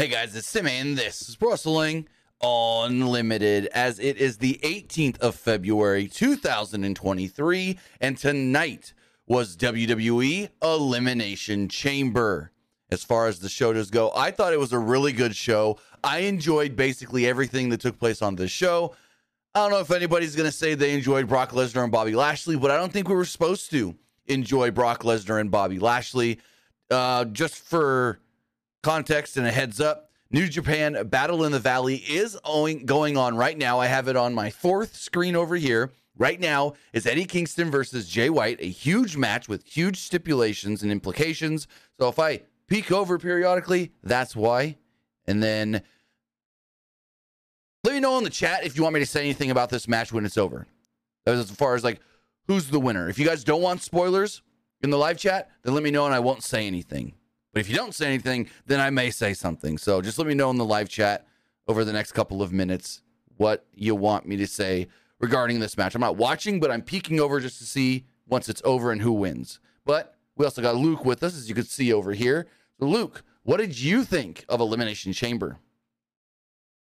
Hey 0.00 0.08
guys, 0.08 0.34
it's 0.34 0.48
Simmy, 0.48 0.78
and 0.78 0.96
this 0.96 1.28
is 1.28 1.36
Wrestling 1.38 2.08
Unlimited, 2.40 3.66
as 3.66 3.98
it 3.98 4.16
is 4.16 4.38
the 4.38 4.58
18th 4.62 5.18
of 5.18 5.34
February, 5.34 6.08
2023, 6.08 7.78
and 8.00 8.16
tonight 8.16 8.94
was 9.26 9.58
WWE 9.58 10.48
Elimination 10.62 11.68
Chamber. 11.68 12.50
As 12.90 13.04
far 13.04 13.26
as 13.26 13.40
the 13.40 13.50
show 13.50 13.74
does 13.74 13.90
go, 13.90 14.10
I 14.16 14.30
thought 14.30 14.54
it 14.54 14.58
was 14.58 14.72
a 14.72 14.78
really 14.78 15.12
good 15.12 15.36
show. 15.36 15.78
I 16.02 16.20
enjoyed 16.20 16.76
basically 16.76 17.26
everything 17.26 17.68
that 17.68 17.82
took 17.82 17.98
place 17.98 18.22
on 18.22 18.36
this 18.36 18.50
show. 18.50 18.96
I 19.54 19.60
don't 19.60 19.70
know 19.70 19.80
if 19.80 19.90
anybody's 19.90 20.34
going 20.34 20.48
to 20.48 20.56
say 20.56 20.72
they 20.72 20.94
enjoyed 20.94 21.28
Brock 21.28 21.50
Lesnar 21.50 21.82
and 21.82 21.92
Bobby 21.92 22.14
Lashley, 22.14 22.56
but 22.56 22.70
I 22.70 22.78
don't 22.78 22.90
think 22.90 23.10
we 23.10 23.16
were 23.16 23.26
supposed 23.26 23.70
to 23.72 23.94
enjoy 24.28 24.70
Brock 24.70 25.02
Lesnar 25.02 25.38
and 25.38 25.50
Bobby 25.50 25.78
Lashley. 25.78 26.38
Uh, 26.90 27.26
just 27.26 27.56
for 27.56 28.18
context 28.82 29.36
and 29.36 29.46
a 29.46 29.50
heads 29.50 29.80
up, 29.80 30.10
New 30.30 30.48
Japan 30.48 31.08
Battle 31.08 31.44
in 31.44 31.52
the 31.52 31.58
Valley 31.58 31.96
is 31.96 32.38
going 32.44 33.16
on 33.16 33.36
right 33.36 33.58
now. 33.58 33.80
I 33.80 33.86
have 33.86 34.08
it 34.08 34.16
on 34.16 34.34
my 34.34 34.50
fourth 34.50 34.96
screen 34.96 35.34
over 35.34 35.56
here. 35.56 35.92
Right 36.16 36.38
now 36.38 36.74
is 36.92 37.06
Eddie 37.06 37.24
Kingston 37.24 37.70
versus 37.70 38.06
Jay 38.06 38.28
White, 38.28 38.58
a 38.60 38.68
huge 38.68 39.16
match 39.16 39.48
with 39.48 39.64
huge 39.64 39.96
stipulations 39.96 40.82
and 40.82 40.92
implications. 40.92 41.66
So 41.98 42.08
if 42.08 42.18
I 42.18 42.42
peek 42.68 42.92
over 42.92 43.18
periodically, 43.18 43.92
that's 44.02 44.36
why. 44.36 44.76
And 45.26 45.42
then 45.42 45.82
let 47.82 47.94
me 47.94 48.00
know 48.00 48.18
in 48.18 48.24
the 48.24 48.30
chat 48.30 48.64
if 48.64 48.76
you 48.76 48.82
want 48.82 48.94
me 48.94 49.00
to 49.00 49.06
say 49.06 49.20
anything 49.20 49.50
about 49.50 49.70
this 49.70 49.88
match 49.88 50.12
when 50.12 50.26
it's 50.26 50.36
over. 50.36 50.66
As 51.26 51.50
far 51.50 51.74
as 51.74 51.84
like 51.84 52.00
who's 52.46 52.68
the 52.68 52.80
winner. 52.80 53.08
If 53.08 53.18
you 53.18 53.26
guys 53.26 53.42
don't 53.42 53.62
want 53.62 53.80
spoilers 53.80 54.42
in 54.82 54.90
the 54.90 54.98
live 54.98 55.16
chat, 55.18 55.50
then 55.62 55.74
let 55.74 55.82
me 55.82 55.90
know 55.90 56.04
and 56.04 56.14
I 56.14 56.20
won't 56.20 56.42
say 56.42 56.66
anything. 56.66 57.14
But 57.52 57.60
if 57.60 57.68
you 57.68 57.76
don't 57.76 57.94
say 57.94 58.06
anything, 58.06 58.48
then 58.66 58.80
I 58.80 58.90
may 58.90 59.10
say 59.10 59.34
something. 59.34 59.78
So 59.78 60.00
just 60.00 60.18
let 60.18 60.26
me 60.26 60.34
know 60.34 60.50
in 60.50 60.56
the 60.56 60.64
live 60.64 60.88
chat 60.88 61.26
over 61.66 61.84
the 61.84 61.92
next 61.92 62.12
couple 62.12 62.42
of 62.42 62.52
minutes 62.52 63.02
what 63.36 63.66
you 63.74 63.94
want 63.94 64.26
me 64.26 64.36
to 64.36 64.46
say 64.46 64.88
regarding 65.18 65.60
this 65.60 65.76
match. 65.76 65.94
I'm 65.94 66.00
not 66.00 66.16
watching, 66.16 66.60
but 66.60 66.70
I'm 66.70 66.82
peeking 66.82 67.20
over 67.20 67.40
just 67.40 67.58
to 67.58 67.64
see 67.64 68.06
once 68.26 68.48
it's 68.48 68.62
over 68.64 68.92
and 68.92 69.02
who 69.02 69.12
wins. 69.12 69.60
But 69.84 70.16
we 70.36 70.44
also 70.44 70.62
got 70.62 70.76
Luke 70.76 71.04
with 71.04 71.22
us, 71.22 71.36
as 71.36 71.48
you 71.48 71.54
can 71.54 71.64
see 71.64 71.92
over 71.92 72.12
here. 72.12 72.46
So, 72.78 72.86
Luke, 72.86 73.22
what 73.42 73.58
did 73.58 73.78
you 73.78 74.04
think 74.04 74.44
of 74.48 74.60
Elimination 74.60 75.12
Chamber? 75.12 75.58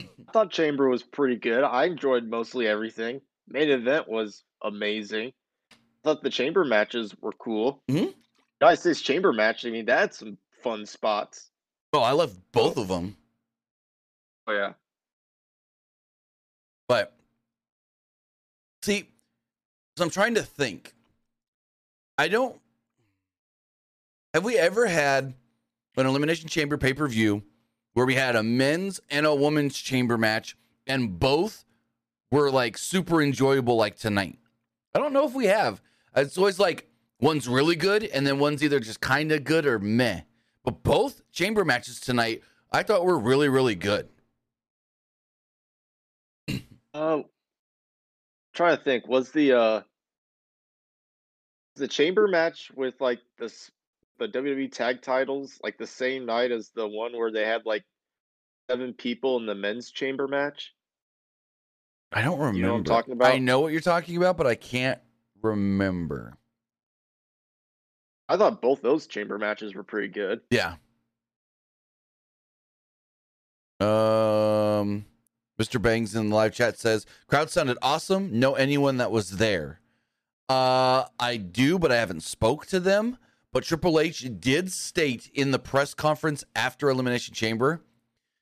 I 0.01 0.31
thought 0.31 0.51
Chamber 0.51 0.89
was 0.89 1.03
pretty 1.03 1.37
good. 1.37 1.63
I 1.63 1.85
enjoyed 1.85 2.27
mostly 2.27 2.67
everything. 2.67 3.21
Main 3.47 3.69
event 3.69 4.07
was 4.07 4.43
amazing. 4.61 5.31
I 5.71 5.75
thought 6.03 6.23
the 6.23 6.29
Chamber 6.29 6.65
matches 6.65 7.15
were 7.21 7.31
cool. 7.33 7.81
Mm-hmm. 7.87 8.11
Guys, 8.59 8.83
this 8.83 9.01
Chamber 9.01 9.31
match, 9.31 9.65
I 9.65 9.69
mean, 9.69 9.85
that's 9.85 10.19
some 10.19 10.37
fun 10.67 10.85
spots. 10.85 11.49
Oh, 11.93 12.01
I 12.01 12.11
love 12.11 12.37
both 12.51 12.77
of 12.77 12.89
them. 12.89 13.15
Oh 14.47 14.53
yeah. 14.53 14.73
But 16.87 17.13
see, 18.81 19.09
so 19.95 20.03
I'm 20.03 20.09
trying 20.09 20.35
to 20.35 20.43
think. 20.43 20.93
I 22.17 22.27
don't. 22.27 22.59
Have 24.33 24.43
we 24.43 24.57
ever 24.57 24.87
had 24.87 25.33
an 25.95 26.05
elimination 26.05 26.49
chamber 26.49 26.77
pay 26.77 26.93
per 26.93 27.07
view 27.07 27.43
where 27.93 28.05
we 28.05 28.15
had 28.15 28.35
a 28.35 28.43
men's 28.43 28.99
and 29.09 29.25
a 29.25 29.33
women's 29.33 29.77
chamber 29.77 30.17
match, 30.17 30.57
and 30.85 31.17
both 31.17 31.63
were 32.29 32.51
like 32.51 32.77
super 32.77 33.21
enjoyable, 33.21 33.77
like 33.77 33.97
tonight? 33.97 34.37
I 34.93 34.99
don't 34.99 35.13
know 35.13 35.25
if 35.25 35.33
we 35.33 35.45
have. 35.45 35.81
It's 36.15 36.37
always 36.37 36.59
like 36.59 36.89
one's 37.21 37.47
really 37.47 37.75
good, 37.75 38.03
and 38.03 38.27
then 38.27 38.37
one's 38.39 38.63
either 38.63 38.79
just 38.81 38.99
kind 38.99 39.31
of 39.31 39.45
good 39.45 39.65
or 39.65 39.79
meh. 39.79 40.21
But 40.67 40.83
both 40.83 41.21
chamber 41.31 41.63
matches 41.63 41.97
tonight, 41.97 42.43
I 42.73 42.83
thought 42.83 43.05
were 43.05 43.17
really, 43.17 43.47
really 43.47 43.75
good. 43.75 44.09
uh, 46.93 47.19
trying 48.53 48.77
to 48.77 48.83
think, 48.83 49.07
was 49.07 49.31
the 49.31 49.53
uh 49.53 49.81
the 51.77 51.87
chamber 51.87 52.27
match 52.27 52.69
with 52.75 52.95
like 52.99 53.21
this 53.39 53.71
the 54.19 54.27
WWE 54.27 54.69
tag 54.69 55.01
titles 55.01 55.57
like 55.63 55.77
the 55.77 55.87
same 55.87 56.25
night 56.25 56.51
as 56.51 56.69
the 56.75 56.85
one 56.85 57.17
where 57.17 57.31
they 57.31 57.45
had 57.45 57.65
like 57.65 57.85
seven 58.69 58.91
people 58.91 59.37
in 59.37 59.45
the 59.45 59.55
men's 59.55 59.89
chamber 59.89 60.27
match? 60.27 60.73
I 62.11 62.21
don't 62.21 62.39
remember. 62.39 62.57
You 62.57 62.65
know 62.65 62.73
what 62.73 62.79
I'm 62.79 62.83
talking 62.83 63.13
about? 63.13 63.33
I 63.33 63.37
know 63.37 63.61
what 63.61 63.71
you're 63.71 63.79
talking 63.79 64.17
about, 64.17 64.35
but 64.35 64.47
I 64.47 64.55
can't 64.55 64.99
remember. 65.41 66.37
I 68.29 68.37
thought 68.37 68.61
both 68.61 68.81
those 68.81 69.07
chamber 69.07 69.37
matches 69.37 69.73
were 69.73 69.83
pretty 69.83 70.09
good. 70.09 70.41
Yeah. 70.49 70.75
Um, 73.79 75.05
Mr. 75.59 75.81
Bangs 75.81 76.15
in 76.15 76.29
the 76.29 76.35
live 76.35 76.53
chat 76.53 76.77
says 76.77 77.05
crowd 77.27 77.49
sounded 77.49 77.77
awesome. 77.81 78.39
Know 78.39 78.55
anyone 78.55 78.97
that 78.97 79.11
was 79.11 79.37
there? 79.37 79.79
Uh, 80.49 81.05
I 81.19 81.37
do, 81.37 81.77
but 81.77 81.91
I 81.91 81.97
haven't 81.97 82.23
spoke 82.23 82.65
to 82.67 82.79
them. 82.79 83.17
But 83.53 83.63
Triple 83.63 83.99
H 83.99 84.27
did 84.39 84.71
state 84.71 85.29
in 85.33 85.51
the 85.51 85.59
press 85.59 85.93
conference 85.93 86.43
after 86.55 86.89
Elimination 86.89 87.33
Chamber 87.33 87.81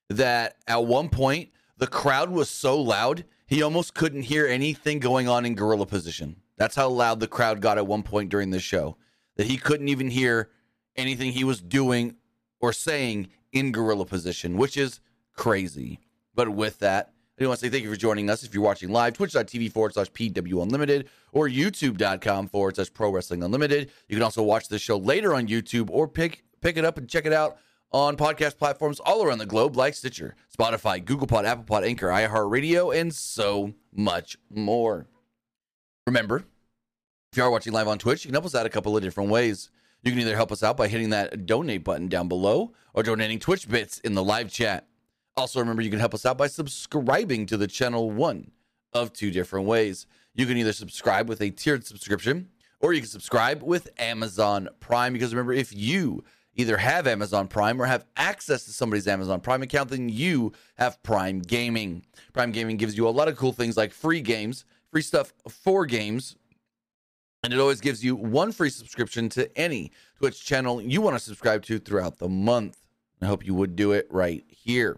that 0.09 0.57
at 0.67 0.85
one 0.85 1.09
point 1.09 1.49
the 1.77 1.87
crowd 1.87 2.29
was 2.29 2.49
so 2.49 2.79
loud 2.79 3.25
he 3.47 3.61
almost 3.61 3.93
couldn't 3.93 4.23
hear 4.23 4.47
anything 4.47 4.99
going 4.99 5.27
on 5.27 5.45
in 5.45 5.53
gorilla 5.53 5.85
position. 5.85 6.37
That's 6.57 6.75
how 6.75 6.89
loud 6.89 7.19
the 7.19 7.27
crowd 7.27 7.61
got 7.61 7.77
at 7.77 7.85
one 7.85 8.01
point 8.01 8.29
during 8.29 8.49
this 8.49 8.63
show 8.63 8.97
that 9.35 9.47
he 9.47 9.57
couldn't 9.57 9.87
even 9.87 10.09
hear 10.09 10.49
anything 10.95 11.31
he 11.31 11.43
was 11.43 11.61
doing 11.61 12.15
or 12.59 12.73
saying 12.73 13.27
in 13.51 13.71
gorilla 13.71 14.05
position, 14.05 14.57
which 14.57 14.77
is 14.77 14.99
crazy. 15.33 15.99
But 16.33 16.49
with 16.49 16.79
that, 16.79 17.13
I 17.37 17.41
do 17.41 17.47
want 17.49 17.59
to 17.59 17.65
say 17.65 17.69
thank 17.69 17.83
you 17.83 17.89
for 17.89 17.97
joining 17.97 18.29
us. 18.29 18.43
If 18.43 18.53
you're 18.53 18.63
watching 18.63 18.89
live, 18.89 19.13
twitch.tv 19.13 19.71
forward 19.71 19.93
slash 19.93 20.11
PW 20.11 20.63
Unlimited 20.63 21.09
or 21.33 21.49
youtube.com 21.49 22.47
forward 22.47 22.75
slash 22.75 22.93
Pro 22.93 23.11
Wrestling 23.11 23.43
Unlimited. 23.43 23.91
You 24.07 24.15
can 24.15 24.23
also 24.23 24.41
watch 24.41 24.69
the 24.69 24.79
show 24.79 24.97
later 24.97 25.33
on 25.35 25.47
YouTube 25.47 25.89
or 25.89 26.07
pick 26.07 26.43
pick 26.61 26.77
it 26.77 26.85
up 26.85 26.97
and 26.97 27.09
check 27.09 27.25
it 27.25 27.33
out 27.33 27.57
on 27.91 28.17
podcast 28.17 28.57
platforms 28.57 28.99
all 28.99 29.23
around 29.23 29.37
the 29.37 29.45
globe 29.45 29.75
like 29.75 29.93
Stitcher, 29.93 30.35
Spotify, 30.57 31.03
Google 31.03 31.27
Pod, 31.27 31.45
Apple 31.45 31.63
Pod, 31.65 31.83
Anchor, 31.83 32.07
iHeartRadio, 32.07 32.95
and 32.97 33.13
so 33.13 33.73
much 33.93 34.37
more. 34.49 35.07
Remember, 36.07 36.45
if 37.35 37.39
you 37.39 37.43
are 37.43 37.51
watching 37.51 37.73
live 37.73 37.89
on 37.89 37.99
Twitch, 37.99 38.23
you 38.23 38.29
can 38.29 38.35
help 38.35 38.45
us 38.45 38.55
out 38.55 38.65
a 38.65 38.69
couple 38.69 38.95
of 38.95 39.03
different 39.03 39.29
ways. 39.29 39.69
You 40.03 40.11
can 40.11 40.21
either 40.21 40.37
help 40.37 40.53
us 40.53 40.63
out 40.63 40.77
by 40.77 40.87
hitting 40.87 41.09
that 41.09 41.45
donate 41.45 41.83
button 41.83 42.07
down 42.07 42.29
below 42.29 42.71
or 42.93 43.03
donating 43.03 43.39
Twitch 43.39 43.67
bits 43.67 43.99
in 43.99 44.13
the 44.13 44.23
live 44.23 44.49
chat. 44.49 44.87
Also, 45.35 45.59
remember 45.59 45.81
you 45.81 45.89
can 45.89 45.99
help 45.99 46.13
us 46.13 46.25
out 46.25 46.37
by 46.37 46.47
subscribing 46.47 47.45
to 47.47 47.57
the 47.57 47.67
channel 47.67 48.09
one 48.09 48.51
of 48.93 49.11
two 49.11 49.31
different 49.31 49.67
ways. 49.67 50.07
You 50.33 50.45
can 50.45 50.55
either 50.55 50.71
subscribe 50.71 51.27
with 51.27 51.41
a 51.41 51.49
tiered 51.49 51.85
subscription 51.85 52.51
or 52.79 52.93
you 52.93 53.01
can 53.01 53.09
subscribe 53.09 53.61
with 53.61 53.89
Amazon 53.99 54.69
Prime. 54.79 55.11
Because 55.11 55.33
remember, 55.33 55.51
if 55.51 55.75
you 55.75 56.23
either 56.55 56.77
have 56.77 57.05
Amazon 57.05 57.49
Prime 57.49 57.81
or 57.81 57.85
have 57.85 58.05
access 58.15 58.63
to 58.63 58.71
somebody's 58.71 59.09
Amazon 59.09 59.41
Prime 59.41 59.61
account, 59.61 59.89
then 59.89 60.07
you 60.07 60.53
have 60.77 61.03
Prime 61.03 61.41
Gaming. 61.41 62.05
Prime 62.31 62.53
Gaming 62.53 62.77
gives 62.77 62.95
you 62.95 63.05
a 63.05 63.09
lot 63.09 63.27
of 63.27 63.35
cool 63.35 63.51
things 63.51 63.75
like 63.75 63.91
free 63.91 64.21
games, 64.21 64.63
free 64.89 65.01
stuff 65.01 65.33
for 65.49 65.85
games 65.85 66.37
and 67.45 67.53
it 67.53 67.59
always 67.59 67.79
gives 67.79 68.03
you 68.03 68.15
one 68.15 68.51
free 68.51 68.71
subscription 68.71 69.29
to 69.29 69.55
any 69.55 69.91
Twitch 70.17 70.43
channel 70.43 70.81
you 70.81 70.99
want 70.99 71.15
to 71.15 71.19
subscribe 71.19 71.61
to 71.61 71.77
throughout 71.77 72.17
the 72.17 72.27
month. 72.27 72.79
I 73.21 73.27
hope 73.27 73.45
you 73.45 73.53
would 73.53 73.75
do 73.75 73.91
it 73.91 74.07
right 74.09 74.43
here. 74.49 74.97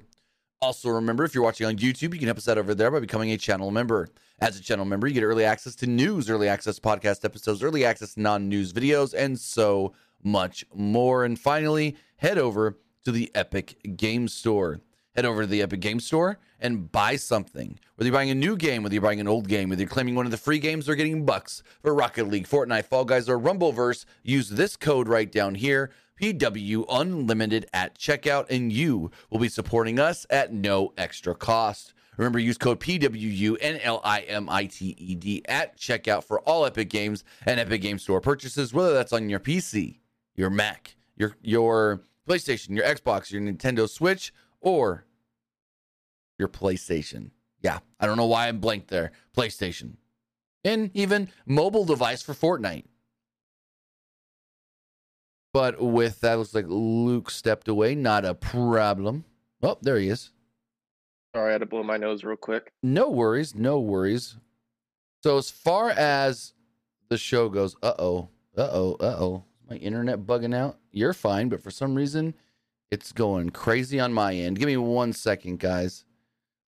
Also, 0.62 0.88
remember 0.90 1.26
if 1.26 1.36
you're 1.36 1.44
watching 1.44 1.68
on 1.68 1.76
YouTube, 1.76 2.14
you 2.14 2.20
can 2.20 2.28
help 2.28 2.38
us 2.38 2.48
out 2.48 2.58
over 2.58 2.74
there 2.74 2.90
by 2.90 3.02
becoming 3.02 3.32
a 3.32 3.38
channel 3.38 3.70
member. 3.70 4.08
As 4.40 4.58
a 4.58 4.62
channel 4.62 4.86
member, 4.86 5.08
you 5.08 5.14
get 5.14 5.24
early 5.24 5.44
access 5.44 5.76
to 5.76 5.88
news, 5.88 6.30
early 6.30 6.48
access 6.48 6.80
podcast 6.80 7.26
episodes, 7.26 7.62
early 7.62 7.84
access 7.84 8.16
non 8.16 8.48
news 8.48 8.72
videos, 8.72 9.14
and 9.14 9.38
so 9.38 9.94
much 10.24 10.66
more. 10.74 11.26
And 11.26 11.38
finally, 11.38 11.98
head 12.16 12.38
over 12.38 12.78
to 13.04 13.12
the 13.12 13.30
Epic 13.36 13.98
Game 13.98 14.30
Store 14.30 14.80
head 15.18 15.26
over 15.26 15.42
to 15.42 15.48
the 15.48 15.64
Epic 15.64 15.82
Game 15.82 16.00
Store 16.00 16.38
and 16.60 16.92
buy 16.92 17.16
something. 17.16 17.80
Whether 17.96 18.08
you're 18.08 18.18
buying 18.18 18.30
a 18.30 18.36
new 18.36 18.56
game, 18.56 18.84
whether 18.84 18.94
you're 18.94 19.02
buying 19.02 19.20
an 19.20 19.28
old 19.28 19.48
game, 19.48 19.70
whether 19.70 19.82
you're 19.82 19.90
claiming 19.90 20.14
one 20.14 20.26
of 20.26 20.32
the 20.32 20.38
free 20.38 20.60
games 20.60 20.88
or 20.88 20.94
getting 20.94 21.26
bucks 21.26 21.64
for 21.82 21.94
Rocket 21.94 22.28
League, 22.28 22.48
Fortnite, 22.48 22.86
Fall 22.86 23.04
Guys, 23.04 23.28
or 23.28 23.40
Rumbleverse, 23.40 24.06
use 24.22 24.50
this 24.50 24.78
code 24.78 25.08
right 25.08 25.32
down 25.32 25.56
here, 25.56 25.90
PW 26.22 26.86
Unlimited 26.88 27.66
at 27.74 27.98
checkout, 27.98 28.46
and 28.52 28.72
you 28.72 29.10
will 29.32 29.40
be 29.40 29.50
supporting 29.50 30.00
us 30.00 30.28
at 30.30 30.54
no 30.54 30.94
extra 30.98 31.34
cost. 31.34 31.96
Remember, 32.16 32.38
use 32.38 32.60
code 32.60 32.80
PWUNLIMITED 32.80 35.42
at 35.48 35.78
checkout 35.78 36.24
for 36.24 36.42
all 36.42 36.66
Epic 36.66 36.90
Games 36.90 37.24
and 37.46 37.60
Epic 37.60 37.82
Game 37.82 37.98
Store 37.98 38.22
purchases, 38.22 38.72
whether 38.72 38.94
that's 38.94 39.14
on 39.14 39.30
your 39.30 39.40
PC, 39.40 39.98
your 40.36 40.52
Mac, 40.52 40.96
your 41.16 41.36
your 41.42 42.02
PlayStation, 42.28 42.76
your 42.76 42.86
Xbox, 42.86 43.32
your 43.32 43.42
Nintendo 43.42 43.90
Switch, 43.90 44.32
or 44.62 45.07
your 46.38 46.48
PlayStation. 46.48 47.32
Yeah, 47.62 47.80
I 48.00 48.06
don't 48.06 48.18
know 48.18 48.26
why 48.26 48.48
I'm 48.48 48.60
blank 48.60 48.88
there. 48.88 49.12
PlayStation. 49.36 49.94
And 50.64 50.92
even 50.94 51.30
mobile 51.46 51.86
device 51.86 52.22
for 52.22 52.34
Fortnite. 52.34 52.86
But 55.54 55.82
with 55.82 56.22
that, 56.22 56.38
looks 56.38 56.54
like 56.54 56.66
Luke 56.68 57.32
stepped 57.32 57.68
away. 57.68 57.96
Not 57.96 58.26
a 58.26 58.36
problem. 58.36 59.26
Oh, 59.64 59.78
there 59.82 59.98
he 59.98 60.10
is. 60.10 60.32
Sorry, 61.36 61.50
I 61.50 61.52
had 61.54 61.62
to 61.62 61.66
blow 61.66 61.84
my 61.84 61.98
nose 61.98 62.24
real 62.24 62.36
quick. 62.36 62.72
No 62.84 63.10
worries, 63.10 63.56
no 63.56 63.80
worries. 63.80 64.36
So 65.24 65.38
as 65.38 65.50
far 65.50 65.90
as 65.90 66.54
the 67.10 67.18
show 67.18 67.50
goes, 67.50 67.76
uh 67.82 67.94
oh, 67.98 68.30
uh 68.58 68.70
oh, 68.72 68.98
uh 69.00 69.16
oh, 69.20 69.44
my 69.70 69.78
internet 69.78 70.26
bugging 70.26 70.56
out. 70.56 70.78
You're 70.92 71.14
fine, 71.14 71.50
but 71.50 71.62
for 71.62 71.72
some 71.72 71.96
reason, 71.96 72.34
it's 72.92 73.12
going 73.12 73.50
crazy 73.50 74.00
on 74.00 74.14
my 74.14 74.34
end. 74.34 74.60
Give 74.60 74.68
me 74.68 74.78
one 74.78 75.14
second, 75.14 75.60
guys. 75.60 76.06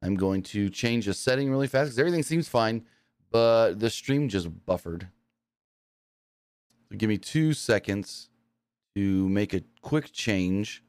I'm 0.01 0.15
going 0.15 0.43
to 0.43 0.69
change 0.69 1.07
a 1.07 1.13
setting 1.13 1.51
really 1.51 1.67
fast 1.67 1.89
because 1.89 1.99
everything 1.99 2.23
seems 2.23 2.47
fine, 2.47 2.85
but 3.31 3.79
the 3.79 3.89
stream 3.89 4.29
just 4.29 4.65
buffered. 4.65 5.07
So 6.89 6.97
give 6.97 7.09
me 7.09 7.17
two 7.17 7.53
seconds 7.53 8.29
to 8.95 9.29
make 9.29 9.53
a 9.53 9.61
quick 9.81 10.11
change, 10.11 10.83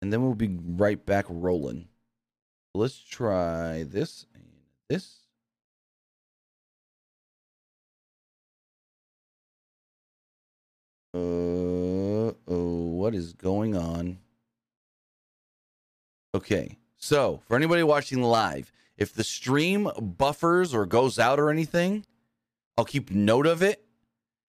and 0.00 0.12
then 0.12 0.22
we'll 0.22 0.34
be 0.34 0.58
right 0.76 1.04
back 1.04 1.26
rolling. 1.28 1.88
Let's 2.74 2.98
try 2.98 3.84
this 3.84 4.26
and 4.34 4.44
this. 4.88 5.20
Uh 11.14 12.32
oh, 12.48 12.86
what 12.96 13.14
is 13.14 13.32
going 13.32 13.76
on? 13.76 14.18
Okay, 16.34 16.76
so 17.06 17.40
for 17.46 17.56
anybody 17.56 17.84
watching 17.84 18.20
live, 18.20 18.72
if 18.96 19.14
the 19.14 19.22
stream 19.22 19.88
buffers 20.00 20.74
or 20.74 20.86
goes 20.86 21.18
out 21.18 21.38
or 21.38 21.50
anything, 21.50 22.04
I'll 22.76 22.84
keep 22.84 23.10
note 23.10 23.46
of 23.46 23.62
it. 23.62 23.84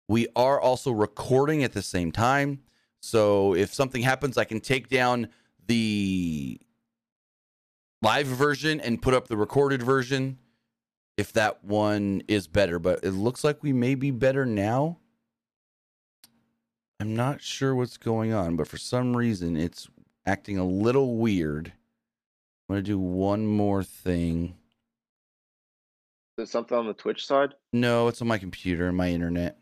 We 0.08 0.28
are 0.36 0.60
also 0.60 0.92
recording 0.92 1.64
at 1.64 1.74
the 1.74 1.84
same 1.84 2.12
time. 2.12 2.62
So 3.00 3.54
if 3.54 3.74
something 3.74 4.02
happens, 4.02 4.38
I 4.38 4.44
can 4.44 4.60
take 4.60 4.90
down 4.90 5.28
the 5.68 6.60
live 8.02 8.26
version 8.26 8.82
and 8.82 9.02
put 9.02 9.14
up 9.14 9.28
the 9.28 9.38
recorded 9.38 9.84
version 9.84 10.40
if 11.16 11.34
that 11.34 11.64
one 11.64 12.24
is 12.28 12.48
better. 12.48 12.80
But 12.80 13.04
it 13.04 13.12
looks 13.12 13.44
like 13.44 13.62
we 13.62 13.74
may 13.74 13.94
be 13.94 14.12
better 14.12 14.46
now. 14.46 14.98
I'm 17.00 17.16
not 17.16 17.42
sure 17.42 17.76
what's 17.76 17.98
going 17.98 18.34
on, 18.34 18.56
but 18.56 18.68
for 18.68 18.78
some 18.78 19.16
reason 19.16 19.56
it's 19.56 19.88
acting 20.26 20.58
a 20.58 20.66
little 20.66 21.18
weird. 21.18 21.74
I'm 22.70 22.76
to 22.76 22.82
do 22.82 23.00
one 23.00 23.48
more 23.48 23.84
thing. 23.84 24.56
Is 26.38 26.52
something 26.52 26.78
on 26.78 26.86
the 26.86 26.94
Twitch 26.94 27.26
side? 27.26 27.56
No, 27.74 28.08
it's 28.08 28.22
on 28.22 28.28
my 28.28 28.38
computer 28.38 28.88
and 28.88 28.96
my 28.96 29.10
internet. 29.10 29.58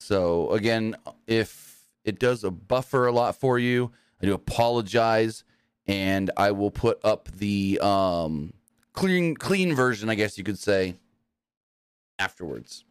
So, 0.00 0.50
again, 0.52 0.96
if 1.26 1.84
it 2.04 2.18
does 2.18 2.44
a 2.44 2.50
buffer 2.50 3.06
a 3.06 3.12
lot 3.12 3.36
for 3.36 3.58
you, 3.58 3.90
I 4.22 4.26
do 4.26 4.32
apologize 4.32 5.44
and 5.86 6.30
I 6.36 6.52
will 6.52 6.70
put 6.70 7.04
up 7.04 7.28
the 7.32 7.78
um 7.82 8.54
clean 8.94 9.34
clean 9.34 9.74
version, 9.74 10.08
I 10.08 10.14
guess 10.14 10.38
you 10.38 10.44
could 10.44 10.58
say, 10.58 10.96
afterwards. 12.18 12.84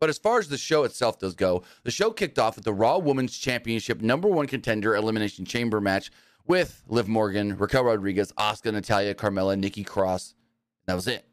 But 0.00 0.10
as 0.10 0.18
far 0.18 0.38
as 0.38 0.48
the 0.48 0.58
show 0.58 0.84
itself 0.84 1.18
does 1.18 1.34
go, 1.34 1.62
the 1.84 1.90
show 1.90 2.10
kicked 2.10 2.38
off 2.38 2.56
with 2.56 2.64
the 2.64 2.72
Raw 2.72 2.98
Women's 2.98 3.36
Championship 3.36 4.02
number 4.02 4.28
one 4.28 4.46
contender 4.46 4.94
elimination 4.94 5.44
chamber 5.44 5.80
match 5.80 6.10
with 6.46 6.82
Liv 6.86 7.08
Morgan, 7.08 7.56
Raquel 7.56 7.84
Rodriguez, 7.84 8.32
Asuka, 8.32 8.72
Natalya, 8.72 9.14
Carmella, 9.14 9.58
Nikki 9.58 9.84
Cross. 9.84 10.34
That 10.86 10.94
was 10.94 11.08
it. 11.08 11.24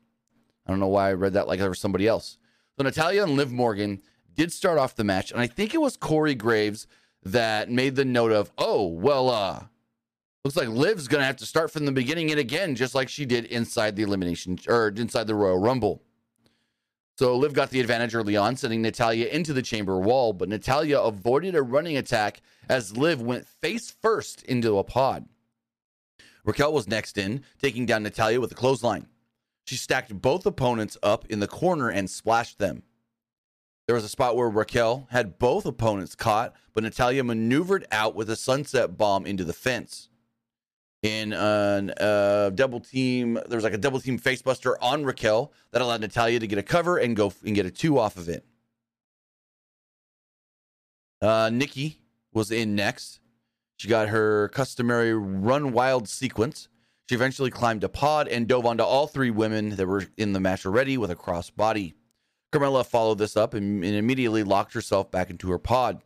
I 0.65 0.71
don't 0.71 0.79
know 0.79 0.87
why 0.87 1.09
I 1.09 1.13
read 1.13 1.33
that 1.33 1.47
like 1.47 1.59
there 1.59 1.69
was 1.69 1.79
somebody 1.79 2.07
else. 2.07 2.37
So 2.77 2.83
Natalya 2.83 3.23
and 3.23 3.33
Liv 3.33 3.51
Morgan 3.51 4.01
did 4.33 4.51
start 4.51 4.79
off 4.79 4.95
the 4.95 5.03
match, 5.03 5.31
and 5.31 5.39
I 5.39 5.47
think 5.47 5.73
it 5.73 5.81
was 5.81 5.97
Corey 5.97 6.33
Graves 6.33 6.87
that 7.23 7.69
made 7.69 7.95
the 7.95 8.05
note 8.05 8.31
of, 8.31 8.51
oh, 8.57 8.87
well, 8.87 9.29
uh, 9.29 9.63
looks 10.43 10.57
like 10.57 10.69
Liv's 10.69 11.07
gonna 11.07 11.25
have 11.25 11.37
to 11.37 11.45
start 11.45 11.69
from 11.69 11.85
the 11.85 11.91
beginning 11.91 12.31
and 12.31 12.39
again, 12.39 12.75
just 12.75 12.95
like 12.95 13.09
she 13.09 13.25
did 13.25 13.45
inside 13.45 13.95
the 13.95 14.03
elimination 14.03 14.57
or 14.67 14.87
inside 14.87 15.27
the 15.27 15.35
Royal 15.35 15.59
Rumble. 15.59 16.01
So 17.17 17.37
Liv 17.37 17.53
got 17.53 17.69
the 17.69 17.79
advantage 17.79 18.15
early 18.15 18.35
on, 18.35 18.55
sending 18.55 18.81
Natalya 18.81 19.27
into 19.27 19.53
the 19.53 19.61
chamber 19.61 19.99
wall, 19.99 20.33
but 20.33 20.49
Natalya 20.49 20.99
avoided 20.99 21.53
a 21.53 21.61
running 21.61 21.95
attack 21.95 22.41
as 22.67 22.97
Liv 22.97 23.21
went 23.21 23.47
face 23.47 23.91
first 23.91 24.41
into 24.43 24.79
a 24.79 24.83
pod. 24.83 25.27
Raquel 26.43 26.73
was 26.73 26.87
next 26.87 27.17
in, 27.17 27.43
taking 27.61 27.85
down 27.85 28.03
Natalya 28.03 28.41
with 28.41 28.51
a 28.51 28.55
clothesline. 28.55 29.07
She 29.65 29.75
stacked 29.75 30.21
both 30.21 30.45
opponents 30.45 30.97
up 31.03 31.25
in 31.27 31.39
the 31.39 31.47
corner 31.47 31.89
and 31.89 32.09
splashed 32.09 32.57
them. 32.57 32.83
There 33.85 33.95
was 33.95 34.03
a 34.03 34.09
spot 34.09 34.35
where 34.35 34.49
Raquel 34.49 35.07
had 35.11 35.37
both 35.37 35.65
opponents 35.65 36.15
caught, 36.15 36.53
but 36.73 36.83
Natalya 36.83 37.23
maneuvered 37.23 37.85
out 37.91 38.15
with 38.15 38.29
a 38.29 38.35
sunset 38.35 38.97
bomb 38.97 39.25
into 39.25 39.43
the 39.43 39.53
fence. 39.53 40.09
In 41.03 41.33
a 41.33 41.93
uh, 41.99 42.49
double 42.51 42.79
team, 42.79 43.33
there 43.33 43.57
was 43.57 43.65
like 43.65 43.73
a 43.73 43.77
double 43.77 43.99
team 43.99 44.17
facebuster 44.17 44.75
on 44.81 45.03
Raquel 45.03 45.51
that 45.71 45.81
allowed 45.81 45.99
Natalya 45.99 46.39
to 46.39 46.47
get 46.47 46.57
a 46.57 46.63
cover 46.63 46.97
and 46.97 47.13
go 47.13 47.33
and 47.45 47.53
get 47.53 47.65
a 47.65 47.71
two 47.71 47.99
off 47.99 48.15
of 48.15 48.29
it. 48.29 48.45
Uh, 51.21 51.49
Nikki 51.51 51.99
was 52.33 52.51
in 52.51 52.75
next. 52.75 53.19
She 53.75 53.89
got 53.89 54.07
her 54.09 54.47
customary 54.49 55.13
run 55.13 55.73
wild 55.73 56.07
sequence. 56.07 56.69
She 57.09 57.15
eventually 57.15 57.51
climbed 57.51 57.83
a 57.83 57.89
pod 57.89 58.29
and 58.29 58.47
dove 58.47 58.65
onto 58.65 58.83
all 58.83 59.07
three 59.07 59.29
women 59.29 59.75
that 59.75 59.85
were 59.85 60.05
in 60.15 60.31
the 60.31 60.39
match 60.39 60.65
already 60.65 60.97
with 60.97 61.11
a 61.11 61.15
cross 61.15 61.49
body. 61.49 61.95
Carmella 62.53 62.85
followed 62.85 63.17
this 63.17 63.35
up 63.35 63.53
and, 63.53 63.83
and 63.83 63.95
immediately 63.95 64.43
locked 64.43 64.73
herself 64.73 65.11
back 65.11 65.29
into 65.29 65.49
her 65.51 65.57
pod. 65.57 66.01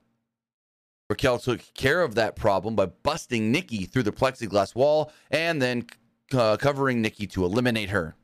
Raquel 1.09 1.39
took 1.39 1.61
care 1.73 2.01
of 2.01 2.15
that 2.15 2.35
problem 2.35 2.75
by 2.75 2.87
busting 2.87 3.51
Nikki 3.51 3.85
through 3.85 4.03
the 4.03 4.11
plexiglass 4.11 4.75
wall 4.75 5.11
and 5.31 5.61
then 5.61 5.85
uh, 6.33 6.57
covering 6.57 7.01
Nikki 7.01 7.27
to 7.27 7.45
eliminate 7.45 7.89
her. 7.89 8.15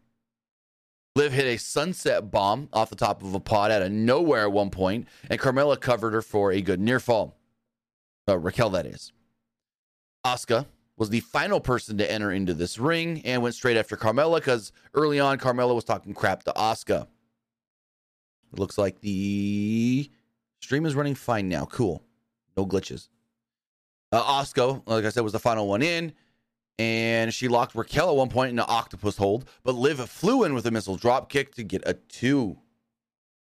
Liv 1.15 1.31
hit 1.31 1.45
a 1.45 1.57
sunset 1.57 2.31
bomb 2.31 2.69
off 2.74 2.89
the 2.89 2.95
top 2.95 3.21
of 3.21 3.33
a 3.35 3.39
pod 3.39 3.71
out 3.71 3.83
of 3.83 3.91
nowhere 3.91 4.44
at 4.44 4.51
one 4.51 4.71
point, 4.71 5.07
and 5.30 5.39
Carmella 5.39 5.80
covered 5.80 6.13
her 6.13 6.24
for 6.24 6.51
a 6.51 6.59
good 6.59 6.80
near 6.80 7.00
fall. 7.00 7.38
Uh, 8.27 8.38
Raquel, 8.38 8.71
that 8.71 8.88
is. 8.88 9.12
Asuka 10.25 10.65
was 10.97 11.09
the 11.09 11.19
final 11.19 11.59
person 11.59 11.97
to 11.97 12.12
enter 12.12 12.31
into 12.31 12.53
this 12.53 12.80
ring 12.80 13.21
and 13.25 13.41
went 13.41 13.56
straight 13.56 13.77
after 13.77 13.95
Carmella 13.95 14.38
because 14.38 14.71
early 14.94 15.19
on, 15.19 15.38
Carmella 15.38 15.75
was 15.75 15.83
talking 15.83 16.13
crap 16.13 16.44
to 16.44 16.53
Asuka. 16.53 17.07
It 18.51 18.59
looks 18.59 18.77
like 18.77 19.01
the 19.01 20.09
stream 20.62 20.85
is 20.85 20.95
running 20.95 21.15
fine 21.15 21.47
now. 21.47 21.65
Cool. 21.65 22.03
No 22.56 22.66
glitches. 22.66 23.10
Uh, 24.12 24.45
like 24.86 25.06
I 25.06 25.10
said, 25.10 25.24
was 25.24 25.33
the 25.33 25.40
final 25.40 25.68
one 25.68 25.81
in. 25.81 26.14
And 26.80 27.33
she 27.33 27.48
locked 27.48 27.76
Raquel 27.76 28.10
at 28.10 28.16
one 28.16 28.30
point 28.30 28.52
in 28.52 28.57
an 28.57 28.66
octopus 28.68 29.18
hold, 29.18 29.48
but 29.64 29.76
Liv 29.76 30.00
flew 30.10 30.44
in 30.44 30.56
with 30.56 30.66
a 30.66 30.72
missile 30.72 30.95
drop 30.95 31.30
kick 31.30 31.54
to 31.56 31.64
get 31.64 31.83
a 31.86 31.94
two. 31.94 32.57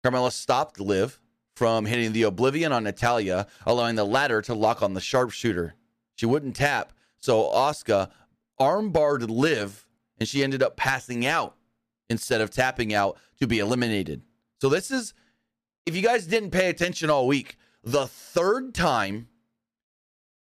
Carmella 0.04 0.32
stopped 0.32 0.80
Liv 0.80 1.22
from 1.56 1.86
hitting 1.86 2.12
the 2.12 2.24
Oblivion 2.24 2.74
on 2.74 2.84
Natalya, 2.84 3.48
allowing 3.66 3.96
the 3.96 4.04
latter 4.04 4.42
to 4.42 4.54
lock 4.54 4.82
on 4.84 4.94
the 4.94 5.02
sharpshooter. 5.02 5.75
She 6.16 6.25
wouldn't 6.25 6.58
tap, 6.58 6.92
so 7.18 7.44
Asuka 7.44 8.10
armbarred 8.60 9.30
Liv, 9.30 9.88
and 10.20 10.28
she 10.28 10.44
ended 10.44 10.62
up 10.62 10.75
passing 10.75 11.25
out 11.25 11.56
instead 12.10 12.42
of 12.42 12.50
tapping 12.50 12.94
out 12.94 13.18
to 13.40 13.48
be 13.48 13.60
eliminated. 13.60 14.24
So 14.62 14.68
this 14.68 14.92
is, 14.92 15.14
if 15.86 15.96
you 15.96 16.02
guys 16.02 16.28
didn't 16.28 16.52
pay 16.52 16.70
attention 16.70 17.10
all 17.10 17.28
week, 17.28 17.58
the 17.86 18.08
third 18.08 18.74
time 18.74 19.27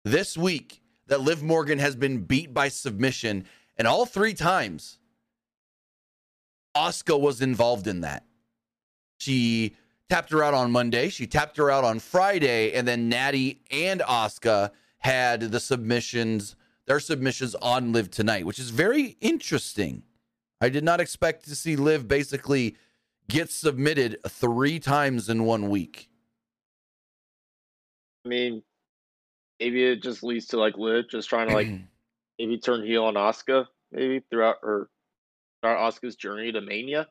this 0.04 0.36
week 0.36 0.82
that 1.06 1.22
Liv 1.22 1.42
Morgan 1.42 1.78
has 1.78 1.96
been 1.96 2.18
beat 2.18 2.52
by 2.54 2.68
submission, 2.68 3.46
and 3.76 3.88
all 3.88 4.06
three 4.06 4.34
times, 4.34 4.98
Asuka 6.76 7.18
was 7.18 7.40
involved 7.40 7.86
in 7.86 8.02
that. 8.02 8.24
She 9.18 9.74
tapped 10.08 10.30
her 10.30 10.44
out 10.44 10.54
on 10.54 10.70
Monday, 10.70 11.08
she 11.08 11.26
tapped 11.26 11.56
her 11.56 11.70
out 11.70 11.82
on 11.82 11.98
Friday, 11.98 12.72
and 12.72 12.86
then 12.86 13.08
Natty 13.08 13.62
and 13.70 14.00
Asuka 14.00 14.70
had 14.98 15.40
the 15.40 15.60
submissions, 15.60 16.56
their 16.86 17.00
submissions 17.00 17.54
on 17.56 17.92
Liv 17.92 18.10
tonight, 18.10 18.44
which 18.44 18.58
is 18.58 18.70
very 18.70 19.16
interesting. 19.20 20.02
I 20.60 20.68
did 20.68 20.84
not 20.84 21.00
expect 21.00 21.46
to 21.46 21.56
see 21.56 21.74
Liv 21.74 22.06
basically 22.06 22.76
get 23.28 23.50
submitted 23.50 24.18
three 24.28 24.78
times 24.78 25.30
in 25.30 25.44
one 25.44 25.70
week. 25.70 26.09
I 28.24 28.28
mean, 28.28 28.62
maybe 29.58 29.84
it 29.84 30.02
just 30.02 30.22
leads 30.22 30.46
to 30.48 30.58
like 30.58 30.76
Liv 30.76 31.06
just 31.10 31.28
trying 31.28 31.48
to 31.48 31.54
like 31.54 31.68
maybe 32.38 32.58
turn 32.58 32.84
heel 32.84 33.04
on 33.04 33.14
Asuka 33.14 33.66
maybe 33.92 34.22
throughout 34.30 34.56
her 34.62 34.88
throughout 35.62 35.92
Asuka's 35.92 36.16
journey 36.16 36.52
to 36.52 36.60
Mania. 36.60 37.08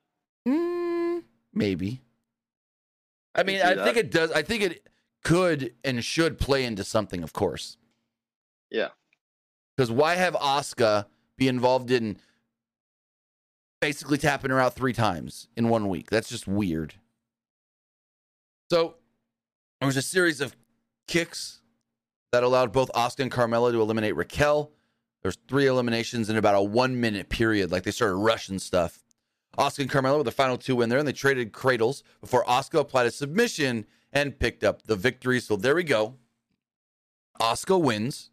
Mm, 0.47 1.23
maybe. 1.53 2.01
I 3.35 3.43
mean, 3.43 3.61
I, 3.61 3.73
I 3.73 3.85
think 3.85 3.97
it 3.97 4.11
does. 4.11 4.31
I 4.31 4.41
think 4.41 4.63
it 4.63 4.87
could 5.23 5.73
and 5.83 6.03
should 6.03 6.39
play 6.39 6.65
into 6.65 6.83
something, 6.83 7.23
of 7.23 7.33
course. 7.33 7.77
Yeah. 8.71 8.89
Because 9.75 9.91
why 9.91 10.15
have 10.15 10.33
Asuka 10.35 11.05
be 11.37 11.47
involved 11.47 11.91
in 11.91 12.17
basically 13.81 14.17
tapping 14.17 14.51
her 14.51 14.59
out 14.59 14.75
three 14.75 14.93
times 14.93 15.47
in 15.55 15.69
one 15.69 15.87
week? 15.87 16.09
That's 16.09 16.29
just 16.29 16.47
weird. 16.47 16.95
So 18.71 18.95
there 19.79 19.87
was 19.87 19.97
a 19.97 20.01
series 20.01 20.41
of 20.41 20.55
kicks 21.09 21.61
that 22.31 22.43
allowed 22.43 22.71
both 22.71 22.91
Asuka 22.93 23.21
and 23.21 23.31
Carmella 23.31 23.71
to 23.71 23.81
eliminate 23.81 24.15
Raquel. 24.15 24.71
There's 25.23 25.37
three 25.47 25.65
eliminations 25.65 26.29
in 26.29 26.37
about 26.37 26.55
a 26.55 26.61
one 26.61 27.01
minute 27.01 27.29
period, 27.29 27.71
like 27.71 27.83
they 27.83 27.91
started 27.91 28.15
rushing 28.15 28.59
stuff. 28.59 28.99
Asuka 29.57 29.79
and 29.79 29.91
Carmella 29.91 30.17
were 30.17 30.23
the 30.23 30.31
final 30.31 30.57
two 30.57 30.81
in 30.81 30.89
there, 30.89 30.99
and 30.99 31.07
they 31.07 31.11
traded 31.11 31.51
cradles 31.51 32.03
before 32.21 32.45
Asuka 32.45 32.79
applied 32.79 33.07
a 33.07 33.11
submission 33.11 33.87
and 34.13 34.39
picked 34.39 34.63
up 34.63 34.83
the 34.83 34.95
victory. 34.95 35.39
So 35.39 35.55
there 35.55 35.75
we 35.75 35.83
go. 35.83 36.15
Asuka 37.41 37.81
wins, 37.81 38.29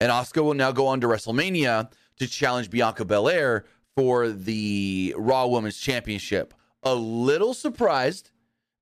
and 0.00 0.12
Asuka 0.12 0.44
will 0.44 0.54
now 0.54 0.72
go 0.72 0.86
on 0.86 1.00
to 1.00 1.06
WrestleMania 1.06 1.90
to 2.18 2.26
challenge 2.26 2.68
Bianca 2.68 3.06
Belair 3.06 3.64
for 3.96 4.28
the 4.28 5.14
Raw 5.16 5.46
Women's 5.46 5.78
Championship. 5.78 6.52
A 6.82 6.94
little 6.94 7.54
surprised 7.54 8.30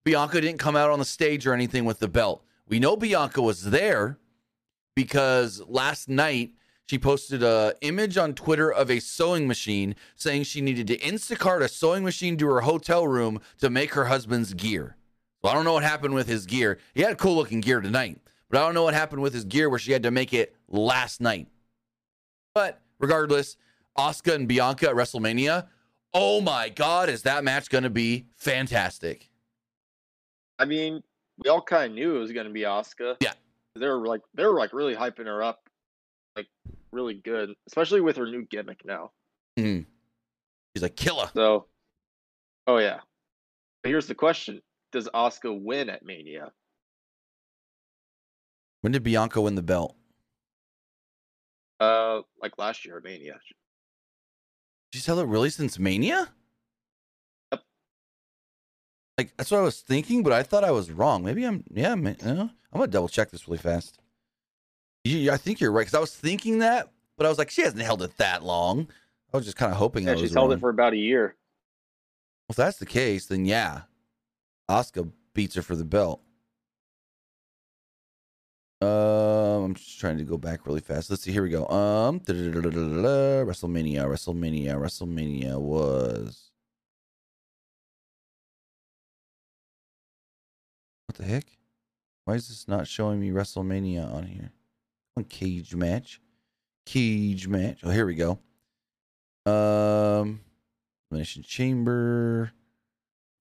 Bianca 0.05 0.41
didn't 0.41 0.59
come 0.59 0.75
out 0.75 0.91
on 0.91 0.99
the 0.99 1.05
stage 1.05 1.47
or 1.47 1.55
anything 1.55 1.85
with 1.85 2.01
the 2.01 2.09
belt. 2.09 2.45
We 2.69 2.79
know 2.79 2.97
Bianca 2.97 3.41
was 3.41 3.65
there 3.65 4.19
because 4.95 5.63
last 5.67 6.09
night 6.09 6.53
she 6.87 6.99
posted 6.99 7.43
a 7.43 7.75
image 7.81 8.19
on 8.19 8.35
Twitter 8.35 8.71
of 8.71 8.91
a 8.91 9.01
sewing 9.01 9.49
machine 9.49 9.95
saying 10.17 10.45
she 10.45 10.61
needed 10.61 10.87
to 10.89 10.99
Instacart 10.99 11.63
a 11.63 11.69
sewing 11.69 12.05
machine 12.05 12.37
to 12.37 12.47
her 12.49 12.61
hotel 12.61 13.07
room 13.07 13.41
to 13.59 13.71
make 13.71 13.95
her 13.95 14.07
husband's 14.07 14.53
gear. 14.53 14.97
So 15.43 15.49
I 15.49 15.55
don't 15.55 15.65
know 15.65 15.75
what 15.75 15.83
happened 15.83 16.15
with 16.15 16.27
his 16.27 16.47
gear. 16.47 16.79
He 16.95 17.03
had 17.03 17.17
cool 17.17 17.37
looking 17.37 17.61
gear 17.61 17.81
tonight, 17.81 18.21
but 18.51 18.61
I 18.61 18.65
don't 18.65 18.75
know 18.75 18.83
what 18.83 18.95
happened 18.95 19.23
with 19.23 19.33
his 19.33 19.45
gear 19.45 19.71
where 19.71 19.79
she 19.79 19.93
had 19.93 20.03
to 20.03 20.11
make 20.11 20.35
it 20.35 20.55
last 20.69 21.21
night. 21.21 21.47
But 22.55 22.81
regardless, 22.99 23.57
Asuka 23.97 24.35
and 24.35 24.49
Bianca 24.49 24.91
at 24.91 24.95
WrestleMania. 24.95 25.69
Oh 26.13 26.41
my 26.41 26.69
God, 26.69 27.09
is 27.09 27.23
that 27.23 27.45
match 27.45 27.71
going 27.71 27.85
to 27.85 27.91
be 27.91 28.27
fantastic? 28.37 29.31
I 30.59 30.65
mean, 30.65 31.03
we 31.39 31.51
all 31.51 31.63
kind 31.63 31.93
of 31.93 31.95
knew 31.95 32.17
it 32.17 32.19
was 32.19 32.33
going 32.33 32.47
to 32.47 32.53
be 32.53 32.63
Asuka. 32.63 33.17
Yeah, 33.21 33.33
they 33.77 33.87
were 33.87 34.07
like 34.07 34.23
they 34.35 34.45
were 34.45 34.59
like 34.59 34.73
really 34.73 34.95
hyping 34.95 35.27
her 35.27 35.43
up, 35.43 35.69
like 36.37 36.49
really 36.93 37.15
good, 37.15 37.55
especially 37.67 38.01
with 38.01 38.17
her 38.17 38.27
new 38.27 38.45
gimmick 38.45 38.85
now. 38.85 39.13
Mm-hmm. 39.59 39.89
She's 40.75 40.83
a 40.83 40.91
killer. 40.91 41.31
So, 41.35 41.67
oh 42.67 42.79
yeah. 42.79 43.01
But 43.83 43.91
here's 43.91 44.07
the 44.07 44.15
question: 44.15 44.61
Does 44.93 45.09
Asuka 45.15 45.59
win 45.63 45.89
at 45.89 46.05
Mania? 46.05 46.53
When 48.81 48.93
did 48.93 49.03
Bianca 49.03 49.41
win 49.41 49.55
the 49.55 49.63
belt? 49.63 49.97
Uh, 51.81 52.23
like 52.41 52.59
last 52.59 52.85
year 52.85 52.99
at 52.99 53.05
Mania. 53.05 53.39
She's 54.93 55.07
held 55.07 55.21
it 55.21 55.27
really 55.27 55.51
since 55.51 55.79
Mania? 55.79 56.33
Like 59.19 59.37
that's 59.37 59.51
what 59.51 59.59
I 59.59 59.63
was 59.63 59.81
thinking, 59.81 60.23
but 60.23 60.33
I 60.33 60.45
thought 60.45 60.63
I 60.63 60.71
was 60.71 60.93
wrong. 60.93 61.25
Maybe 61.25 61.45
I'm. 61.45 61.65
Yeah, 61.75 61.93
I'm, 61.93 62.07
I'm 62.07 62.51
gonna 62.73 62.87
double 62.87 63.09
check 63.09 63.31
this 63.31 63.49
really 63.49 63.59
fast. 63.59 63.99
You, 65.05 65.33
I 65.33 65.37
think 65.37 65.61
you're 65.61 65.73
right 65.73 65.83
because 65.83 65.95
I 65.95 66.01
was 66.01 66.15
thinking 66.15 66.61
that, 66.61 66.93
but 67.17 67.27
I 67.27 67.29
was 67.29 67.39
like, 67.39 67.51
she 67.51 67.63
hasn't 67.63 67.83
held 67.83 68.03
it 68.03 68.17
that 68.19 68.45
long. 68.45 68.87
I 69.33 69.37
was 69.37 69.45
just 69.45 69.57
kind 69.57 69.73
of 69.73 69.79
hoping. 69.79 70.07
Yeah, 70.07 70.15
she's 70.15 70.33
held 70.33 70.53
it 70.53 70.61
for 70.61 70.71
about 70.71 70.93
a 70.93 70.97
year. 70.97 71.35
Well, 72.47 72.51
if 72.51 72.57
that's 72.57 72.79
the 72.79 72.87
case, 72.87 73.27
then 73.27 73.45
yeah, 73.45 73.83
Asuka 74.71 75.11
beats 75.35 75.57
her 75.57 75.63
for 75.63 75.75
the 75.75 75.85
belt. 75.85 76.23
Um, 78.81 78.89
I'm 78.89 79.75
just 79.75 79.99
trying 79.99 80.19
to 80.19 80.25
go 80.25 80.39
back 80.39 80.65
really 80.65 80.81
fast. 80.81 81.11
Let's 81.11 81.23
see. 81.23 81.33
Here 81.33 81.43
we 81.43 81.49
go. 81.49 81.67
Um, 81.67 82.21
WrestleMania, 82.21 84.05
WrestleMania, 84.07 84.77
WrestleMania 84.77 85.59
was. 85.61 86.48
The 91.19 91.25
heck? 91.25 91.47
Why 92.25 92.35
is 92.35 92.49
this 92.49 92.69
not 92.69 92.87
showing 92.87 93.21
me 93.21 93.31
WrestleMania 93.31 94.15
on 94.15 94.25
here? 94.25 94.53
On 95.17 95.25
cage 95.25 95.75
match, 95.75 96.21
cage 96.87 97.49
match. 97.49 97.81
Oh, 97.83 97.91
here 97.91 98.07
we 98.07 98.15
go. 98.15 98.39
Um, 99.45 100.41
Elimination 101.11 101.43
Chamber, 101.43 102.53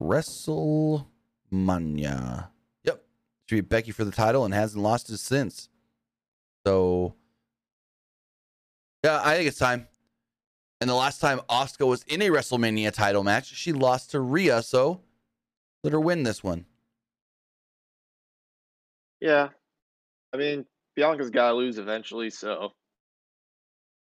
WrestleMania. 0.02 2.48
Yep. 2.82 3.04
She 3.46 3.54
beat 3.56 3.68
Becky 3.68 3.92
for 3.92 4.04
the 4.04 4.10
title 4.10 4.44
and 4.44 4.52
hasn't 4.52 4.82
lost 4.82 5.08
it 5.10 5.18
since. 5.18 5.68
So, 6.66 7.14
yeah, 9.04 9.20
I 9.24 9.36
think 9.36 9.46
it's 9.46 9.58
time. 9.58 9.86
And 10.80 10.90
the 10.90 10.94
last 10.94 11.20
time 11.20 11.40
Asuka 11.48 11.86
was 11.86 12.02
in 12.04 12.22
a 12.22 12.28
WrestleMania 12.28 12.92
title 12.92 13.22
match, 13.22 13.54
she 13.54 13.72
lost 13.72 14.10
to 14.12 14.20
Rhea. 14.20 14.62
So, 14.62 15.02
let 15.84 15.92
her 15.92 16.00
win 16.00 16.24
this 16.24 16.42
one. 16.42 16.66
Yeah, 19.20 19.48
I 20.32 20.36
mean 20.36 20.64
Bianca's 20.98 21.30
got 21.30 21.50
to 21.50 21.54
lose 21.54 21.78
eventually. 21.78 22.30
So, 22.30 22.72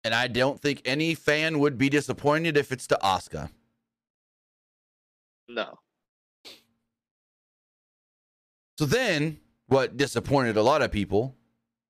and 0.04 0.14
I 0.14 0.28
don't 0.28 0.60
think 0.60 0.82
any 0.84 1.14
fan 1.14 1.58
would 1.58 1.76
be 1.76 1.88
disappointed 1.88 2.56
if 2.56 2.72
it's 2.72 2.86
to 2.88 2.98
Asuka. 3.02 3.50
No. 5.48 5.78
So 8.78 8.86
then, 8.86 9.38
what 9.66 9.96
disappointed 9.96 10.56
a 10.56 10.62
lot 10.62 10.82
of 10.82 10.92
people 10.92 11.34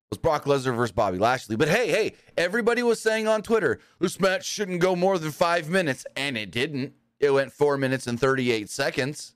was 0.09 0.17
Brock 0.17 0.45
Lesnar 0.45 0.75
versus 0.75 0.91
Bobby 0.91 1.19
Lashley. 1.19 1.55
But 1.55 1.69
hey, 1.69 1.89
hey, 1.89 2.13
everybody 2.35 2.81
was 2.81 2.99
saying 2.99 3.27
on 3.27 3.43
Twitter 3.43 3.79
this 3.99 4.19
match 4.19 4.45
shouldn't 4.45 4.81
go 4.81 4.95
more 4.95 5.19
than 5.19 5.31
five 5.31 5.69
minutes, 5.69 6.05
and 6.15 6.35
it 6.35 6.49
didn't. 6.49 6.93
It 7.19 7.31
went 7.31 7.51
four 7.51 7.77
minutes 7.77 8.07
and 8.07 8.19
38 8.19 8.69
seconds, 8.69 9.35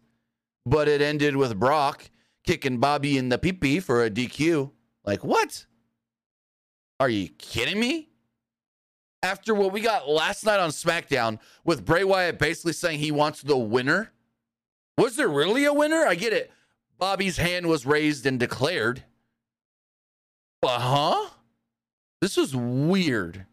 but 0.65 0.88
it 0.88 1.01
ended 1.01 1.36
with 1.36 1.60
Brock 1.60 2.10
kicking 2.46 2.78
Bobby 2.80 3.18
in 3.18 3.30
the 3.30 3.38
pee 3.38 3.80
for 3.80 4.04
a 4.04 4.10
DQ. 4.10 4.72
Like, 5.06 5.24
what? 5.24 5.66
Are 7.00 7.10
you 7.10 7.30
kidding 7.30 7.80
me? 7.80 8.10
After 9.22 9.54
what 9.54 9.72
we 9.72 9.82
got 9.82 10.10
last 10.10 10.46
night 10.46 10.60
on 10.60 10.70
SmackDown 10.70 11.40
with 11.64 11.86
Bray 11.86 12.04
Wyatt 12.04 12.40
basically 12.40 12.74
saying 12.74 13.00
he 13.00 13.12
wants 13.12 13.42
the 13.42 13.58
winner, 13.58 14.12
was 14.98 15.16
there 15.16 15.30
really 15.30 15.66
a 15.66 15.74
winner? 15.74 16.06
I 16.06 16.16
get 16.16 16.34
it. 16.34 16.52
Bobby's 16.98 17.38
hand 17.38 17.68
was 17.68 17.86
raised 17.86 18.26
and 18.26 18.40
declared. 18.40 19.04
Uh 20.62 20.80
huh. 20.80 21.30
This 22.22 22.38
was 22.38 22.56
weird. 22.56 23.46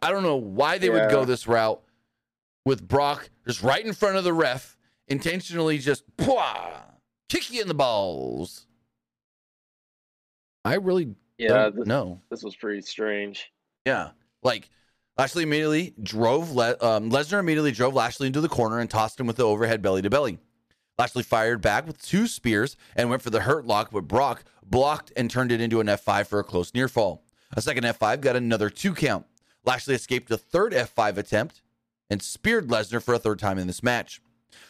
I 0.00 0.12
don't 0.12 0.22
know 0.22 0.36
why 0.36 0.78
they 0.78 0.86
yeah. 0.86 0.92
would 0.92 1.10
go 1.10 1.24
this 1.24 1.48
route 1.48 1.82
with 2.64 2.86
Brock 2.86 3.30
just 3.46 3.62
right 3.62 3.84
in 3.84 3.92
front 3.92 4.16
of 4.16 4.24
the 4.24 4.32
ref, 4.32 4.76
intentionally 5.08 5.78
just 5.78 6.04
pwah, 6.16 6.82
kick 7.28 7.52
you 7.52 7.62
in 7.62 7.68
the 7.68 7.74
balls. 7.74 8.66
I 10.64 10.74
really 10.74 11.14
yeah, 11.38 11.70
this, 11.70 11.86
know. 11.86 12.20
This 12.30 12.42
was 12.42 12.56
pretty 12.56 12.82
strange. 12.82 13.50
Yeah, 13.86 14.10
like 14.42 14.68
Lashley 15.16 15.44
immediately 15.44 15.94
drove 16.02 16.52
Le- 16.52 16.76
um, 16.80 17.10
Lesnar 17.10 17.40
immediately 17.40 17.72
drove 17.72 17.94
Lashley 17.94 18.26
into 18.26 18.40
the 18.40 18.48
corner 18.48 18.78
and 18.78 18.90
tossed 18.90 19.18
him 19.18 19.26
with 19.26 19.36
the 19.36 19.46
overhead 19.46 19.82
belly 19.82 20.02
to 20.02 20.10
belly. 20.10 20.38
Lashley 20.98 21.22
fired 21.22 21.60
back 21.60 21.86
with 21.86 22.02
two 22.02 22.26
spears 22.26 22.76
and 22.96 23.08
went 23.08 23.22
for 23.22 23.30
the 23.30 23.40
hurt 23.40 23.64
lock, 23.64 23.90
but 23.92 24.08
Brock 24.08 24.44
blocked 24.64 25.12
and 25.16 25.30
turned 25.30 25.52
it 25.52 25.60
into 25.60 25.80
an 25.80 25.86
F5 25.86 26.26
for 26.26 26.40
a 26.40 26.44
close 26.44 26.74
near 26.74 26.88
fall. 26.88 27.24
A 27.56 27.62
second 27.62 27.84
F5 27.84 28.20
got 28.20 28.36
another 28.36 28.68
two 28.68 28.94
count. 28.94 29.26
Lashley 29.64 29.94
escaped 29.94 30.30
a 30.30 30.36
third 30.36 30.72
F5 30.72 31.16
attempt 31.16 31.62
and 32.10 32.20
speared 32.20 32.68
Lesnar 32.68 33.02
for 33.02 33.14
a 33.14 33.18
third 33.18 33.38
time 33.38 33.58
in 33.58 33.66
this 33.66 33.82
match. 33.82 34.20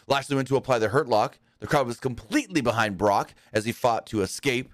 Lashley 0.07 0.37
went 0.37 0.49
to 0.49 0.57
apply 0.57 0.79
the 0.79 0.89
hurt 0.89 1.09
lock. 1.09 1.39
The 1.61 1.67
crowd 1.67 1.87
was 1.87 1.99
completely 1.99 2.61
behind 2.61 2.99
Brock 2.99 3.35
as 3.53 3.65
he 3.65 3.73
fought 3.73 4.07
to 4.07 4.23
escape. 4.23 4.73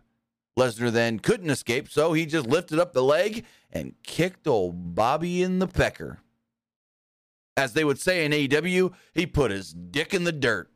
Lesnar 0.59 0.93
then 0.93 1.19
couldn't 1.19 1.51
escape, 1.51 1.89
so 1.89 2.13
he 2.13 2.27
just 2.27 2.47
lifted 2.47 2.79
up 2.79 2.93
the 2.93 3.03
leg 3.03 3.45
and 3.73 3.95
kicked 4.03 4.47
old 4.47 4.95
Bobby 4.95 5.43
in 5.43 5.59
the 5.59 5.67
pecker. 5.67 6.21
As 7.57 7.73
they 7.73 7.85
would 7.85 7.99
say 7.99 8.25
in 8.25 8.33
AEW, 8.33 8.93
he 9.13 9.27
put 9.27 9.51
his 9.51 9.73
dick 9.73 10.13
in 10.15 10.25
the 10.25 10.33
dirt. 10.33 10.71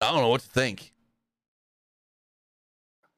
I 0.00 0.10
don't 0.10 0.20
know 0.20 0.28
what 0.28 0.42
to 0.42 0.48
think. 0.48 0.92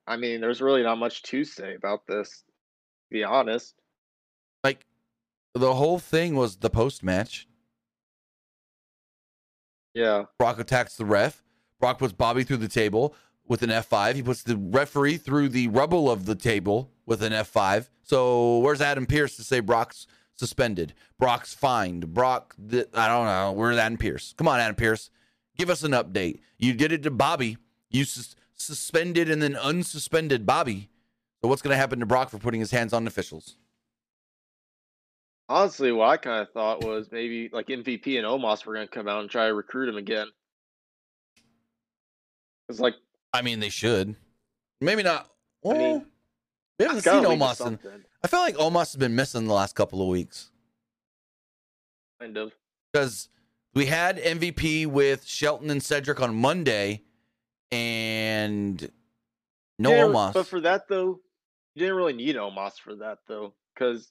I 0.07 0.17
mean, 0.17 0.41
there's 0.41 0.63
really 0.63 0.83
not 0.83 0.97
much 0.97 1.23
to 1.25 1.45
say 1.45 1.75
about 1.75 2.07
this, 2.07 2.31
to 2.31 3.11
be 3.11 3.25
honest. 3.25 3.75
Like, 4.65 4.87
the 5.55 5.75
whole 5.75 5.99
thing 5.99 6.35
was 6.35 6.57
the 6.57 6.71
post 6.71 7.03
match. 7.03 7.47
Yeah. 9.99 10.27
Brock 10.39 10.61
attacks 10.61 10.97
the 10.97 11.05
ref. 11.05 11.43
Brock 11.81 11.99
puts 11.99 12.13
Bobby 12.13 12.45
through 12.45 12.59
the 12.59 12.69
table 12.69 13.17
with 13.49 13.63
an 13.63 13.71
F5. 13.71 14.15
He 14.15 14.23
puts 14.23 14.45
the 14.45 14.57
referee 14.57 15.17
through 15.17 15.49
the 15.49 15.67
rubble 15.69 16.09
of 16.09 16.25
the 16.25 16.37
table 16.37 16.93
with 17.05 17.21
an 17.21 17.33
F5. 17.33 17.89
So, 18.03 18.59
where's 18.59 18.81
Adam 18.81 19.07
Pearce 19.07 19.37
to 19.37 19.43
say 19.43 19.59
Brock's 19.59 20.07
suspended? 20.35 20.95
Brock's 21.19 21.53
fined. 21.53 22.15
Brock, 22.15 22.55
I 22.95 23.09
don't 23.09 23.27
know. 23.27 23.53
Where's 23.57 23.77
Adam 23.77 23.99
Pearce? 23.99 24.35
Come 24.39 24.47
on, 24.47 24.61
Adam 24.61 24.77
Pearce. 24.77 25.11
Give 25.57 25.69
us 25.69 25.83
an 25.83 25.91
update. 25.91 26.39
You 26.59 26.75
did 26.75 26.93
it 26.93 27.03
to 27.03 27.11
Bobby. 27.11 27.59
You 27.91 28.05
sus- 28.05 28.37
suspended 28.55 29.29
and 29.29 29.43
then 29.43 29.55
unsuspended 29.55 30.47
Bobby. 30.47 30.91
So 31.43 31.49
what's 31.49 31.63
going 31.63 31.75
to 31.75 31.79
happen 31.79 31.99
to 31.99 32.07
Brock 32.07 32.31
for 32.31 32.39
putting 32.39 32.61
his 32.61 32.71
hands 32.71 32.93
on 32.93 33.07
officials? 33.09 33.57
Honestly, 35.49 35.93
what 35.93 36.09
I 36.09 36.17
kind 36.19 36.43
of 36.43 36.51
thought 36.53 36.85
was 36.85 37.11
maybe 37.11 37.49
like 37.53 37.69
MVP 37.69 38.19
and 38.19 38.27
Omos 38.27 38.67
were 38.67 38.75
going 38.75 38.87
to 38.87 38.93
come 38.93 39.09
out 39.09 39.21
and 39.21 39.31
try 39.31 39.47
to 39.47 39.55
recruit 39.55 39.89
him 39.89 39.97
again. 39.97 40.27
It's 42.69 42.81
like 42.81 42.95
I 43.33 43.43
mean, 43.43 43.61
they 43.61 43.71
should. 43.71 44.15
Maybe 44.81 45.03
not. 45.03 45.29
Well, 45.63 45.75
I 45.75 45.79
mean, 45.79 46.07
we 46.79 46.85
haven't 46.85 47.03
seen 47.03 47.25
Omos. 47.25 47.67
In, 47.67 47.79
I 48.23 48.27
feel 48.27 48.41
like 48.41 48.57
Omos 48.57 48.81
has 48.81 48.97
been 48.97 49.17
missing 49.17 49.47
the 49.47 49.55
last 49.55 49.75
couple 49.75 50.03
of 50.03 50.09
weeks 50.09 50.51
kind 52.21 52.37
of. 52.37 52.53
because 52.93 53.29
we 53.75 53.87
had 53.87 54.19
MVP 54.19 54.87
with 54.87 55.25
Shelton 55.25 55.71
and 55.71 55.83
Cedric 55.83 56.21
on 56.21 56.35
Monday, 56.35 57.03
and 57.71 58.91
no 59.79 59.91
Yeah, 59.91 60.03
Omos. 60.05 60.35
But 60.35 60.47
for 60.47 60.61
that 60.61 60.89
though, 60.89 61.21
you 61.75 61.81
didn't 61.81 61.97
really 61.97 62.13
need 62.13 62.37
Omos 62.37 62.79
for 62.79 62.95
that 62.97 63.19
though, 63.27 63.55
because 63.75 64.11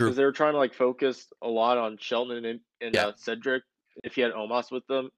True. 0.00 0.12
they 0.14 0.24
were 0.24 0.32
trying 0.32 0.52
to 0.54 0.58
like 0.58 0.74
focus 0.74 1.26
a 1.42 1.48
lot 1.48 1.78
on 1.78 1.96
Shelton 2.00 2.44
and, 2.44 2.60
and 2.80 2.94
Yeah. 2.94 3.06
uh, 3.08 3.12
Cedric. 3.16 3.62
If 4.04 4.16
you 4.16 4.24
had 4.24 4.32
Omos 4.32 4.70
with 4.70 4.86
them, 4.86 5.10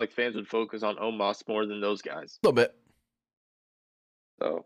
like 0.00 0.10
fans 0.12 0.34
would 0.36 0.48
focus 0.48 0.82
on 0.82 0.96
Omos 0.96 1.46
more 1.48 1.66
than 1.66 1.80
those 1.80 2.02
guys. 2.02 2.38
a 2.42 2.46
little 2.46 2.54
bit. 2.56 2.74
So 4.40 4.64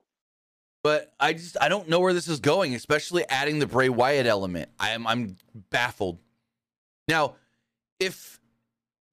But 0.82 1.12
I 1.20 1.32
just 1.32 1.56
I 1.60 1.68
don't 1.68 1.88
know 1.88 2.00
where 2.00 2.12
this 2.14 2.28
is 2.28 2.40
going, 2.40 2.74
especially 2.74 3.24
adding 3.28 3.58
the 3.58 3.66
Bray 3.66 3.88
Wyatt 3.88 4.26
element. 4.26 4.70
I 4.78 4.90
am 4.90 5.06
I'm 5.06 5.36
baffled. 5.70 6.18
Now, 7.08 7.34
if 7.98 8.40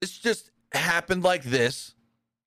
this 0.02 0.18
just 0.18 0.52
happened 0.72 1.24
like 1.24 1.44
this 1.44 1.96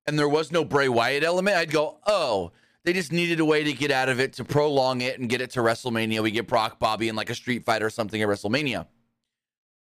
and 0.07 0.17
there 0.17 0.29
was 0.29 0.51
no 0.51 0.63
Bray 0.65 0.89
Wyatt 0.89 1.23
element, 1.23 1.57
I'd 1.57 1.71
go, 1.71 1.99
"Oh, 2.07 2.51
they 2.83 2.93
just 2.93 3.11
needed 3.11 3.39
a 3.39 3.45
way 3.45 3.63
to 3.63 3.73
get 3.73 3.91
out 3.91 4.09
of 4.09 4.19
it 4.19 4.33
to 4.33 4.43
prolong 4.43 5.01
it 5.01 5.19
and 5.19 5.29
get 5.29 5.41
it 5.41 5.51
to 5.51 5.59
WrestleMania. 5.59 6.21
We 6.21 6.31
get 6.31 6.47
Brock 6.47 6.79
Bobby 6.79 7.09
in 7.09 7.15
like 7.15 7.29
a 7.29 7.35
street 7.35 7.65
fight 7.65 7.83
or 7.83 7.89
something 7.89 8.21
at 8.21 8.27
WrestleMania." 8.27 8.87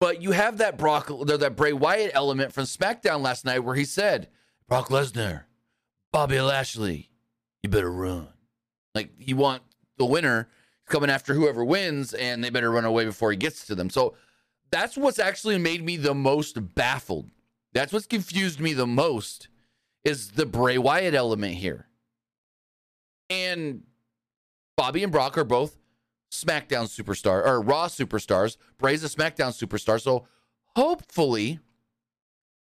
But 0.00 0.22
you 0.22 0.30
have 0.30 0.58
that 0.58 0.78
Brock 0.78 1.10
that 1.26 1.56
Bray 1.56 1.72
Wyatt 1.72 2.12
element 2.14 2.52
from 2.52 2.64
SmackDown 2.64 3.20
last 3.20 3.44
night 3.44 3.60
where 3.60 3.74
he 3.74 3.84
said, 3.84 4.28
"Brock 4.68 4.88
Lesnar, 4.88 5.44
Bobby 6.12 6.40
Lashley, 6.40 7.10
you 7.62 7.68
better 7.68 7.90
run." 7.90 8.28
Like 8.94 9.10
you 9.18 9.36
want 9.36 9.62
the 9.96 10.06
winner 10.06 10.48
coming 10.86 11.10
after 11.10 11.34
whoever 11.34 11.64
wins, 11.64 12.14
and 12.14 12.42
they 12.42 12.50
better 12.50 12.70
run 12.70 12.84
away 12.84 13.04
before 13.04 13.30
he 13.30 13.36
gets 13.36 13.66
to 13.66 13.74
them. 13.74 13.90
So 13.90 14.16
that's 14.70 14.96
what's 14.96 15.18
actually 15.18 15.58
made 15.58 15.84
me 15.84 15.96
the 15.96 16.14
most 16.14 16.74
baffled. 16.74 17.30
That's 17.72 17.92
what's 17.92 18.06
confused 18.06 18.60
me 18.60 18.72
the 18.72 18.86
most 18.86 19.48
is 20.04 20.30
the 20.30 20.46
Bray 20.46 20.78
Wyatt 20.78 21.14
element 21.14 21.56
here. 21.56 21.87
And 23.30 23.82
Bobby 24.76 25.02
and 25.02 25.12
Brock 25.12 25.36
are 25.36 25.44
both 25.44 25.78
SmackDown 26.30 26.84
superstar 26.84 27.44
or 27.44 27.60
Raw 27.60 27.88
superstars. 27.88 28.56
Bray's 28.78 29.04
a 29.04 29.08
SmackDown 29.08 29.50
superstar. 29.50 30.00
So 30.00 30.26
hopefully 30.76 31.60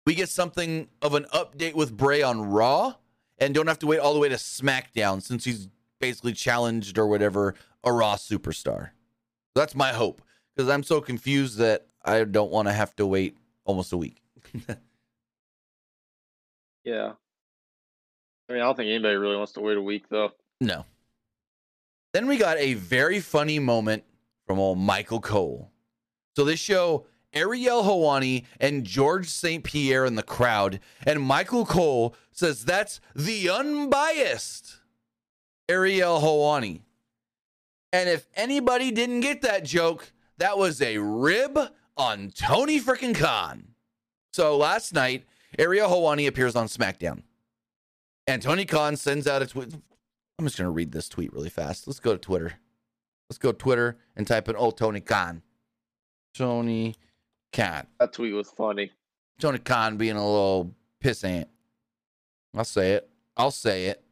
we 0.06 0.16
get 0.16 0.30
something 0.30 0.88
of 1.02 1.14
an 1.14 1.26
update 1.34 1.76
with 1.76 1.96
Bray 1.96 2.22
on 2.22 2.42
Raw 2.50 2.96
and 3.38 3.54
don't 3.54 3.68
have 3.68 3.80
to 3.80 3.88
wait 3.88 4.00
all 4.00 4.14
the 4.14 4.20
way 4.20 4.30
to 4.30 4.36
SmackDown 4.36 5.22
since 5.22 5.44
he's 5.46 5.68
basically 6.00 6.34
challenged 6.34 6.98
or 6.98 7.08
whatever 7.08 7.56
a 7.84 7.92
Raw 7.92 8.16
superstar. 8.16 8.92
That's 9.56 9.76
my 9.76 9.90
hope 9.90 10.22
because 10.56 10.70
I'm 10.70 10.84
so 10.84 11.02
confused 11.02 11.58
that 11.58 11.88
I 12.04 12.24
don't 12.24 12.52
want 12.52 12.68
to 12.68 12.74
have 12.74 12.96
to 12.98 13.06
wait 13.06 13.38
almost 13.66 13.94
a 13.94 13.98
week. 13.98 14.22
yeah. 16.84 17.14
I 18.50 18.54
mean, 18.54 18.62
I 18.62 18.66
don't 18.66 18.76
think 18.76 18.90
anybody 18.90 19.16
really 19.16 19.38
wants 19.38 19.54
to 19.54 19.62
wait 19.62 19.78
a 19.78 19.82
week 19.82 20.10
though. 20.10 20.32
No. 20.62 20.86
Then 22.14 22.28
we 22.28 22.38
got 22.38 22.58
a 22.60 22.76
very 22.76 23.20
funny 23.20 23.58
moment 23.58 24.04
from 24.46 24.60
old 24.60 24.78
Michael 24.78 25.20
Cole. 25.20 25.72
So 26.36 26.46
this 26.46 26.60
show 26.60 27.08
Ariel 27.34 27.84
Helwani 27.84 28.46
and 28.60 28.86
Georges 28.86 29.34
St. 29.34 29.64
Pierre 29.64 30.06
in 30.06 30.16
the 30.16 30.24
crowd, 30.24 30.80
and 31.06 31.22
Michael 31.22 31.66
Cole 31.66 32.16
says 32.32 32.64
that's 32.64 33.02
the 33.16 33.50
unbiased 33.50 34.78
Ariel 35.68 36.20
Helwani. 36.20 36.82
And 37.92 38.08
if 38.08 38.28
anybody 38.36 38.92
didn't 38.92 39.22
get 39.22 39.42
that 39.42 39.66
joke, 39.66 40.12
that 40.38 40.58
was 40.58 40.82
a 40.82 40.98
rib 41.00 41.58
on 41.98 42.32
Tony 42.36 42.80
freaking 42.80 43.16
Khan. 43.16 43.70
So 44.32 44.58
last 44.58 44.94
night, 44.94 45.26
Ariel 45.58 45.90
Helwani 45.90 46.28
appears 46.28 46.56
on 46.56 46.68
SmackDown. 46.68 47.24
And 48.28 48.42
Tony 48.42 48.66
Khan 48.66 48.96
sends 48.96 49.28
out 49.28 49.42
a 49.42 49.48
tweet. 49.48 49.74
I'm 50.42 50.48
just 50.48 50.58
going 50.58 50.66
to 50.66 50.72
read 50.72 50.92
this 50.92 51.08
tweet 51.08 51.32
really 51.34 51.52
fast. 51.52 51.86
Let's 51.86 52.00
go 52.00 52.14
to 52.14 52.18
Twitter. 52.18 52.54
Let's 53.30 53.38
go 53.38 53.52
to 53.52 53.58
Twitter 53.58 54.00
and 54.16 54.26
type 54.26 54.50
in 54.50 54.56
oh, 54.58 54.72
Tony 54.72 55.00
Khan. 55.00 55.44
Tony 56.34 56.96
Khan. 57.54 57.86
That 58.00 58.12
tweet 58.12 58.34
was 58.34 58.50
funny. 58.50 58.92
Tony 59.40 59.60
Khan 59.60 59.98
being 59.98 60.16
a 60.16 60.26
little 60.26 60.74
pissant. 61.00 61.46
I'll 62.56 62.64
say 62.64 62.94
it. 62.94 63.08
I'll 63.38 63.52
say 63.52 63.86
it. 63.86 64.04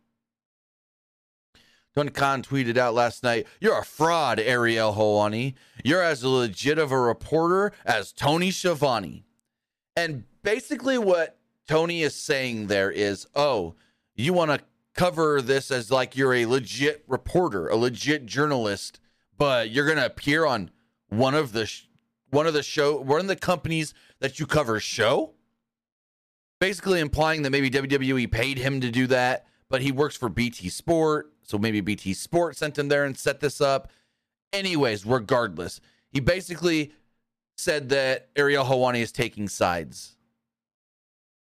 Tony 1.96 2.12
Khan 2.12 2.44
tweeted 2.44 2.78
out 2.78 2.94
last 2.94 3.24
night, 3.24 3.48
You're 3.60 3.80
a 3.80 3.84
fraud, 3.84 4.40
Ariel 4.40 4.94
Helwani. 4.94 5.56
You're 5.84 6.04
as 6.04 6.24
legit 6.24 6.78
of 6.78 6.92
a 6.92 7.00
reporter 7.00 7.72
as 7.88 8.12
Tony 8.12 8.52
Schiavone. 8.52 9.26
And 9.96 10.26
basically, 10.44 11.00
what 11.00 11.40
Tony 11.68 12.04
is 12.04 12.14
saying 12.14 12.68
there 12.68 12.92
is, 12.92 13.26
Oh, 13.36 13.74
you 14.16 14.34
want 14.34 14.52
to 14.52 14.60
cover 14.96 15.42
this 15.42 15.72
as 15.72 15.92
like 15.92 16.16
you're 16.16 16.34
a 16.34 16.46
legit 16.46 17.04
reporter, 17.08 17.68
a 17.68 17.76
legit 17.76 18.26
journalist, 18.26 19.00
but 19.38 19.70
you're 19.70 19.86
going 19.86 19.98
to 19.98 20.06
appear 20.06 20.46
on 20.46 20.72
one 21.10 21.36
of 21.36 21.54
the 21.54 21.66
sh- 21.66 21.86
one 22.30 22.46
of 22.46 22.54
the 22.54 22.64
show 22.64 23.00
one 23.00 23.20
of 23.20 23.28
the 23.28 23.36
companies 23.36 23.94
that 24.20 24.40
you 24.40 24.46
cover 24.46 24.80
show? 24.80 25.34
Basically 26.60 27.00
implying 27.00 27.42
that 27.44 27.50
maybe 27.52 27.70
WWE 27.70 28.30
paid 28.32 28.58
him 28.58 28.82
to 28.82 28.92
do 28.92 29.08
that 29.08 29.46
but 29.70 29.82
he 29.82 29.92
works 29.92 30.16
for 30.16 30.30
BT 30.30 30.70
Sport 30.70 31.32
so 31.44 31.58
maybe 31.58 31.82
BT 31.82 32.14
Sport 32.14 32.58
sent 32.58 32.78
him 32.78 32.90
there 32.90 33.06
and 33.06 33.18
set 33.18 33.40
this 33.40 33.62
up. 33.62 33.92
Anyways 34.54 35.06
regardless 35.06 35.80
he 36.12 36.20
basically 36.20 36.92
said 37.58 37.90
that 37.90 38.30
Ariel 38.36 38.66
Helwani 38.66 39.00
is 39.00 39.12
taking 39.12 39.48
sides. 39.48 40.16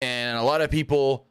And 0.00 0.38
a 0.38 0.42
lot 0.42 0.60
of 0.60 0.70
people 0.70 1.26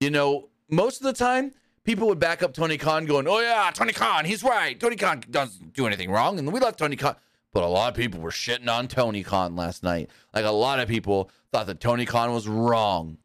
you 0.00 0.10
know 0.10 0.48
most 0.74 1.00
of 1.00 1.04
the 1.04 1.12
time 1.12 1.52
people 1.84 2.06
would 2.08 2.18
back 2.18 2.42
up 2.42 2.52
Tony 2.52 2.76
Khan 2.76 3.06
going 3.06 3.26
oh 3.28 3.40
yeah 3.40 3.70
Tony 3.72 3.92
Khan 3.92 4.24
he's 4.24 4.42
right 4.42 4.78
Tony 4.78 4.96
Khan 4.96 5.22
doesn't 5.30 5.72
do 5.72 5.86
anything 5.86 6.10
wrong 6.10 6.38
and 6.38 6.52
we 6.52 6.60
love 6.60 6.76
Tony 6.76 6.96
Khan 6.96 7.16
but 7.54 7.62
a 7.62 7.68
lot 7.68 7.88
of 7.88 7.94
people 7.94 8.20
were 8.20 8.32
shitting 8.32 8.68
on 8.68 8.88
Tony 8.88 9.22
Khan 9.22 9.54
last 9.54 9.84
night. 9.84 10.10
Like 10.34 10.44
a 10.44 10.50
lot 10.50 10.80
of 10.80 10.88
people 10.88 11.30
thought 11.52 11.68
that 11.68 11.78
Tony 11.78 12.04
Khan 12.04 12.32
was 12.32 12.48
wrong. 12.48 13.16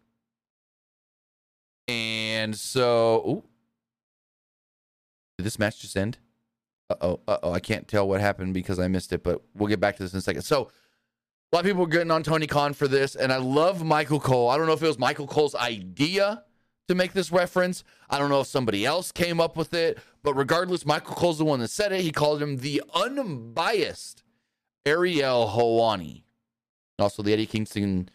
And 1.87 2.55
so, 2.55 3.23
ooh. 3.27 3.43
did 5.37 5.45
this 5.45 5.57
match 5.57 5.79
just 5.81 5.97
end? 5.97 6.19
Uh 6.91 6.95
oh, 7.01 7.19
uh 7.27 7.39
oh. 7.41 7.51
I 7.51 7.59
can't 7.59 7.87
tell 7.87 8.07
what 8.07 8.21
happened 8.21 8.53
because 8.53 8.77
I 8.77 8.87
missed 8.87 9.11
it, 9.11 9.23
but 9.23 9.41
we'll 9.55 9.67
get 9.67 9.79
back 9.79 9.97
to 9.97 10.03
this 10.03 10.13
in 10.13 10.19
a 10.19 10.21
second. 10.21 10.43
So, 10.43 10.69
a 11.51 11.55
lot 11.55 11.61
of 11.61 11.65
people 11.65 11.81
were 11.81 11.87
getting 11.87 12.11
on 12.11 12.21
Tony 12.21 12.45
Khan 12.45 12.73
for 12.73 12.87
this, 12.87 13.15
and 13.15 13.33
I 13.33 13.37
love 13.37 13.83
Michael 13.83 14.19
Cole. 14.19 14.49
I 14.49 14.57
don't 14.57 14.67
know 14.67 14.73
if 14.73 14.83
it 14.83 14.87
was 14.87 14.99
Michael 14.99 15.25
Cole's 15.25 15.55
idea 15.55 16.43
to 16.89 16.95
make 16.95 17.13
this 17.13 17.31
reference. 17.31 17.83
I 18.09 18.17
don't 18.17 18.29
know 18.29 18.41
if 18.41 18.47
somebody 18.47 18.83
else 18.83 19.11
came 19.11 19.39
up 19.39 19.55
with 19.55 19.75
it, 19.75 19.99
but 20.23 20.33
regardless, 20.33 20.87
Michael 20.87 21.15
Cole's 21.15 21.37
the 21.37 21.45
one 21.45 21.59
that 21.59 21.69
said 21.69 21.91
it. 21.91 22.01
He 22.01 22.11
called 22.11 22.41
him 22.41 22.57
the 22.57 22.81
unbiased 22.95 24.23
Ariel 24.87 25.53
Helwani. 25.55 26.23
Also, 26.97 27.21
the 27.21 27.31
Eddie 27.31 27.45
Kingston 27.45 28.09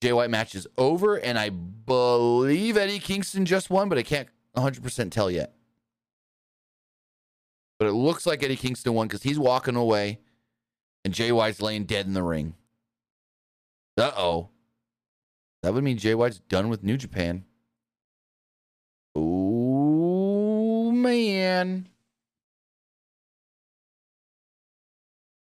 Jay 0.00 0.12
White 0.12 0.30
match 0.30 0.54
is 0.54 0.68
over, 0.78 1.16
and 1.16 1.36
I 1.36 1.50
believe 1.50 2.76
Eddie 2.76 3.00
Kingston 3.00 3.44
just 3.44 3.70
won, 3.70 3.88
but 3.88 3.98
I 3.98 4.04
can't 4.04 4.28
100% 4.56 5.10
tell 5.10 5.28
yet. 5.30 5.52
But 7.80 7.88
it 7.88 7.92
looks 7.92 8.24
like 8.24 8.42
Eddie 8.42 8.56
Kingston 8.56 8.94
won 8.94 9.08
because 9.08 9.24
he's 9.24 9.38
walking 9.38 9.74
away, 9.74 10.20
and 11.04 11.12
Jay 11.12 11.32
White's 11.32 11.60
laying 11.60 11.84
dead 11.84 12.06
in 12.06 12.14
the 12.14 12.22
ring. 12.22 12.54
Uh 13.98 14.12
oh. 14.16 14.50
That 15.64 15.74
would 15.74 15.82
mean 15.82 15.98
Jay 15.98 16.14
White's 16.14 16.38
done 16.38 16.68
with 16.68 16.84
New 16.84 16.96
Japan. 16.96 17.44
Oh, 19.18 20.90
man. 20.90 21.88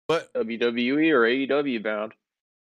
But 0.07 0.33
WWE 0.33 1.11
or 1.11 1.21
AEW 1.21 1.83
bound. 1.83 2.13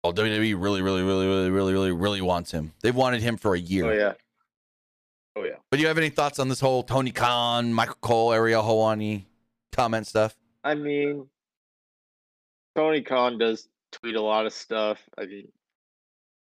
oh, 0.03 0.11
WWE 0.11 0.55
really, 0.59 0.81
really, 0.81 1.03
really, 1.03 1.27
really, 1.27 1.49
really, 1.51 1.73
really, 1.73 1.91
really 1.91 2.21
wants 2.21 2.51
him. 2.51 2.73
They've 2.81 2.95
wanted 2.95 3.21
him 3.21 3.37
for 3.37 3.53
a 3.53 3.59
year. 3.59 3.85
Oh 3.85 3.93
yeah. 3.93 4.13
Oh 5.35 5.43
yeah. 5.43 5.57
But 5.69 5.77
do 5.77 5.81
you 5.81 5.87
have 5.87 5.97
any 5.97 6.09
thoughts 6.09 6.39
on 6.39 6.47
this 6.49 6.59
whole 6.59 6.81
Tony 6.83 7.11
Khan, 7.11 7.73
Michael 7.73 7.97
Cole, 8.01 8.33
Ariel 8.33 8.63
Helwani 8.63 9.25
comment 9.71 10.07
stuff? 10.07 10.35
I 10.63 10.73
mean, 10.73 11.27
Tony 12.75 13.01
Khan 13.01 13.37
does 13.37 13.67
tweet 13.91 14.15
a 14.15 14.21
lot 14.21 14.45
of 14.47 14.53
stuff. 14.53 14.99
I 15.17 15.25
mean, 15.25 15.49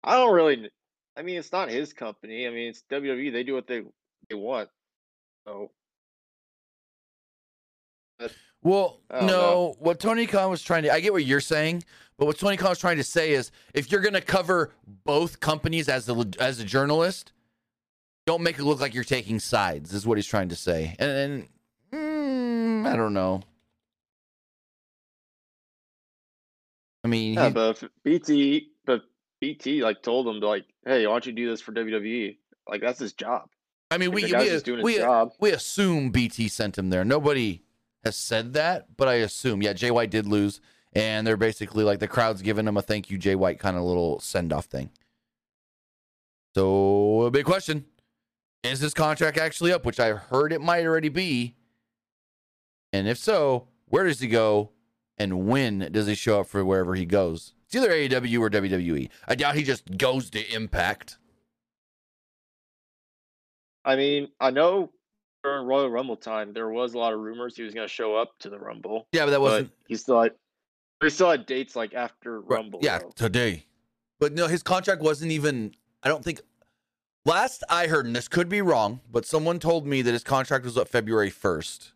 I 0.04 0.14
don't 0.16 0.32
really. 0.34 0.70
I 1.16 1.22
mean, 1.22 1.36
it's 1.36 1.52
not 1.52 1.68
his 1.68 1.92
company. 1.92 2.46
I 2.46 2.50
mean, 2.50 2.68
it's 2.68 2.84
WWE. 2.90 3.32
They 3.32 3.42
do 3.42 3.54
what 3.54 3.66
they 3.66 3.82
they 4.28 4.36
want. 4.36 4.68
So 5.46 5.70
Well, 8.62 9.00
no. 9.10 9.26
know. 9.26 9.76
What 9.78 10.00
Tony 10.00 10.26
Khan 10.26 10.50
was 10.50 10.62
trying 10.62 10.82
to, 10.84 10.92
I 10.92 11.00
get 11.00 11.12
what 11.12 11.24
you're 11.24 11.40
saying, 11.40 11.84
but 12.18 12.26
what 12.26 12.38
Tony 12.38 12.56
Khan 12.56 12.70
was 12.70 12.78
trying 12.78 12.96
to 12.96 13.04
say 13.04 13.32
is 13.32 13.50
if 13.74 13.92
you're 13.92 14.00
going 14.00 14.14
to 14.14 14.20
cover 14.20 14.72
both 15.04 15.40
companies 15.40 15.88
as 15.88 16.08
a, 16.08 16.26
as 16.40 16.58
a 16.60 16.64
journalist, 16.64 17.32
don't 18.26 18.42
make 18.42 18.58
it 18.58 18.64
look 18.64 18.80
like 18.80 18.94
you're 18.94 19.04
taking 19.04 19.38
sides, 19.38 19.92
is 19.92 20.06
what 20.06 20.18
he's 20.18 20.26
trying 20.26 20.48
to 20.48 20.56
say. 20.56 20.96
And, 20.98 21.48
and 21.92 22.84
mm, 22.84 22.92
I 22.92 22.96
don't 22.96 23.14
know. 23.14 23.42
I 27.04 27.08
mean, 27.08 27.34
Yeah, 27.34 27.50
but 27.50 27.80
BT, 28.02 28.72
but 28.84 29.02
BT 29.40 29.84
like 29.84 30.02
told 30.02 30.26
him 30.26 30.40
to 30.40 30.48
like, 30.48 30.64
hey, 30.84 31.06
why 31.06 31.12
don't 31.12 31.26
you 31.26 31.32
do 31.32 31.48
this 31.48 31.60
for 31.60 31.70
WWE? 31.70 32.36
Like 32.68 32.80
that's 32.80 32.98
his 32.98 33.12
job. 33.12 33.48
I 33.90 33.98
mean, 33.98 34.10
we 34.10 34.24
we, 34.24 34.30
just 34.30 34.64
doing 34.64 34.78
his 34.78 34.84
we, 34.84 35.04
we 35.38 35.52
assume 35.52 36.10
BT 36.10 36.48
sent 36.48 36.76
him 36.76 36.90
there. 36.90 37.04
Nobody 37.04 37.62
has 38.04 38.16
said 38.16 38.52
that, 38.54 38.96
but 38.96 39.08
I 39.08 39.14
assume. 39.14 39.62
Yeah, 39.62 39.72
Jay 39.72 39.90
White 39.90 40.10
did 40.10 40.26
lose, 40.26 40.60
and 40.92 41.26
they're 41.26 41.36
basically 41.36 41.84
like 41.84 42.00
the 42.00 42.08
crowd's 42.08 42.42
giving 42.42 42.66
him 42.66 42.76
a 42.76 42.82
thank 42.82 43.10
you, 43.10 43.18
Jay 43.18 43.34
White 43.34 43.58
kind 43.58 43.76
of 43.76 43.84
little 43.84 44.18
send 44.20 44.52
off 44.52 44.66
thing. 44.66 44.90
So, 46.54 47.22
a 47.22 47.30
big 47.30 47.44
question 47.44 47.84
is 48.62 48.80
his 48.80 48.94
contract 48.94 49.38
actually 49.38 49.72
up? 49.72 49.84
Which 49.84 50.00
I 50.00 50.12
heard 50.14 50.52
it 50.52 50.60
might 50.60 50.84
already 50.84 51.08
be. 51.08 51.54
And 52.92 53.06
if 53.06 53.18
so, 53.18 53.68
where 53.86 54.04
does 54.04 54.20
he 54.20 54.28
go? 54.28 54.70
And 55.18 55.46
when 55.46 55.88
does 55.92 56.06
he 56.06 56.14
show 56.14 56.40
up 56.40 56.46
for 56.46 56.64
wherever 56.64 56.94
he 56.94 57.04
goes? 57.04 57.54
It's 57.66 57.74
either 57.76 57.90
AEW 57.90 58.40
or 58.40 58.50
WWE. 58.50 59.08
I 59.26 59.34
doubt 59.34 59.56
he 59.56 59.62
just 59.62 59.96
goes 59.98 60.30
to 60.30 60.54
Impact. 60.54 61.18
I 63.86 63.96
mean, 63.96 64.28
I 64.40 64.50
know 64.50 64.90
during 65.42 65.66
Royal 65.66 65.88
Rumble 65.88 66.16
time 66.16 66.52
there 66.52 66.68
was 66.68 66.92
a 66.94 66.98
lot 66.98 67.12
of 67.14 67.20
rumors 67.20 67.56
he 67.56 67.62
was 67.62 67.72
going 67.72 67.86
to 67.86 67.92
show 67.92 68.14
up 68.16 68.32
to 68.40 68.50
the 68.50 68.58
Rumble, 68.58 69.06
Yeah, 69.12 69.24
but 69.24 69.30
that 69.30 69.40
wasn't. 69.40 69.68
but 69.68 69.76
he 69.88 69.94
still 69.96 70.20
had 70.22 70.32
he 71.02 71.08
still 71.10 71.30
had 71.30 71.46
dates 71.46 71.76
like 71.76 71.94
after 71.94 72.40
Right, 72.40 72.56
Rumble. 72.58 72.80
Yeah, 72.82 72.98
though. 72.98 73.10
today. 73.14 73.64
But 74.18 74.32
no, 74.32 74.46
his 74.48 74.62
contract 74.62 75.02
wasn't 75.02 75.30
even. 75.32 75.74
I 76.02 76.08
don't 76.08 76.24
think. 76.24 76.40
Last 77.24 77.64
I 77.68 77.86
heard, 77.88 78.06
and 78.06 78.14
this 78.16 78.28
could 78.28 78.48
be 78.48 78.62
wrong, 78.62 79.00
but 79.10 79.26
someone 79.26 79.58
told 79.58 79.86
me 79.86 80.00
that 80.02 80.12
his 80.12 80.22
contract 80.24 80.64
was 80.64 80.76
up 80.78 80.88
February 80.88 81.30
1st, 81.30 81.90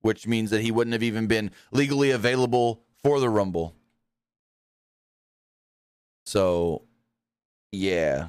which 0.00 0.26
means 0.28 0.50
that 0.50 0.60
he 0.62 0.70
wouldn't 0.70 0.92
have 0.92 1.02
even 1.02 1.26
been 1.26 1.50
legally 1.72 2.12
available 2.12 2.82
for 3.02 3.18
the 3.20 3.28
Rumble. 3.28 3.74
So, 6.24 6.82
yeah. 7.72 8.28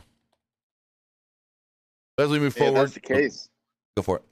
As 2.18 2.30
we 2.30 2.40
move 2.40 2.56
mean, 2.56 2.66
forward, 2.66 2.82
that's 2.82 2.94
the 2.94 3.00
case. 3.00 3.50
go 3.96 4.02
for 4.02 4.18
it. 4.18 4.24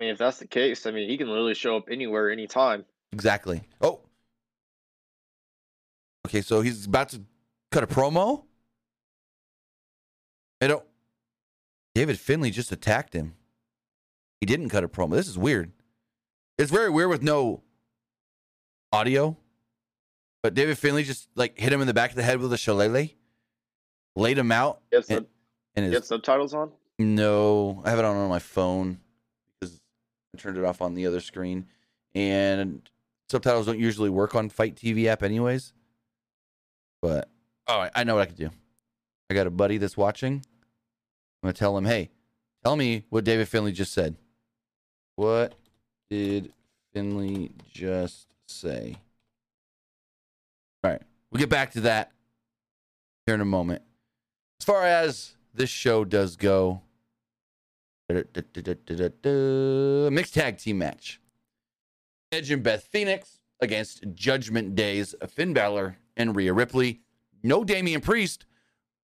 I 0.00 0.04
mean, 0.04 0.12
if 0.12 0.18
that's 0.18 0.38
the 0.38 0.46
case, 0.46 0.86
I 0.86 0.90
mean, 0.90 1.08
he 1.08 1.16
can 1.16 1.28
literally 1.28 1.54
show 1.54 1.76
up 1.76 1.88
anywhere, 1.90 2.30
anytime. 2.30 2.84
Exactly. 3.12 3.62
Oh. 3.80 4.00
Okay, 6.26 6.42
so 6.42 6.60
he's 6.60 6.86
about 6.86 7.08
to 7.10 7.22
cut 7.70 7.84
a 7.84 7.86
promo. 7.86 8.42
I 10.60 10.66
don't. 10.66 10.84
David 11.94 12.18
Finlay 12.18 12.50
just 12.50 12.72
attacked 12.72 13.14
him. 13.14 13.34
He 14.40 14.46
didn't 14.46 14.68
cut 14.68 14.84
a 14.84 14.88
promo. 14.88 15.12
This 15.12 15.28
is 15.28 15.38
weird. 15.38 15.72
It's 16.58 16.70
very 16.70 16.90
weird 16.90 17.08
with 17.08 17.22
no 17.22 17.62
audio. 18.92 19.36
But 20.42 20.54
David 20.54 20.78
Finlay 20.78 21.04
just 21.04 21.28
like 21.34 21.58
hit 21.58 21.72
him 21.72 21.80
in 21.80 21.86
the 21.86 21.94
back 21.94 22.10
of 22.10 22.16
the 22.16 22.22
head 22.22 22.40
with 22.40 22.52
a 22.52 22.58
shillelagh, 22.58 23.08
laid 24.14 24.38
him 24.38 24.52
out, 24.52 24.80
have, 24.92 25.04
and, 25.08 25.26
and 25.74 25.92
his 25.92 26.06
subtitles 26.06 26.54
on? 26.54 26.70
No, 26.98 27.82
I 27.84 27.90
have 27.90 27.98
it 27.98 28.04
on 28.04 28.16
on 28.16 28.28
my 28.28 28.38
phone 28.38 29.00
because 29.60 29.80
I 30.34 30.38
turned 30.38 30.56
it 30.56 30.64
off 30.64 30.80
on 30.80 30.94
the 30.94 31.06
other 31.06 31.20
screen, 31.20 31.66
and 32.14 32.88
subtitles 33.28 33.66
don't 33.66 33.78
usually 33.78 34.08
work 34.08 34.34
on 34.34 34.48
FITE 34.48 34.76
TV 34.76 35.06
app, 35.06 35.22
anyways. 35.22 35.74
But 37.02 37.28
all 37.66 37.80
right, 37.80 37.92
I 37.94 38.04
know 38.04 38.14
what 38.14 38.22
I 38.22 38.26
can 38.26 38.36
do. 38.36 38.50
I 39.28 39.34
got 39.34 39.46
a 39.46 39.50
buddy 39.50 39.76
that's 39.76 39.96
watching. 39.96 40.34
I'm 41.42 41.48
gonna 41.48 41.52
tell 41.52 41.76
him, 41.76 41.84
hey, 41.84 42.10
tell 42.64 42.76
me 42.76 43.04
what 43.10 43.24
David 43.24 43.48
Finlay 43.48 43.72
just 43.72 43.92
said. 43.92 44.16
What 45.16 45.54
did 46.08 46.52
Finlay 46.94 47.50
just 47.70 48.28
say? 48.48 48.96
All 50.82 50.92
right, 50.92 51.02
we'll 51.30 51.40
get 51.40 51.50
back 51.50 51.72
to 51.72 51.82
that 51.82 52.12
here 53.26 53.34
in 53.34 53.42
a 53.42 53.44
moment. 53.46 53.82
As 54.60 54.64
far 54.64 54.84
as 54.84 55.34
this 55.52 55.68
show 55.68 56.04
does 56.04 56.36
go, 56.36 56.80
mixed 60.10 60.34
tag 60.34 60.58
team 60.58 60.78
match. 60.78 61.20
Edge 62.32 62.50
and 62.50 62.62
Beth 62.62 62.84
Phoenix 62.84 63.40
against 63.60 64.04
Judgment 64.14 64.74
Days, 64.74 65.14
Finn 65.28 65.52
Balor 65.52 65.96
and 66.16 66.36
Rhea 66.36 66.52
Ripley. 66.52 67.00
No 67.42 67.64
Damian 67.64 68.00
Priest, 68.00 68.46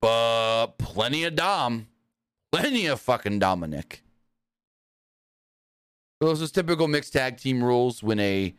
but 0.01 0.77
plenty 0.77 1.23
of 1.23 1.35
Dom. 1.35 1.87
Plenty 2.51 2.85
of 2.87 2.99
fucking 2.99 3.39
Dominic. 3.39 4.03
Those 6.19 6.41
are 6.43 6.47
typical 6.47 6.87
mixed 6.87 7.13
tag 7.13 7.37
team 7.37 7.63
rules. 7.63 8.03
When 8.03 8.19
a 8.19 8.53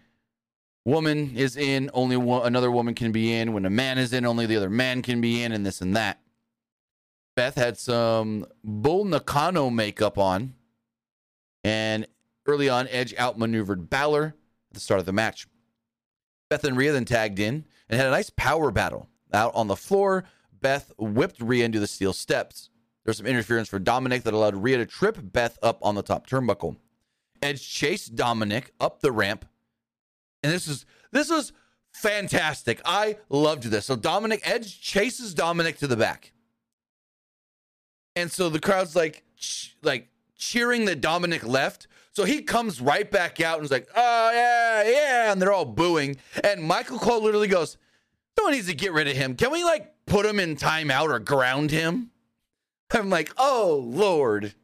woman 0.85 1.37
is 1.37 1.57
in, 1.57 1.91
only 1.93 2.17
one, 2.17 2.47
another 2.47 2.71
woman 2.71 2.95
can 2.95 3.13
be 3.13 3.35
in. 3.35 3.53
When 3.53 3.67
a 3.67 3.71
man 3.71 3.99
is 3.99 4.13
in, 4.13 4.25
only 4.25 4.47
the 4.47 4.57
other 4.57 4.71
man 4.71 5.03
can 5.03 5.21
be 5.21 5.43
in, 5.43 5.53
and 5.53 5.67
this 5.67 5.81
and 5.83 5.95
that. 5.95 6.22
Beth 7.35 7.55
had 7.55 7.79
some 7.79 8.47
Bull 8.63 9.05
Nakano 9.05 9.71
makeup 9.71 10.19
on. 10.19 10.55
And 11.65 12.07
early 12.47 12.69
on, 12.69 12.89
Edge 12.89 13.15
outmaneuvered 13.19 13.89
Balor 13.89 14.35
at 14.71 14.75
the 14.75 14.81
start 14.81 15.01
of 15.01 15.07
the 15.07 15.13
match. 15.13 15.47
Beth 16.51 16.65
and 16.65 16.77
Rhea 16.77 16.93
then 16.93 17.05
tagged 17.05 17.39
in 17.39 17.65
and 17.89 17.99
had 17.99 18.09
a 18.09 18.11
nice 18.11 18.31
power 18.31 18.71
battle. 18.71 19.09
Out 19.33 19.55
on 19.55 19.69
the 19.69 19.77
floor, 19.77 20.25
Beth 20.61 20.93
whipped 20.99 21.41
Rhea 21.41 21.65
into 21.65 21.81
the 21.81 21.87
steel 21.87 22.13
steps. 22.13 22.69
There 23.05 23.11
was 23.11 23.17
some 23.17 23.27
interference 23.27 23.69
for 23.69 23.79
Dominic 23.79 24.25
that 24.25 24.35
allowed 24.35 24.57
Rhea 24.57 24.77
to 24.77 24.87
trip 24.87 25.19
Beth 25.21 25.59
up 25.63 25.79
on 25.83 25.95
the 25.95 26.03
top 26.03 26.27
turnbuckle. 26.27 26.77
Edge 27.41 27.67
chased 27.67 28.15
Dominic 28.15 28.73
up 28.79 29.01
the 29.01 29.11
ramp. 29.11 29.47
And 30.43 30.53
this 30.53 30.69
is 30.69 30.85
this 31.11 31.31
was 31.31 31.53
fantastic. 31.93 32.81
I 32.85 33.17
loved 33.29 33.65
this. 33.65 33.87
So 33.87 33.97
Dominic 33.97 34.41
Edge 34.45 34.81
chases 34.81 35.35
Dominic 35.35 35.79
to 35.79 35.87
the 35.87 35.97
back. 35.97 36.33
And 38.17 38.31
so 38.31 38.49
the 38.49 38.61
crowd's 38.61 38.95
like 38.95 39.25
ch- 39.37 39.77
like 39.83 40.09
cheering 40.37 40.85
that 40.87 41.01
Dominic 41.01 41.45
left. 41.45 41.87
So 42.13 42.25
he 42.25 42.43
comes 42.43 42.81
right 42.81 43.11
back 43.11 43.41
out 43.41 43.57
and 43.57 43.65
is 43.65 43.71
like, 43.71 43.89
"Oh 43.95 44.31
yeah, 44.33 44.83
yeah," 44.83 45.33
and 45.33 45.41
they're 45.41 45.53
all 45.53 45.65
booing. 45.65 46.17
And 46.45 46.63
Michael 46.63 46.99
Cole 46.99 47.23
literally 47.23 47.49
goes, 47.49 47.79
no 48.39 48.45
one 48.45 48.53
needs 48.53 48.67
to 48.67 48.75
get 48.75 48.93
rid 48.93 49.09
of 49.09 49.17
him. 49.17 49.35
Can 49.37 49.51
we 49.51 49.65
like 49.65 49.95
put 50.07 50.27
him 50.27 50.41
in 50.41 50.57
timeout 50.57 51.11
or 51.11 51.19
ground 51.19 51.71
him?" 51.71 52.11
I'm 52.91 53.09
like, 53.09 53.33
"Oh 53.39 53.83
lord." 53.85 54.55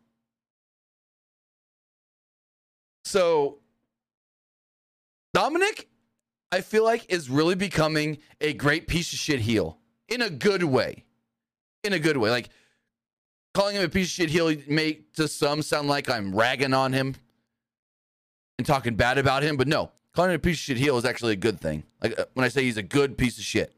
So 3.05 3.59
Dominic, 5.33 5.89
I 6.53 6.61
feel 6.61 6.85
like, 6.85 7.11
is 7.11 7.31
really 7.31 7.55
becoming 7.55 8.19
a 8.41 8.53
great 8.53 8.87
piece 8.87 9.13
of 9.13 9.19
shit 9.19 9.41
heel 9.41 9.79
in 10.09 10.21
a 10.21 10.29
good 10.29 10.65
way. 10.65 11.05
In 11.85 11.93
a 11.93 11.99
good 11.99 12.17
way. 12.17 12.31
Like 12.31 12.51
calling 13.59 13.75
him 13.75 13.83
a 13.83 13.89
piece 13.89 14.07
of 14.07 14.13
shit 14.13 14.31
heel 14.31 14.55
make 14.69 15.13
to 15.15 15.27
some 15.27 15.63
sound 15.63 15.89
like 15.89 16.09
I'm 16.09 16.33
ragging 16.33 16.73
on 16.73 16.93
him 16.93 17.17
and 18.57 18.65
talking 18.65 18.95
bad 18.95 19.19
about 19.19 19.43
him, 19.43 19.57
but 19.57 19.67
no, 19.67 19.91
calling 20.15 20.31
him 20.31 20.37
a 20.37 20.39
piece 20.39 20.59
of 20.59 20.61
shit 20.61 20.77
heel 20.77 20.97
is 20.97 21.05
actually 21.05 21.33
a 21.33 21.37
good 21.37 21.61
thing. 21.61 21.83
Like 22.01 22.17
uh, 22.21 22.27
when 22.35 22.45
I 22.45 22.51
say 22.51 22.63
he's 22.63 22.77
a 22.77 22.85
good 22.85 23.19
piece 23.19 23.37
of 23.37 23.43
shit. 23.43 23.75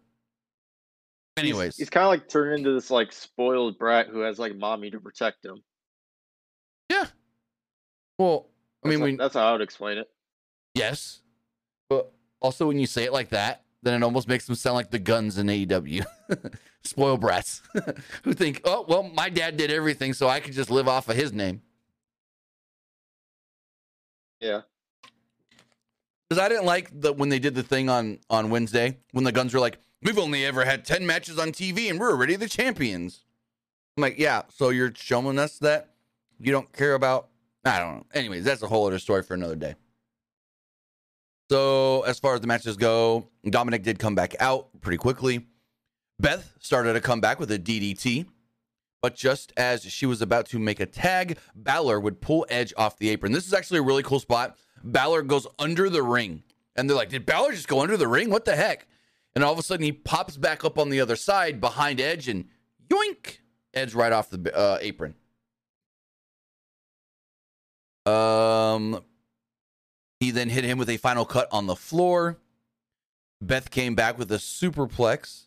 Anyways, 1.38 1.78
he's, 1.78 1.88
kind 1.88 2.04
of 2.04 2.10
like 2.10 2.28
turned 2.28 2.58
into 2.58 2.74
this 2.74 2.90
like 2.90 3.10
spoiled 3.10 3.78
brat 3.78 4.08
who 4.08 4.20
has 4.20 4.38
like 4.38 4.54
mommy 4.54 4.90
to 4.90 5.00
protect 5.00 5.42
him. 5.42 5.62
yeah. 6.90 7.06
Well, 8.18 8.48
I 8.84 8.88
That's 8.88 8.98
mean, 8.98 9.12
we 9.12 9.16
that's 9.16 9.32
how 9.32 9.48
I 9.48 9.52
would 9.52 9.62
explain 9.62 9.96
it. 9.96 10.10
yes, 10.74 11.20
but 11.88 12.12
also 12.40 12.66
when 12.66 12.78
you 12.78 12.86
say 12.86 13.04
it 13.04 13.14
like 13.14 13.30
that, 13.30 13.64
then 13.82 13.94
it 13.94 14.04
almost 14.04 14.28
makes 14.28 14.46
them 14.46 14.54
sound 14.54 14.74
like 14.74 14.90
the 14.90 14.98
guns 14.98 15.38
in 15.38 15.46
AEW. 15.46 16.04
Spoil 16.82 17.16
brats 17.16 17.62
who 18.24 18.32
think, 18.32 18.60
oh, 18.64 18.84
well, 18.88 19.02
my 19.02 19.28
dad 19.28 19.56
did 19.56 19.70
everything, 19.70 20.12
so 20.12 20.28
I 20.28 20.40
could 20.40 20.54
just 20.54 20.70
live 20.70 20.88
off 20.88 21.08
of 21.08 21.16
his 21.16 21.32
name. 21.32 21.62
Yeah. 24.40 24.62
Because 26.28 26.42
I 26.42 26.48
didn't 26.48 26.64
like 26.64 26.88
the 26.98 27.12
when 27.12 27.28
they 27.28 27.38
did 27.38 27.54
the 27.54 27.62
thing 27.62 27.88
on 27.88 28.18
on 28.30 28.50
Wednesday 28.50 28.98
when 29.12 29.24
the 29.24 29.32
guns 29.32 29.52
were 29.52 29.60
like, 29.60 29.78
"We've 30.02 30.18
only 30.18 30.46
ever 30.46 30.64
had 30.64 30.84
ten 30.84 31.04
matches 31.04 31.38
on 31.38 31.50
TV 31.50 31.90
and 31.90 31.98
we're 31.98 32.10
already 32.10 32.36
the 32.36 32.48
champions." 32.48 33.24
I'm 33.96 34.02
like, 34.02 34.16
"Yeah, 34.16 34.42
so 34.48 34.70
you're 34.70 34.92
showing 34.94 35.38
us 35.38 35.58
that 35.58 35.90
you 36.38 36.52
don't 36.52 36.72
care 36.72 36.94
about." 36.94 37.28
I 37.64 37.80
don't 37.80 37.96
know. 37.96 38.06
Anyways, 38.14 38.44
that's 38.44 38.62
a 38.62 38.68
whole 38.68 38.86
other 38.86 39.00
story 39.00 39.22
for 39.22 39.34
another 39.34 39.56
day. 39.56 39.74
So 41.50 42.02
as 42.02 42.20
far 42.20 42.36
as 42.36 42.40
the 42.40 42.46
matches 42.46 42.76
go, 42.76 43.26
Dominic 43.44 43.82
did 43.82 43.98
come 43.98 44.14
back 44.14 44.36
out 44.38 44.68
pretty 44.80 44.98
quickly. 44.98 45.48
Beth 46.20 46.54
started 46.60 46.94
a 46.94 47.00
comeback 47.00 47.40
with 47.40 47.50
a 47.50 47.58
DDT, 47.58 48.26
but 49.02 49.16
just 49.16 49.52
as 49.56 49.82
she 49.82 50.06
was 50.06 50.22
about 50.22 50.46
to 50.50 50.60
make 50.60 50.78
a 50.78 50.86
tag, 50.86 51.38
Balor 51.56 51.98
would 51.98 52.20
pull 52.20 52.46
Edge 52.50 52.72
off 52.76 52.98
the 52.98 53.08
apron. 53.08 53.32
This 53.32 53.48
is 53.48 53.52
actually 53.52 53.80
a 53.80 53.82
really 53.82 54.04
cool 54.04 54.20
spot. 54.20 54.58
Balor 54.84 55.22
goes 55.22 55.48
under 55.58 55.90
the 55.90 56.04
ring, 56.04 56.44
and 56.76 56.88
they're 56.88 56.96
like, 56.96 57.08
"Did 57.08 57.26
Balor 57.26 57.50
just 57.50 57.66
go 57.66 57.80
under 57.80 57.96
the 57.96 58.06
ring? 58.06 58.30
What 58.30 58.44
the 58.44 58.54
heck?" 58.54 58.86
And 59.34 59.42
all 59.42 59.52
of 59.52 59.58
a 59.58 59.62
sudden, 59.64 59.82
he 59.82 59.90
pops 59.90 60.36
back 60.36 60.64
up 60.64 60.78
on 60.78 60.88
the 60.88 61.00
other 61.00 61.16
side 61.16 61.60
behind 61.60 62.00
Edge, 62.00 62.28
and 62.28 62.44
yoink, 62.88 63.38
Edge 63.74 63.92
right 63.92 64.12
off 64.12 64.30
the 64.30 64.56
uh, 64.56 64.78
apron. 64.80 65.16
Um, 68.06 69.02
he 70.20 70.30
then 70.30 70.50
hit 70.50 70.64
him 70.64 70.78
with 70.78 70.88
a 70.90 70.98
final 70.98 71.24
cut 71.24 71.48
on 71.50 71.66
the 71.66 71.74
floor. 71.74 72.38
Beth 73.40 73.70
came 73.70 73.94
back 73.94 74.18
with 74.18 74.30
a 74.30 74.36
superplex 74.36 75.46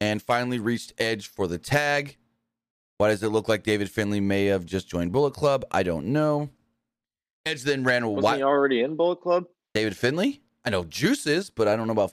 and 0.00 0.20
finally 0.20 0.58
reached 0.58 0.92
Edge 0.98 1.28
for 1.28 1.46
the 1.46 1.58
tag. 1.58 2.16
Why 2.98 3.08
does 3.08 3.22
it 3.22 3.28
look 3.28 3.48
like 3.48 3.62
David 3.62 3.90
Finlay 3.90 4.20
may 4.20 4.46
have 4.46 4.66
just 4.66 4.88
joined 4.88 5.12
Bullet 5.12 5.34
Club? 5.34 5.64
I 5.70 5.82
don't 5.84 6.06
know. 6.06 6.50
Edge 7.46 7.62
then 7.62 7.84
ran. 7.84 8.04
Wasn't 8.06 8.22
wi- 8.22 8.36
he 8.38 8.42
already 8.42 8.80
in 8.82 8.96
Bullet 8.96 9.20
Club? 9.20 9.44
David 9.74 9.96
Finlay? 9.96 10.40
I 10.64 10.70
know 10.70 10.84
Juice 10.84 11.26
is, 11.26 11.50
but 11.50 11.66
I 11.68 11.76
don't 11.76 11.86
know 11.86 11.92
about. 11.92 12.12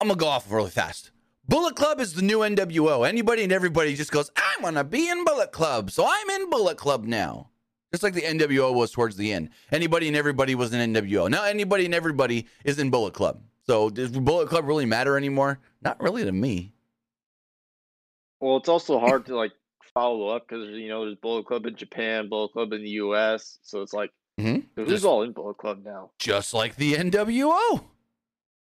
I'm 0.00 0.08
gonna 0.08 0.16
go 0.16 0.26
off 0.26 0.50
really 0.50 0.70
fast. 0.70 1.10
Bullet 1.48 1.76
Club 1.76 2.00
is 2.00 2.14
the 2.14 2.22
new 2.22 2.38
NWO. 2.40 3.06
Anybody 3.06 3.42
and 3.44 3.52
everybody 3.52 3.94
just 3.94 4.10
goes, 4.10 4.30
I 4.36 4.56
want 4.62 4.76
to 4.76 4.84
be 4.84 5.08
in 5.08 5.24
Bullet 5.24 5.52
Club, 5.52 5.90
so 5.90 6.06
I'm 6.08 6.30
in 6.30 6.48
Bullet 6.50 6.76
Club 6.78 7.04
now. 7.04 7.50
Just 7.94 8.02
like 8.02 8.14
the 8.14 8.22
NWO 8.22 8.74
was 8.74 8.90
towards 8.90 9.14
the 9.14 9.32
end. 9.32 9.50
Anybody 9.70 10.08
and 10.08 10.16
everybody 10.16 10.56
was 10.56 10.72
an 10.72 10.94
NWO. 10.94 11.30
Now 11.30 11.44
anybody 11.44 11.84
and 11.84 11.94
everybody 11.94 12.48
is 12.64 12.80
in 12.80 12.90
Bullet 12.90 13.14
Club. 13.14 13.40
So 13.68 13.88
does 13.88 14.10
Bullet 14.10 14.48
Club 14.48 14.66
really 14.66 14.84
matter 14.84 15.16
anymore? 15.16 15.60
Not 15.80 16.02
really 16.02 16.24
to 16.24 16.32
me. 16.32 16.72
Well, 18.40 18.56
it's 18.56 18.68
also 18.68 18.98
hard 18.98 19.26
to 19.26 19.36
like 19.36 19.52
follow 19.94 20.26
up 20.26 20.48
because 20.48 20.70
you 20.70 20.88
know 20.88 21.04
there's 21.04 21.14
Bullet 21.14 21.46
Club 21.46 21.66
in 21.66 21.76
Japan, 21.76 22.28
Bullet 22.28 22.50
Club 22.50 22.72
in 22.72 22.82
the 22.82 22.90
U.S. 22.90 23.60
So 23.62 23.80
it's 23.80 23.92
like 23.92 24.10
mm-hmm. 24.40 24.66
who's 24.74 24.88
Just, 24.88 25.04
all 25.04 25.22
in 25.22 25.30
Bullet 25.30 25.58
Club 25.58 25.84
now? 25.84 26.10
Just 26.18 26.52
like 26.52 26.74
the 26.74 26.94
NWO. 26.94 27.84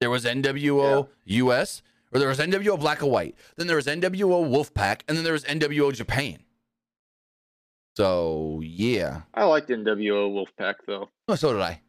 There 0.00 0.10
was 0.10 0.24
NWO 0.24 1.06
yeah. 1.26 1.44
US, 1.44 1.82
or 2.12 2.18
there 2.18 2.28
was 2.28 2.40
NWO 2.40 2.76
Black 2.76 3.02
and 3.02 3.12
White. 3.12 3.36
Then 3.54 3.68
there 3.68 3.76
was 3.76 3.86
NWO 3.86 4.50
Wolfpack, 4.50 5.02
and 5.06 5.16
then 5.16 5.22
there 5.22 5.32
was 5.32 5.44
NWO 5.44 5.94
Japan. 5.94 6.40
So 7.96 8.60
yeah, 8.64 9.22
I 9.34 9.44
liked 9.44 9.68
NWO 9.68 10.32
Wolfpack 10.32 10.74
though. 10.86 11.10
Oh, 11.28 11.34
so 11.34 11.52
did 11.52 11.60
I. 11.62 11.80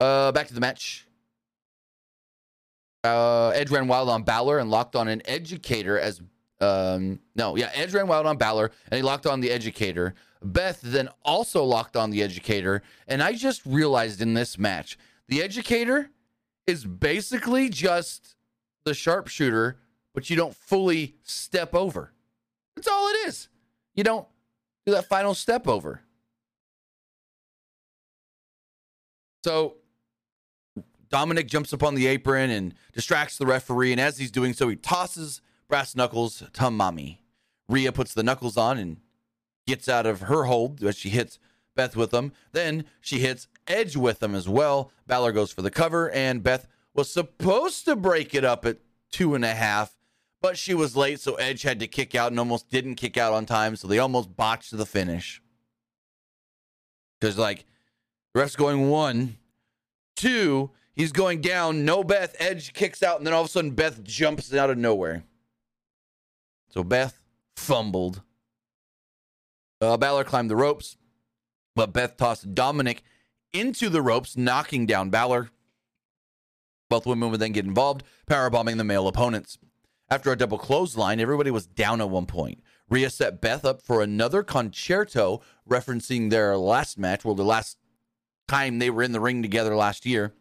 Uh, 0.00 0.32
back 0.32 0.48
to 0.48 0.54
the 0.54 0.60
match. 0.60 1.06
Uh, 3.04 3.50
Edge 3.50 3.70
ran 3.70 3.88
wild 3.88 4.08
on 4.08 4.22
Balor 4.22 4.58
and 4.58 4.70
locked 4.70 4.96
on 4.96 5.08
an 5.08 5.22
educator 5.24 5.98
as 5.98 6.20
um 6.60 7.20
no 7.36 7.56
yeah 7.56 7.70
Edge 7.72 7.94
ran 7.94 8.08
wild 8.08 8.26
on 8.26 8.36
Balor 8.36 8.72
and 8.90 8.96
he 8.96 9.02
locked 9.02 9.26
on 9.26 9.40
the 9.40 9.50
educator. 9.50 10.14
Beth 10.42 10.80
then 10.82 11.08
also 11.24 11.64
locked 11.64 11.96
on 11.96 12.10
the 12.10 12.22
educator, 12.22 12.82
and 13.06 13.22
I 13.22 13.34
just 13.34 13.66
realized 13.66 14.22
in 14.22 14.34
this 14.34 14.58
match 14.58 14.96
the 15.28 15.42
educator 15.42 16.10
is 16.66 16.84
basically 16.84 17.68
just 17.68 18.36
the 18.84 18.94
sharpshooter, 18.94 19.78
but 20.14 20.30
you 20.30 20.36
don't 20.36 20.54
fully 20.54 21.16
step 21.22 21.74
over. 21.74 22.12
That's 22.76 22.88
all 22.88 23.08
it 23.08 23.28
is. 23.28 23.48
You 23.94 24.04
don't 24.04 24.26
do 24.88 24.94
that 24.94 25.06
final 25.06 25.34
step 25.34 25.68
over. 25.68 26.00
So 29.44 29.76
Dominic 31.10 31.46
jumps 31.46 31.72
up 31.74 31.82
on 31.82 31.94
the 31.94 32.06
apron 32.06 32.50
and 32.50 32.74
distracts 32.94 33.36
the 33.36 33.46
referee, 33.46 33.92
and 33.92 34.00
as 34.00 34.18
he's 34.18 34.30
doing 34.30 34.54
so, 34.54 34.68
he 34.68 34.76
tosses 34.76 35.42
brass 35.68 35.94
knuckles 35.94 36.42
to 36.54 36.70
mommy. 36.70 37.22
Rhea 37.68 37.92
puts 37.92 38.14
the 38.14 38.22
knuckles 38.22 38.56
on 38.56 38.78
and 38.78 38.96
gets 39.66 39.88
out 39.88 40.06
of 40.06 40.22
her 40.22 40.44
hold 40.44 40.82
as 40.82 40.96
she 40.96 41.10
hits 41.10 41.38
Beth 41.76 41.94
with 41.94 42.10
them. 42.10 42.32
Then 42.52 42.86
she 43.00 43.18
hits 43.18 43.46
Edge 43.66 43.94
with 43.94 44.20
them 44.20 44.34
as 44.34 44.48
well. 44.48 44.90
Balor 45.06 45.32
goes 45.32 45.52
for 45.52 45.60
the 45.60 45.70
cover, 45.70 46.10
and 46.10 46.42
Beth 46.42 46.66
was 46.94 47.12
supposed 47.12 47.84
to 47.84 47.94
break 47.94 48.34
it 48.34 48.44
up 48.44 48.64
at 48.64 48.78
two 49.10 49.34
and 49.34 49.44
a 49.44 49.54
half, 49.54 49.97
but 50.40 50.56
she 50.56 50.74
was 50.74 50.96
late, 50.96 51.20
so 51.20 51.34
Edge 51.34 51.62
had 51.62 51.80
to 51.80 51.86
kick 51.86 52.14
out 52.14 52.30
and 52.30 52.38
almost 52.38 52.70
didn't 52.70 52.94
kick 52.94 53.16
out 53.16 53.32
on 53.32 53.46
time, 53.46 53.76
so 53.76 53.88
they 53.88 53.98
almost 53.98 54.36
botched 54.36 54.76
the 54.76 54.86
finish. 54.86 55.42
Because, 57.20 57.36
like, 57.36 57.64
the 58.32 58.40
ref's 58.40 58.56
going 58.56 58.88
one, 58.88 59.38
two, 60.16 60.70
he's 60.94 61.12
going 61.12 61.40
down, 61.40 61.84
no 61.84 62.04
Beth, 62.04 62.36
Edge 62.38 62.72
kicks 62.72 63.02
out, 63.02 63.18
and 63.18 63.26
then 63.26 63.34
all 63.34 63.42
of 63.42 63.48
a 63.48 63.50
sudden 63.50 63.72
Beth 63.72 64.04
jumps 64.04 64.54
out 64.54 64.70
of 64.70 64.78
nowhere. 64.78 65.24
So 66.70 66.84
Beth 66.84 67.20
fumbled. 67.56 68.22
Uh, 69.80 69.96
Balor 69.96 70.24
climbed 70.24 70.50
the 70.50 70.56
ropes, 70.56 70.96
but 71.74 71.92
Beth 71.92 72.16
tossed 72.16 72.54
Dominic 72.54 73.02
into 73.52 73.88
the 73.88 74.02
ropes, 74.02 74.36
knocking 74.36 74.86
down 74.86 75.10
Balor. 75.10 75.50
Both 76.90 77.06
women 77.06 77.30
would 77.30 77.40
then 77.40 77.52
get 77.52 77.64
involved, 77.64 78.02
powerbombing 78.28 78.76
the 78.76 78.84
male 78.84 79.08
opponents. 79.08 79.58
After 80.10 80.32
a 80.32 80.36
double 80.36 80.58
clothesline, 80.58 81.20
everybody 81.20 81.50
was 81.50 81.66
down 81.66 82.00
at 82.00 82.08
one 82.08 82.26
point. 82.26 82.62
Rhea 82.88 83.10
set 83.10 83.40
Beth 83.40 83.64
up 83.64 83.82
for 83.82 84.02
another 84.02 84.42
concerto, 84.42 85.42
referencing 85.68 86.30
their 86.30 86.56
last 86.56 86.98
match, 86.98 87.24
well, 87.24 87.34
the 87.34 87.44
last 87.44 87.76
time 88.46 88.78
they 88.78 88.88
were 88.88 89.02
in 89.02 89.12
the 89.12 89.20
ring 89.20 89.42
together 89.42 89.76
last 89.76 90.06
year. 90.06 90.32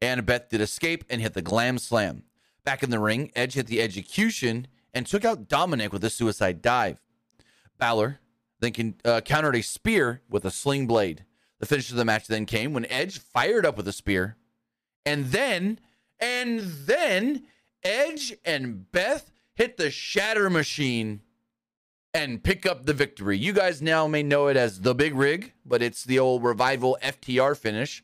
And 0.00 0.24
Beth 0.24 0.48
did 0.48 0.62
escape 0.62 1.04
and 1.10 1.20
hit 1.20 1.34
the 1.34 1.42
glam 1.42 1.78
slam. 1.78 2.24
Back 2.64 2.82
in 2.82 2.88
the 2.88 2.98
ring, 2.98 3.30
Edge 3.36 3.54
hit 3.54 3.66
the 3.66 3.82
execution 3.82 4.66
and 4.94 5.06
took 5.06 5.24
out 5.24 5.48
Dominic 5.48 5.92
with 5.92 6.02
a 6.04 6.10
suicide 6.10 6.62
dive. 6.62 7.02
Balor 7.78 8.20
then 8.60 8.72
can, 8.72 8.94
uh, 9.04 9.20
countered 9.20 9.56
a 9.56 9.62
spear 9.62 10.22
with 10.30 10.46
a 10.46 10.50
sling 10.50 10.86
blade. 10.86 11.24
The 11.58 11.66
finish 11.66 11.90
of 11.90 11.96
the 11.96 12.04
match 12.04 12.26
then 12.26 12.46
came 12.46 12.72
when 12.72 12.86
Edge 12.86 13.18
fired 13.18 13.66
up 13.66 13.76
with 13.76 13.86
a 13.86 13.92
spear. 13.92 14.36
And 15.04 15.26
then, 15.26 15.78
and 16.18 16.60
then 16.60 17.44
Edge 17.84 18.34
and 18.44 18.90
Beth 18.90 19.30
hit 19.54 19.76
the 19.76 19.90
shatter 19.90 20.48
machine 20.48 21.20
and 22.14 22.42
pick 22.42 22.64
up 22.64 22.86
the 22.86 22.94
victory. 22.94 23.36
You 23.36 23.52
guys 23.52 23.82
now 23.82 24.06
may 24.06 24.22
know 24.22 24.46
it 24.46 24.56
as 24.56 24.80
the 24.80 24.94
big 24.94 25.14
rig, 25.14 25.52
but 25.66 25.82
it's 25.82 26.04
the 26.04 26.18
old 26.18 26.44
revival 26.44 26.96
FTR 27.02 27.56
finish. 27.56 28.02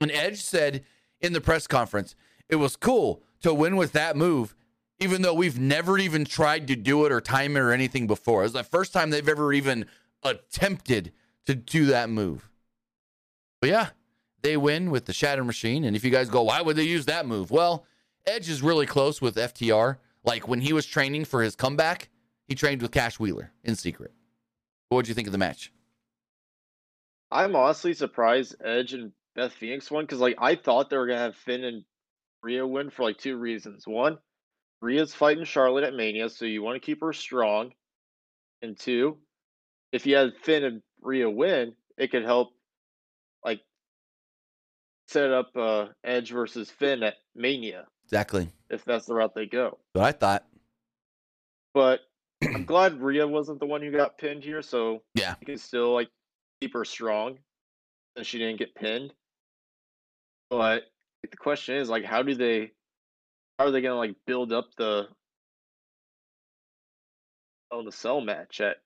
And 0.00 0.10
Edge 0.12 0.40
said 0.42 0.84
in 1.20 1.32
the 1.32 1.40
press 1.40 1.66
conference, 1.66 2.14
it 2.48 2.56
was 2.56 2.76
cool 2.76 3.22
to 3.42 3.52
win 3.52 3.76
with 3.76 3.92
that 3.92 4.16
move, 4.16 4.54
even 5.00 5.22
though 5.22 5.34
we've 5.34 5.58
never 5.58 5.98
even 5.98 6.24
tried 6.24 6.68
to 6.68 6.76
do 6.76 7.04
it 7.04 7.12
or 7.12 7.20
time 7.20 7.56
it 7.56 7.60
or 7.60 7.72
anything 7.72 8.06
before. 8.06 8.40
It 8.40 8.44
was 8.44 8.52
the 8.54 8.64
first 8.64 8.92
time 8.92 9.10
they've 9.10 9.28
ever 9.28 9.52
even 9.52 9.86
attempted 10.22 11.12
to 11.46 11.54
do 11.54 11.86
that 11.86 12.08
move. 12.08 12.48
But 13.60 13.70
yeah, 13.70 13.88
they 14.42 14.56
win 14.56 14.90
with 14.90 15.06
the 15.06 15.12
Shatter 15.12 15.44
Machine. 15.44 15.84
And 15.84 15.96
if 15.96 16.04
you 16.04 16.10
guys 16.10 16.28
go, 16.28 16.42
why 16.42 16.62
would 16.62 16.76
they 16.76 16.84
use 16.84 17.06
that 17.06 17.26
move? 17.26 17.50
Well, 17.50 17.84
Edge 18.28 18.50
is 18.50 18.62
really 18.62 18.84
close 18.84 19.22
with 19.22 19.36
FTR. 19.36 19.96
Like 20.22 20.46
when 20.46 20.60
he 20.60 20.74
was 20.74 20.84
training 20.84 21.24
for 21.24 21.42
his 21.42 21.56
comeback, 21.56 22.10
he 22.46 22.54
trained 22.54 22.82
with 22.82 22.92
Cash 22.92 23.18
Wheeler 23.18 23.52
in 23.64 23.74
secret. 23.74 24.12
What 24.88 24.96
would 24.96 25.08
you 25.08 25.14
think 25.14 25.26
of 25.26 25.32
the 25.32 25.38
match? 25.38 25.72
I'm 27.30 27.56
honestly 27.56 27.94
surprised 27.94 28.56
Edge 28.62 28.92
and 28.92 29.12
Beth 29.34 29.52
Phoenix 29.52 29.90
won 29.90 30.04
because 30.04 30.20
like 30.20 30.36
I 30.38 30.56
thought 30.56 30.90
they 30.90 30.98
were 30.98 31.06
gonna 31.06 31.18
have 31.18 31.36
Finn 31.36 31.64
and 31.64 31.84
Rhea 32.42 32.66
win 32.66 32.90
for 32.90 33.02
like 33.02 33.16
two 33.16 33.38
reasons. 33.38 33.86
One, 33.86 34.18
Rhea's 34.82 35.14
fighting 35.14 35.44
Charlotte 35.44 35.84
at 35.84 35.94
Mania, 35.94 36.28
so 36.28 36.44
you 36.44 36.62
want 36.62 36.76
to 36.76 36.84
keep 36.84 37.00
her 37.00 37.14
strong. 37.14 37.72
And 38.60 38.78
two, 38.78 39.18
if 39.90 40.06
you 40.06 40.16
had 40.16 40.36
Finn 40.42 40.64
and 40.64 40.82
Rhea 41.00 41.30
win, 41.30 41.74
it 41.96 42.10
could 42.10 42.24
help 42.24 42.50
like 43.42 43.60
set 45.06 45.30
up 45.30 45.56
uh, 45.56 45.86
Edge 46.04 46.30
versus 46.30 46.70
Finn 46.70 47.02
at 47.02 47.14
Mania. 47.34 47.86
Exactly. 48.08 48.48
If 48.70 48.86
that's 48.86 49.04
the 49.04 49.14
route 49.14 49.34
they 49.34 49.44
go. 49.44 49.76
But 49.92 50.02
I 50.02 50.12
thought. 50.12 50.46
But 51.74 52.00
I'm 52.42 52.64
glad 52.64 53.02
Rhea 53.02 53.28
wasn't 53.28 53.60
the 53.60 53.66
one 53.66 53.82
who 53.82 53.90
got 53.90 54.16
pinned 54.16 54.42
here, 54.42 54.62
so 54.62 55.02
yeah, 55.14 55.34
you 55.40 55.46
can 55.46 55.58
still 55.58 55.92
like 55.92 56.08
keep 56.60 56.72
her 56.72 56.86
strong, 56.86 57.36
and 58.16 58.24
she 58.24 58.38
didn't 58.38 58.58
get 58.58 58.74
pinned. 58.74 59.12
But 60.48 60.84
the 61.22 61.36
question 61.36 61.76
is, 61.76 61.90
like, 61.90 62.04
how 62.04 62.22
do 62.22 62.34
they, 62.34 62.70
how 63.58 63.66
are 63.66 63.70
they 63.70 63.82
gonna 63.82 63.96
like 63.96 64.16
build 64.26 64.52
up 64.52 64.68
the, 64.78 65.08
oh, 67.70 67.84
the 67.84 67.92
cell 67.92 68.22
match 68.22 68.62
at 68.62 68.78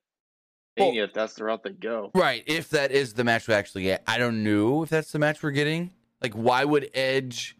well, 0.76 0.92
if 0.94 1.12
that's 1.12 1.34
the 1.34 1.44
route 1.44 1.62
they 1.62 1.70
go? 1.70 2.10
Right. 2.14 2.42
If 2.46 2.70
that 2.70 2.90
is 2.90 3.14
the 3.14 3.22
match 3.22 3.46
we 3.46 3.54
actually 3.54 3.84
get, 3.84 4.02
I 4.08 4.18
don't 4.18 4.42
know 4.42 4.82
if 4.82 4.88
that's 4.88 5.12
the 5.12 5.20
match 5.20 5.42
we're 5.42 5.52
getting. 5.52 5.92
Like, 6.20 6.34
why 6.34 6.64
would 6.64 6.90
Edge? 6.92 7.56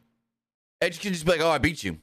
Edge 0.82 0.98
can 0.98 1.12
just 1.12 1.24
be 1.24 1.30
like, 1.30 1.40
"Oh, 1.40 1.48
I 1.48 1.58
beat 1.58 1.84
you. 1.84 1.98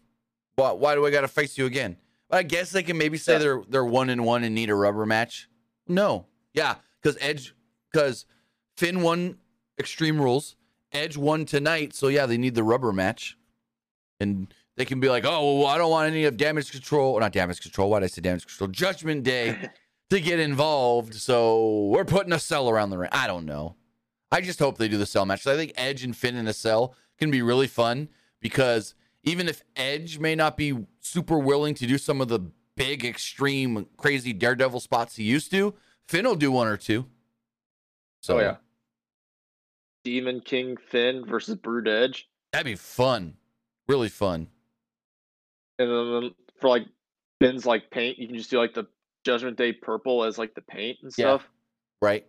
Why? 0.56 0.72
Why 0.72 0.96
do 0.96 1.06
I 1.06 1.12
got 1.12 1.22
to 1.22 1.28
face 1.28 1.58
you 1.58 1.66
again?" 1.66 1.98
But 2.30 2.38
I 2.38 2.44
guess 2.44 2.72
they 2.72 2.82
can 2.82 2.98
maybe 2.98 3.18
say 3.18 3.34
yeah. 3.34 3.40
they're 3.40 3.64
they're 3.68 3.86
one 3.86 4.10
and 4.10 4.24
one 4.24 4.44
and 4.46 4.56
need 4.56 4.70
a 4.70 4.76
rubber 4.76 5.06
match. 5.06 5.50
No, 5.88 6.28
yeah, 6.54 6.76
because 7.02 7.18
Edge, 7.20 7.54
because 7.92 8.26
Finn 8.78 9.02
won 9.02 9.38
Extreme 9.78 10.22
Rules, 10.22 10.56
Edge 10.94 11.18
won 11.18 11.44
tonight, 11.44 11.94
so 11.94 12.08
yeah, 12.08 12.26
they 12.26 12.38
need 12.38 12.56
the 12.56 12.64
rubber 12.64 12.94
match, 12.94 13.38
and 14.22 14.54
they 14.78 14.86
can 14.86 15.02
be 15.02 15.10
like, 15.10 15.26
"Oh, 15.26 15.60
well, 15.60 15.68
I 15.68 15.78
don't 15.78 15.92
want 15.92 16.10
any 16.10 16.24
of 16.24 16.38
Damage 16.38 16.72
Control, 16.72 17.14
or 17.14 17.20
not 17.20 17.34
Damage 17.34 17.60
Control. 17.60 17.90
Why 17.90 18.00
did 18.00 18.06
I 18.06 18.08
say 18.08 18.22
Damage 18.22 18.48
Control? 18.48 18.70
Judgment 18.70 19.24
Day." 19.24 19.70
to 20.10 20.20
get 20.20 20.40
involved, 20.40 21.14
so 21.14 21.86
we're 21.86 22.04
putting 22.04 22.34
a 22.34 22.40
cell 22.40 22.68
around 22.68 22.90
the 22.90 22.98
ring. 22.98 23.10
I 23.12 23.28
don't 23.28 23.46
know. 23.46 23.76
I 24.32 24.42
just 24.42 24.58
hope 24.58 24.80
they 24.80 24.88
do 24.88 24.98
the 24.98 25.06
cell 25.06 25.24
match. 25.26 25.46
I 25.46 25.56
think 25.56 25.72
Edge 25.76 26.04
and 26.04 26.18
Finn 26.18 26.36
in 26.36 26.48
a 26.48 26.54
cell 26.54 26.96
can 27.20 27.30
be 27.30 27.44
really 27.44 27.68
fun 27.68 28.10
because 28.40 28.96
even 29.24 29.48
if 29.48 29.64
Edge 29.76 30.20
may 30.20 30.36
not 30.36 30.58
be 30.58 30.86
super 31.00 31.38
willing 31.40 31.74
to 31.76 31.86
do 31.86 31.98
some 31.98 32.22
of 32.22 32.28
the 32.28 32.40
big, 32.76 33.04
extreme, 33.04 33.88
crazy 33.98 34.34
daredevil 34.34 34.80
spots 34.80 35.16
he 35.16 35.24
used 35.24 35.52
to, 35.52 35.74
Finn 36.08 36.26
will 36.26 36.36
do 36.36 36.52
one 36.52 36.68
or 36.68 36.78
two. 36.78 37.06
So 38.22 38.38
oh 38.38 38.42
yeah. 38.42 38.56
Demon 40.04 40.40
King 40.40 40.78
Finn 40.78 41.26
versus 41.26 41.56
Brood 41.56 41.88
Edge. 41.88 42.30
That'd 42.52 42.66
be 42.66 42.76
fun. 42.76 43.36
Really 43.88 44.10
fun. 44.10 44.48
And 45.78 45.90
then 45.90 46.32
for 46.60 46.70
like 46.70 46.86
Finn's 47.40 47.66
like 47.66 47.90
paint, 47.92 48.18
you 48.18 48.28
can 48.28 48.38
just 48.38 48.50
do 48.50 48.58
like 48.58 48.74
the 48.74 48.88
Judgment 49.24 49.58
Day 49.58 49.74
purple 49.74 50.24
as 50.24 50.38
like 50.38 50.56
the 50.56 50.62
paint 50.62 50.98
and 51.04 51.12
stuff. 51.12 51.42
Yeah. 51.44 52.08
Right. 52.08 52.28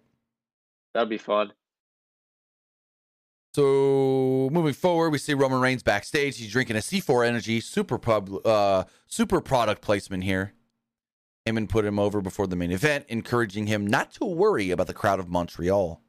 That'd 0.94 1.08
be 1.08 1.18
fun. 1.18 1.52
So 3.54 4.48
moving 4.52 4.74
forward, 4.74 5.10
we 5.10 5.18
see 5.18 5.34
Roman 5.34 5.60
Reigns 5.60 5.82
backstage. 5.82 6.38
He's 6.38 6.52
drinking 6.52 6.76
a 6.76 6.80
C4 6.80 7.26
Energy 7.26 7.60
super 7.60 7.98
pub, 7.98 8.46
uh, 8.46 8.84
super 9.06 9.40
product 9.40 9.82
placement 9.82 10.22
here. 10.24 10.52
Heyman 11.46 11.68
put 11.68 11.84
him 11.84 11.98
over 11.98 12.20
before 12.20 12.46
the 12.46 12.54
main 12.56 12.70
event, 12.70 13.06
encouraging 13.08 13.66
him 13.66 13.86
not 13.86 14.12
to 14.14 14.24
worry 14.24 14.70
about 14.70 14.86
the 14.86 14.94
crowd 14.94 15.18
of 15.18 15.28
Montreal. 15.28 16.00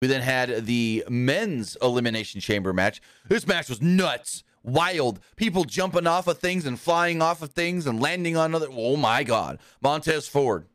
We 0.00 0.08
then 0.08 0.22
had 0.22 0.66
the 0.66 1.04
men's 1.08 1.76
elimination 1.82 2.40
chamber 2.40 2.72
match. 2.72 3.00
This 3.28 3.46
match 3.46 3.68
was 3.68 3.82
nuts, 3.82 4.42
wild. 4.62 5.20
People 5.36 5.64
jumping 5.64 6.06
off 6.06 6.26
of 6.26 6.38
things 6.38 6.64
and 6.64 6.80
flying 6.80 7.22
off 7.22 7.42
of 7.42 7.50
things 7.52 7.86
and 7.86 8.00
landing 8.00 8.36
on 8.36 8.54
other. 8.54 8.66
Oh 8.70 8.96
my 8.96 9.22
God! 9.22 9.60
Montez 9.80 10.26
Ford, 10.26 10.66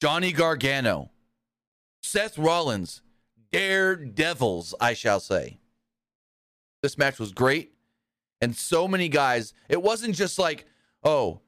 Johnny 0.00 0.32
Gargano, 0.32 1.10
Seth 2.02 2.38
Rollins, 2.38 3.02
daredevils, 3.52 4.74
I 4.80 4.94
shall 4.94 5.20
say. 5.20 5.58
This 6.82 6.96
match 6.96 7.18
was 7.18 7.32
great. 7.32 7.74
And 8.40 8.56
so 8.56 8.88
many 8.88 9.08
guys, 9.08 9.52
it 9.68 9.82
wasn't 9.82 10.14
just 10.14 10.38
like, 10.38 10.64
oh, 11.04 11.40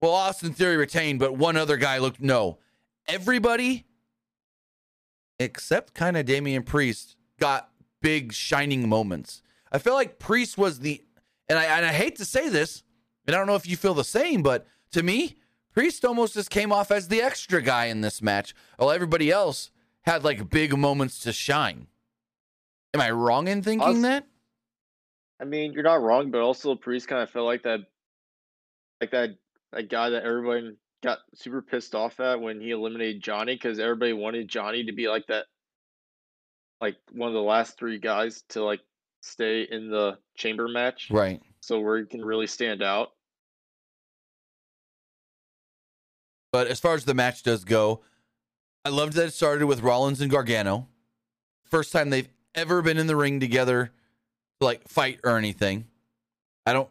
well, 0.00 0.12
Austin 0.12 0.54
Theory 0.54 0.76
retained, 0.76 1.18
but 1.18 1.36
one 1.36 1.56
other 1.56 1.76
guy 1.76 1.98
looked. 1.98 2.20
No. 2.20 2.58
Everybody, 3.06 3.84
except 5.38 5.92
kind 5.92 6.16
of 6.16 6.24
Damian 6.24 6.62
Priest, 6.62 7.16
got 7.38 7.70
big 8.00 8.32
shining 8.32 8.88
moments. 8.88 9.42
I 9.70 9.78
feel 9.78 9.94
like 9.94 10.18
Priest 10.18 10.56
was 10.56 10.80
the, 10.80 11.02
and 11.48 11.58
I, 11.58 11.64
and 11.64 11.84
I 11.84 11.92
hate 11.92 12.16
to 12.16 12.24
say 12.24 12.48
this, 12.48 12.82
and 13.26 13.36
I 13.36 13.38
don't 13.38 13.46
know 13.46 13.56
if 13.56 13.68
you 13.68 13.76
feel 13.76 13.94
the 13.94 14.04
same, 14.04 14.42
but 14.42 14.66
to 14.92 15.02
me, 15.02 15.36
Priest 15.72 16.04
almost 16.04 16.34
just 16.34 16.50
came 16.50 16.72
off 16.72 16.90
as 16.90 17.08
the 17.08 17.20
extra 17.20 17.60
guy 17.60 17.86
in 17.86 18.00
this 18.00 18.22
match, 18.22 18.54
while 18.78 18.90
everybody 18.90 19.30
else 19.30 19.70
had 20.04 20.24
like 20.24 20.50
big 20.50 20.76
moments 20.76 21.20
to 21.20 21.32
shine. 21.32 21.86
Am 22.94 23.00
I 23.00 23.10
wrong 23.10 23.48
in 23.48 23.62
thinking 23.62 24.02
that? 24.02 24.26
I 25.40 25.44
mean, 25.44 25.72
you're 25.72 25.82
not 25.82 26.02
wrong, 26.02 26.30
but 26.30 26.40
also 26.40 26.74
Priest 26.74 27.08
kind 27.08 27.22
of 27.22 27.30
felt 27.30 27.46
like 27.46 27.62
that, 27.62 27.80
like 29.00 29.10
that, 29.12 29.30
that 29.72 29.88
guy 29.88 30.10
that 30.10 30.24
everyone 30.24 30.76
got 31.02 31.18
super 31.34 31.62
pissed 31.62 31.94
off 31.94 32.20
at 32.20 32.40
when 32.40 32.60
he 32.60 32.70
eliminated 32.72 33.22
Johnny 33.22 33.54
because 33.54 33.78
everybody 33.78 34.12
wanted 34.12 34.48
Johnny 34.48 34.84
to 34.84 34.92
be 34.92 35.08
like 35.08 35.26
that, 35.28 35.46
like 36.80 36.96
one 37.12 37.28
of 37.28 37.34
the 37.34 37.40
last 37.40 37.78
three 37.78 37.98
guys 37.98 38.42
to 38.50 38.62
like 38.62 38.80
stay 39.22 39.62
in 39.62 39.90
the 39.90 40.18
chamber 40.36 40.68
match, 40.68 41.08
right? 41.10 41.40
So 41.60 41.80
where 41.80 41.98
he 41.98 42.04
can 42.04 42.24
really 42.24 42.46
stand 42.46 42.82
out. 42.82 43.12
But 46.52 46.66
as 46.66 46.80
far 46.80 46.94
as 46.94 47.04
the 47.04 47.14
match 47.14 47.44
does 47.44 47.64
go, 47.64 48.02
I 48.84 48.88
loved 48.88 49.14
that 49.14 49.26
it 49.26 49.34
started 49.34 49.66
with 49.66 49.82
Rollins 49.82 50.20
and 50.20 50.30
Gargano. 50.30 50.88
First 51.64 51.92
time 51.92 52.10
they've 52.10 52.28
ever 52.54 52.82
been 52.82 52.98
in 52.98 53.06
the 53.06 53.16
ring 53.16 53.40
together 53.40 53.90
to 54.58 54.64
like 54.64 54.88
fight 54.88 55.20
or 55.24 55.36
anything. 55.36 55.86
I 56.66 56.72
don't 56.72 56.88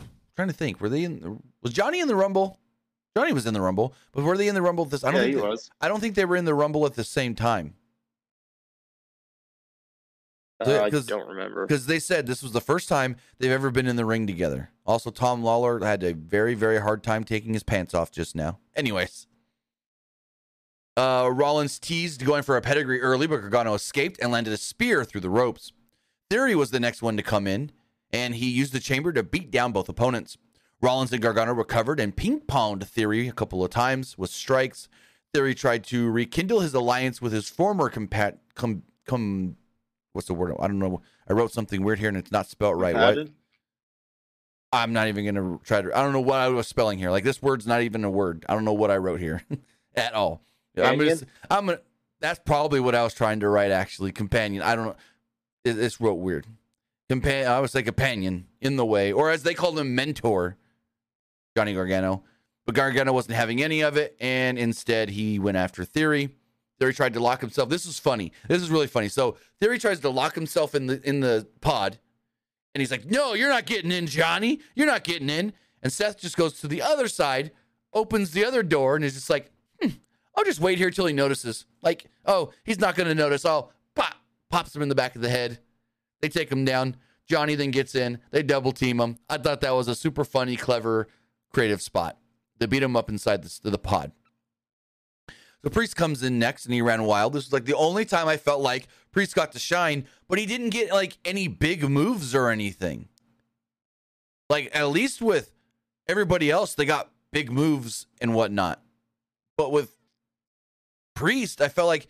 I'm 0.00 0.08
trying 0.36 0.48
to 0.48 0.54
think. 0.54 0.80
Were 0.80 0.88
they 0.88 1.04
in 1.04 1.20
the, 1.20 1.38
was 1.62 1.72
Johnny 1.72 2.00
in 2.00 2.08
the 2.08 2.16
Rumble? 2.16 2.58
Johnny 3.16 3.32
was 3.32 3.46
in 3.46 3.54
the 3.54 3.60
Rumble, 3.60 3.92
but 4.12 4.22
were 4.22 4.36
they 4.36 4.48
in 4.48 4.54
the 4.54 4.62
Rumble 4.62 4.84
this 4.84 5.02
I 5.02 5.08
don't 5.10 5.16
yeah, 5.16 5.22
think 5.22 5.34
he 5.34 5.40
they, 5.40 5.48
was. 5.48 5.70
I 5.80 5.88
don't 5.88 6.00
think 6.00 6.14
they 6.14 6.24
were 6.24 6.36
in 6.36 6.44
the 6.44 6.54
Rumble 6.54 6.86
at 6.86 6.94
the 6.94 7.04
same 7.04 7.34
time. 7.34 7.74
Uh, 10.60 10.82
I 10.82 10.90
don't 10.90 11.26
remember. 11.26 11.66
Because 11.66 11.86
they 11.86 11.98
said 11.98 12.26
this 12.26 12.42
was 12.42 12.52
the 12.52 12.60
first 12.60 12.88
time 12.88 13.16
they've 13.38 13.50
ever 13.50 13.70
been 13.70 13.86
in 13.86 13.96
the 13.96 14.04
ring 14.04 14.26
together. 14.26 14.70
Also, 14.84 15.10
Tom 15.10 15.42
Lawler 15.42 15.82
had 15.82 16.02
a 16.02 16.12
very, 16.12 16.54
very 16.54 16.80
hard 16.80 17.02
time 17.02 17.24
taking 17.24 17.54
his 17.54 17.62
pants 17.62 17.94
off 17.94 18.10
just 18.10 18.36
now. 18.36 18.58
Anyways. 18.76 19.26
Uh, 20.96 21.30
Rollins 21.32 21.78
teased 21.78 22.24
going 22.24 22.42
for 22.42 22.56
a 22.56 22.60
pedigree 22.60 23.00
early, 23.00 23.26
but 23.26 23.40
Gargano 23.40 23.74
escaped 23.74 24.18
and 24.20 24.30
landed 24.30 24.52
a 24.52 24.56
spear 24.56 25.04
through 25.04 25.20
the 25.22 25.30
ropes. 25.30 25.72
Theory 26.28 26.54
was 26.54 26.70
the 26.70 26.80
next 26.80 27.02
one 27.02 27.16
to 27.16 27.22
come 27.22 27.46
in, 27.46 27.72
and 28.12 28.34
he 28.34 28.50
used 28.50 28.72
the 28.72 28.80
chamber 28.80 29.12
to 29.12 29.22
beat 29.22 29.50
down 29.50 29.72
both 29.72 29.88
opponents. 29.88 30.36
Rollins 30.82 31.12
and 31.12 31.22
Gargano 31.22 31.52
recovered 31.52 32.00
and 32.00 32.16
ping 32.16 32.40
ponged 32.40 32.84
Theory 32.84 33.28
a 33.28 33.32
couple 33.32 33.64
of 33.64 33.70
times 33.70 34.16
with 34.16 34.30
strikes. 34.30 34.88
Theory 35.34 35.54
tried 35.54 35.84
to 35.84 36.10
rekindle 36.10 36.60
his 36.60 36.74
alliance 36.74 37.20
with 37.20 37.32
his 37.32 37.48
former 37.48 37.90
compat 37.90 38.38
com, 38.54 38.82
com 39.06 39.56
what's 40.12 40.26
the 40.26 40.34
word? 40.34 40.54
I 40.58 40.66
don't 40.66 40.78
know. 40.78 41.02
I 41.28 41.34
wrote 41.34 41.52
something 41.52 41.82
weird 41.82 41.98
here 41.98 42.08
and 42.08 42.16
it's 42.16 42.32
not 42.32 42.48
spelled 42.48 42.80
right. 42.80 42.94
What? 42.94 43.28
I'm 44.72 44.92
not 44.92 45.08
even 45.08 45.24
gonna 45.26 45.58
try 45.64 45.82
to. 45.82 45.96
I 45.96 46.02
don't 46.02 46.12
know 46.12 46.20
what 46.20 46.38
I 46.38 46.48
was 46.48 46.66
spelling 46.66 46.98
here. 46.98 47.10
Like 47.10 47.24
this 47.24 47.42
word's 47.42 47.66
not 47.66 47.82
even 47.82 48.04
a 48.04 48.10
word. 48.10 48.44
I 48.48 48.54
don't 48.54 48.64
know 48.64 48.72
what 48.72 48.90
I 48.90 48.96
wrote 48.96 49.20
here 49.20 49.42
at 49.94 50.14
all. 50.14 50.42
I'm 50.82 50.98
gonna, 50.98 51.16
I'm 51.50 51.66
gonna. 51.66 51.80
That's 52.20 52.40
probably 52.44 52.80
what 52.80 52.94
I 52.94 53.02
was 53.02 53.14
trying 53.14 53.40
to 53.40 53.48
write. 53.48 53.70
Actually, 53.70 54.12
companion. 54.12 54.62
I 54.62 54.74
don't 54.74 54.86
know. 54.86 54.96
It, 55.64 55.78
it's 55.78 56.00
wrote 56.00 56.14
weird. 56.14 56.46
Companion. 57.08 57.50
I 57.50 57.60
would 57.60 57.70
say 57.70 57.82
companion 57.82 58.46
in 58.60 58.76
the 58.76 58.86
way, 58.86 59.12
or 59.12 59.30
as 59.30 59.42
they 59.42 59.54
called 59.54 59.78
him, 59.78 59.94
mentor. 59.94 60.56
Johnny 61.56 61.74
Gargano, 61.74 62.22
but 62.64 62.74
Gargano 62.74 63.12
wasn't 63.12 63.36
having 63.36 63.62
any 63.62 63.80
of 63.80 63.96
it, 63.96 64.16
and 64.20 64.58
instead 64.58 65.10
he 65.10 65.38
went 65.38 65.56
after 65.56 65.84
Theory. 65.84 66.30
Theory 66.78 66.94
tried 66.94 67.14
to 67.14 67.20
lock 67.20 67.40
himself. 67.40 67.68
This 67.68 67.84
is 67.84 67.98
funny. 67.98 68.32
This 68.48 68.62
is 68.62 68.70
really 68.70 68.86
funny. 68.86 69.08
So 69.08 69.36
Theory 69.60 69.78
tries 69.78 70.00
to 70.00 70.10
lock 70.10 70.34
himself 70.34 70.74
in 70.74 70.86
the 70.86 71.06
in 71.06 71.20
the 71.20 71.46
pod, 71.60 71.98
and 72.74 72.80
he's 72.80 72.90
like, 72.90 73.04
"No, 73.04 73.34
you're 73.34 73.50
not 73.50 73.66
getting 73.66 73.90
in, 73.90 74.06
Johnny. 74.06 74.60
You're 74.74 74.86
not 74.86 75.04
getting 75.04 75.28
in." 75.28 75.52
And 75.82 75.92
Seth 75.92 76.20
just 76.20 76.36
goes 76.36 76.60
to 76.60 76.68
the 76.68 76.82
other 76.82 77.08
side, 77.08 77.50
opens 77.92 78.30
the 78.30 78.44
other 78.44 78.62
door, 78.62 78.96
and 78.96 79.04
is 79.04 79.14
just 79.14 79.30
like, 79.30 79.50
I'll 80.40 80.46
just 80.46 80.60
wait 80.60 80.78
here 80.78 80.90
till 80.90 81.04
he 81.04 81.12
notices. 81.12 81.66
Like, 81.82 82.06
oh, 82.24 82.50
he's 82.64 82.80
not 82.80 82.94
going 82.96 83.10
to 83.10 83.14
notice. 83.14 83.44
I'll 83.44 83.72
pop, 83.94 84.14
pops 84.48 84.74
him 84.74 84.80
in 84.80 84.88
the 84.88 84.94
back 84.94 85.14
of 85.14 85.20
the 85.20 85.28
head. 85.28 85.58
They 86.22 86.30
take 86.30 86.50
him 86.50 86.64
down. 86.64 86.96
Johnny 87.28 87.56
then 87.56 87.70
gets 87.70 87.94
in. 87.94 88.20
They 88.30 88.42
double 88.42 88.72
team 88.72 89.00
him. 89.00 89.18
I 89.28 89.36
thought 89.36 89.60
that 89.60 89.74
was 89.74 89.86
a 89.86 89.94
super 89.94 90.24
funny, 90.24 90.56
clever, 90.56 91.08
creative 91.52 91.82
spot. 91.82 92.16
They 92.58 92.64
beat 92.64 92.82
him 92.82 92.96
up 92.96 93.10
inside 93.10 93.42
the, 93.42 93.70
the 93.70 93.76
pod. 93.76 94.12
The 95.60 95.68
Priest 95.68 95.94
comes 95.94 96.22
in 96.22 96.38
next 96.38 96.64
and 96.64 96.72
he 96.72 96.80
ran 96.80 97.04
wild. 97.04 97.34
This 97.34 97.44
was 97.44 97.52
like 97.52 97.66
the 97.66 97.76
only 97.76 98.06
time 98.06 98.26
I 98.26 98.38
felt 98.38 98.62
like 98.62 98.88
Priest 99.12 99.34
got 99.34 99.52
to 99.52 99.58
shine, 99.58 100.06
but 100.26 100.38
he 100.38 100.46
didn't 100.46 100.70
get 100.70 100.90
like 100.90 101.18
any 101.22 101.48
big 101.48 101.86
moves 101.86 102.34
or 102.34 102.48
anything. 102.48 103.10
Like, 104.48 104.74
at 104.74 104.88
least 104.88 105.20
with 105.20 105.52
everybody 106.08 106.50
else, 106.50 106.74
they 106.74 106.86
got 106.86 107.10
big 107.30 107.52
moves 107.52 108.06
and 108.22 108.34
whatnot. 108.34 108.80
But 109.58 109.70
with 109.70 109.99
Priest, 111.14 111.60
I 111.60 111.68
felt 111.68 111.88
like 111.88 112.08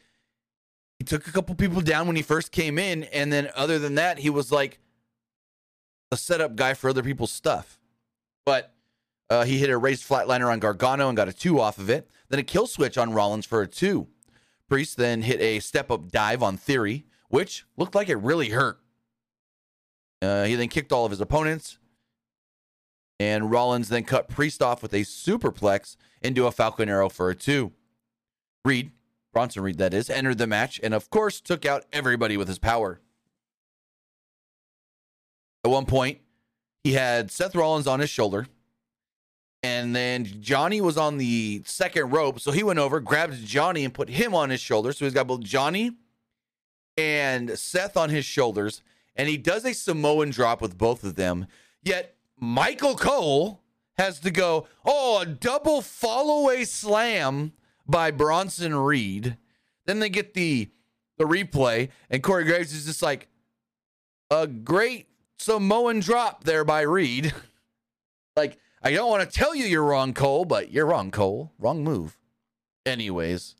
he 0.99 1.05
took 1.05 1.27
a 1.27 1.33
couple 1.33 1.55
people 1.55 1.81
down 1.81 2.07
when 2.07 2.17
he 2.17 2.23
first 2.23 2.53
came 2.53 2.79
in, 2.79 3.05
and 3.05 3.33
then 3.33 3.51
other 3.55 3.79
than 3.79 3.95
that, 3.95 4.19
he 4.19 4.31
was 4.31 4.53
like 4.53 4.79
a 6.13 6.17
setup 6.17 6.57
guy 6.57 6.75
for 6.75 6.91
other 6.91 7.03
people's 7.03 7.33
stuff. 7.33 7.79
But 8.45 8.75
uh, 9.31 9.45
he 9.45 9.59
hit 9.59 9.71
a 9.71 9.79
raised 9.79 10.07
flatliner 10.07 10.53
on 10.53 10.59
Gargano 10.59 11.09
and 11.09 11.17
got 11.17 11.29
a 11.29 11.33
two 11.33 11.61
off 11.61 11.79
of 11.79 11.89
it. 11.89 12.11
Then 12.29 12.41
a 12.41 12.45
kill 12.45 12.67
switch 12.67 12.99
on 12.99 13.13
Rollins 13.13 13.47
for 13.47 13.63
a 13.63 13.67
two. 13.67 14.09
Priest 14.69 14.97
then 14.97 15.23
hit 15.23 15.41
a 15.41 15.61
step 15.61 15.91
up 15.91 16.11
dive 16.11 16.43
on 16.43 16.57
Theory, 16.57 17.07
which 17.29 17.65
looked 17.77 17.95
like 17.95 18.09
it 18.09 18.17
really 18.17 18.51
hurt. 18.51 18.81
Uh, 20.23 20.45
he 20.45 20.55
then 20.55 20.69
kicked 20.69 20.93
all 20.93 21.05
of 21.05 21.11
his 21.11 21.21
opponents. 21.21 21.79
And 23.19 23.51
Rollins 23.51 23.89
then 23.89 24.05
cut 24.05 24.29
Priest 24.29 24.63
off 24.63 24.83
with 24.83 24.93
a 24.95 25.01
superplex 25.01 25.97
into 26.23 26.47
a 26.47 26.53
Falcon 26.53 26.89
Arrow 26.89 27.09
for 27.09 27.31
a 27.31 27.35
two. 27.35 27.73
Reed 28.65 28.93
Bronson 29.33 29.63
Reed, 29.63 29.79
that 29.79 29.95
is, 29.95 30.11
entered 30.11 30.39
the 30.39 30.47
match 30.47 30.81
and, 30.83 30.93
of 30.93 31.11
course, 31.11 31.41
took 31.41 31.65
out 31.65 31.85
everybody 31.93 32.37
with 32.37 32.49
his 32.49 32.59
power. 32.59 33.01
At 35.65 35.71
one 35.71 35.87
point, 35.87 36.19
he 36.83 36.93
had 36.95 37.31
Seth 37.31 37.55
Rollins 37.55 37.87
on 37.87 38.01
his 38.01 38.11
shoulder, 38.11 38.47
and 39.63 39.95
then 39.95 40.25
Johnny 40.25 40.81
was 40.81 40.97
on 40.97 41.19
the 41.19 41.63
second 41.67 42.11
rope. 42.11 42.41
So 42.41 42.51
he 42.51 42.63
went 42.63 42.79
over, 42.79 42.99
grabbed 42.99 43.45
Johnny, 43.45 43.85
and 43.85 43.93
put 43.93 44.09
him 44.09 44.35
on 44.35 44.51
his 44.51 44.61
shoulder. 44.61 44.93
So 44.93 45.05
he's 45.05 45.15
got 45.15 45.27
both 45.27 45.43
Johnny 45.43 45.93
and 46.97 47.59
Seth 47.59 47.97
on 47.97 48.09
his 48.09 48.25
shoulders, 48.25 48.83
and 49.15 49.29
he 49.29 49.37
does 49.37 49.65
a 49.65 49.75
Samoan 49.75 50.31
drop 50.31 50.63
with 50.63 50.79
both 50.79 51.05
of 51.05 51.15
them. 51.17 51.47
Yet 51.83 52.17
Michael 52.39 52.97
Cole 52.97 53.61
has 53.99 54.19
to 54.21 54.31
go, 54.31 54.67
oh, 54.85 55.21
a 55.21 55.27
double 55.27 55.83
fallaway 55.83 56.67
slam 56.67 57.53
by 57.91 58.11
Bronson 58.11 58.75
Reed. 58.75 59.37
Then 59.87 59.99
they 59.99 60.09
get 60.09 60.35
the 60.35 60.69
the 61.19 61.25
replay, 61.25 61.91
and 62.09 62.23
Corey 62.23 62.45
Graves 62.45 62.73
is 62.73 62.87
just 62.87 63.03
like 63.03 63.29
a 64.31 64.47
great 64.47 65.09
Samoan 65.39 66.01
drop 66.01 66.45
there 66.45 66.65
by 66.65 66.81
Reed. 66.83 67.35
like, 68.37 68.59
I 68.83 68.93
don't 68.93 69.11
want 69.11 69.29
to 69.29 69.39
tell 69.39 69.55
you 69.55 69.67
you're 69.67 69.85
wrong, 69.85 70.15
Cole, 70.15 70.45
but 70.45 70.71
you're 70.71 70.87
wrong, 70.87 71.11
Cole. 71.11 71.53
Wrong 71.59 71.85
move. 71.85 72.17
Anyways, 72.87 73.55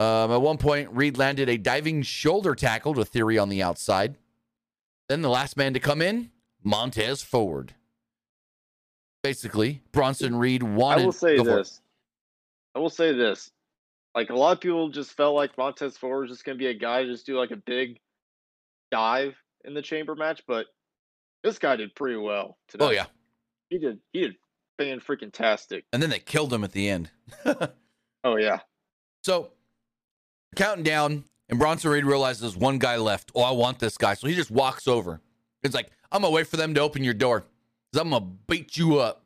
um, 0.00 0.32
at 0.32 0.40
one 0.40 0.58
point, 0.58 0.90
Reed 0.92 1.18
landed 1.18 1.48
a 1.48 1.56
diving 1.56 2.02
shoulder 2.02 2.54
tackle 2.54 2.94
to 2.94 3.04
Theory 3.04 3.38
on 3.38 3.48
the 3.48 3.62
outside. 3.62 4.16
Then 5.08 5.22
the 5.22 5.30
last 5.30 5.56
man 5.56 5.74
to 5.74 5.80
come 5.80 6.02
in, 6.02 6.30
Montez 6.62 7.22
Ford. 7.22 7.74
Basically, 9.22 9.82
Bronson 9.90 10.36
Reed 10.36 10.62
wanted. 10.62 11.02
I 11.02 11.04
will 11.04 11.12
say 11.12 11.38
this. 11.38 11.80
I 12.74 12.78
will 12.78 12.90
say 12.90 13.12
this. 13.12 13.50
Like 14.14 14.30
a 14.30 14.34
lot 14.34 14.52
of 14.52 14.60
people 14.60 14.88
just 14.88 15.12
felt 15.12 15.34
like 15.34 15.56
Montez 15.58 15.96
Ford 15.96 16.22
was 16.22 16.30
just 16.30 16.44
gonna 16.44 16.58
be 16.58 16.66
a 16.66 16.74
guy 16.74 17.02
to 17.02 17.08
just 17.08 17.26
do 17.26 17.38
like 17.38 17.50
a 17.50 17.56
big 17.56 17.98
dive 18.90 19.34
in 19.64 19.74
the 19.74 19.82
chamber 19.82 20.14
match, 20.14 20.42
but 20.46 20.66
this 21.44 21.58
guy 21.58 21.76
did 21.76 21.94
pretty 21.94 22.16
well 22.16 22.58
today. 22.68 22.84
Oh 22.84 22.90
yeah, 22.90 23.06
he 23.70 23.78
did. 23.78 23.98
He 24.12 24.20
did 24.20 24.36
fan 24.78 25.00
freaking 25.00 25.32
tastic. 25.32 25.84
And 25.92 26.02
then 26.02 26.10
they 26.10 26.20
killed 26.20 26.52
him 26.52 26.64
at 26.64 26.72
the 26.72 26.88
end. 26.88 27.10
oh 28.24 28.36
yeah. 28.36 28.60
So 29.22 29.52
counting 30.56 30.84
down, 30.84 31.24
and 31.48 31.58
Bronson 31.58 31.90
Reed 31.90 32.04
realizes 32.04 32.56
one 32.56 32.78
guy 32.78 32.96
left. 32.96 33.30
Oh, 33.34 33.42
I 33.42 33.50
want 33.50 33.78
this 33.78 33.98
guy. 33.98 34.14
So 34.14 34.26
he 34.26 34.34
just 34.34 34.50
walks 34.50 34.88
over. 34.88 35.20
It's 35.62 35.74
like, 35.74 35.90
I'm 36.10 36.22
gonna 36.22 36.34
wait 36.34 36.46
for 36.46 36.56
them 36.56 36.74
to 36.74 36.80
open 36.80 37.04
your 37.04 37.14
door. 37.14 37.40
Cause 37.92 38.00
I'm 38.00 38.10
gonna 38.10 38.26
beat 38.46 38.76
you 38.76 38.98
up. 38.98 39.24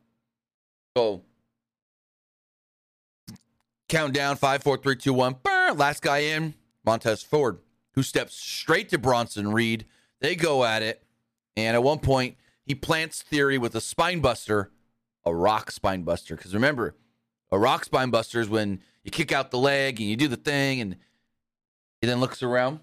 So 0.97 1.23
count 3.89 4.13
down 4.13 4.35
five, 4.35 4.63
four, 4.63 4.77
three, 4.77 4.95
two, 4.95 5.13
one. 5.13 5.35
Burr, 5.43 5.73
last 5.73 6.01
guy 6.01 6.19
in, 6.19 6.55
Montez 6.85 7.23
Ford, 7.23 7.59
who 7.93 8.03
steps 8.03 8.35
straight 8.35 8.89
to 8.89 8.97
Bronson 8.97 9.51
Reed. 9.51 9.85
They 10.19 10.35
go 10.35 10.63
at 10.63 10.81
it. 10.81 11.03
And 11.55 11.75
at 11.75 11.83
one 11.83 11.99
point, 11.99 12.37
he 12.65 12.75
plants 12.75 13.21
Theory 13.21 13.57
with 13.57 13.75
a 13.75 13.81
spine 13.81 14.19
buster, 14.19 14.71
a 15.25 15.33
rock 15.33 15.69
spine 15.69 16.03
buster. 16.03 16.35
Because 16.35 16.53
remember, 16.53 16.95
a 17.51 17.59
rock 17.59 17.85
spine 17.85 18.09
buster 18.09 18.39
is 18.39 18.49
when 18.49 18.79
you 19.03 19.11
kick 19.11 19.31
out 19.31 19.51
the 19.51 19.59
leg 19.59 19.99
and 19.99 20.09
you 20.09 20.15
do 20.15 20.27
the 20.27 20.35
thing, 20.35 20.81
and 20.81 20.97
he 22.01 22.07
then 22.07 22.19
looks 22.19 22.41
around 22.41 22.79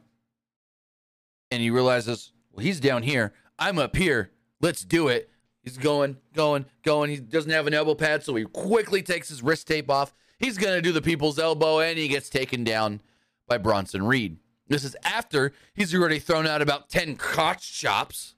and 1.51 1.63
he 1.63 1.71
realizes, 1.71 2.33
well, 2.53 2.65
he's 2.65 2.79
down 2.79 3.03
here. 3.03 3.33
I'm 3.59 3.79
up 3.79 3.97
here. 3.97 4.31
Let's 4.61 4.85
do 4.85 5.09
it. 5.09 5.31
He's 5.63 5.77
going, 5.77 6.17
going, 6.33 6.67
going. 6.83 7.11
He 7.11 7.17
doesn't 7.17 7.51
have 7.51 7.67
an 7.67 7.75
elbow 7.75 7.95
pad, 7.95 8.23
so 8.23 8.35
he 8.35 8.45
quickly 8.45 9.03
takes 9.03 9.29
his 9.29 9.43
wrist 9.43 9.67
tape 9.67 9.91
off. 9.91 10.15
He's 10.41 10.59
going 10.59 10.75
to 10.75 10.83
do 10.83 10.91
the 10.91 11.03
people's 11.03 11.39
elbow, 11.39 11.81
and 11.81 11.99
he 11.99 12.09
gets 12.09 12.31
taken 12.31 12.65
down 12.65 13.01
by 13.47 13.59
Bronson 13.59 14.05
Reed. 14.05 14.39
This 14.69 14.85
is 14.85 14.97
after 15.05 15.53
he's 15.75 15.95
already 15.95 16.19
thrown 16.19 16.47
out 16.47 16.63
about 16.63 16.89
10 16.89 17.17
crotch 17.17 17.79
chops. 17.79 18.35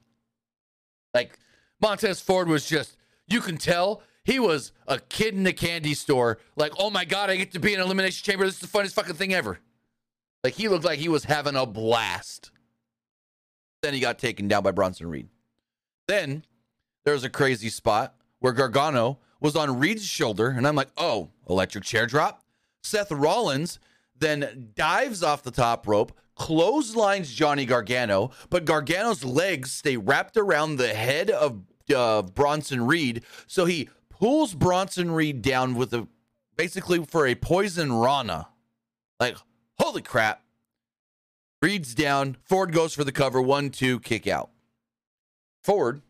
Like, 1.14 1.38
Montez 1.80 2.20
Ford 2.20 2.48
was 2.48 2.66
just, 2.66 2.96
you 3.28 3.40
can 3.40 3.57
tell 3.57 4.03
he 4.24 4.40
was 4.40 4.72
a 4.88 4.98
kid 4.98 5.34
in 5.34 5.46
a 5.46 5.53
candy 5.53 5.94
store. 5.94 6.38
Like, 6.57 6.72
oh 6.78 6.90
my 6.90 7.05
God, 7.05 7.30
I 7.30 7.36
get 7.36 7.53
to 7.53 7.61
be 7.61 7.72
in 7.72 7.80
an 7.80 7.86
elimination 7.86 8.24
chamber. 8.24 8.44
This 8.44 8.55
is 8.55 8.61
the 8.61 8.66
funniest 8.66 8.96
fucking 8.96 9.14
thing 9.14 9.32
ever. 9.32 9.61
Like, 10.42 10.55
he 10.55 10.68
looked 10.68 10.84
like 10.84 10.98
he 10.98 11.09
was 11.09 11.24
having 11.24 11.55
a 11.55 11.66
blast. 11.66 12.50
Then 13.82 13.94
he 13.94 14.00
got 14.00 14.18
taken 14.18 14.48
down 14.48 14.64
by 14.64 14.72
Bronson 14.72 15.09
Reed. 15.09 15.28
Then 16.09 16.44
there 17.05 17.14
was 17.14 17.24
a 17.24 17.30
crazy 17.30 17.68
spot 17.68 18.14
where 18.40 18.53
Gargano 18.53 19.18
was 19.43 19.57
on 19.57 19.78
Reed's 19.78 20.07
shoulder, 20.07 20.49
and 20.49 20.66
I'm 20.66 20.76
like, 20.76 20.88
oh, 20.97 21.28
electric 21.51 21.84
chair 21.84 22.07
drop. 22.07 22.43
Seth 22.82 23.11
Rollins 23.11 23.78
then 24.18 24.70
dives 24.76 25.22
off 25.22 25.43
the 25.43 25.51
top 25.51 25.86
rope, 25.86 26.16
clotheslines 26.36 27.32
Johnny 27.32 27.66
Gargano, 27.66 28.30
but 28.49 28.64
Gargano's 28.64 29.24
legs 29.24 29.72
stay 29.72 29.97
wrapped 29.97 30.36
around 30.36 30.76
the 30.76 30.95
head 30.95 31.28
of 31.28 31.61
uh, 31.95 32.22
Bronson 32.22 32.86
Reed, 32.86 33.24
so 33.49 33.64
he 33.64 33.88
pulls 34.09 34.55
Bronson 34.55 35.11
Reed 35.11 35.43
down 35.43 35.74
with 35.74 35.93
a 35.93 36.07
basically 36.57 37.05
for 37.05 37.26
a 37.26 37.34
poison 37.34 37.93
Rana. 37.93 38.49
Like, 39.18 39.36
holy 39.78 40.03
crap. 40.03 40.43
Reed's 41.61 41.95
down. 41.95 42.36
Ford 42.45 42.72
goes 42.72 42.95
for 42.95 43.05
the 43.05 43.12
cover. 43.12 43.40
One, 43.40 43.70
two, 43.70 44.01
kick 44.01 44.26
out. 44.26 44.51
Ford 45.62 46.03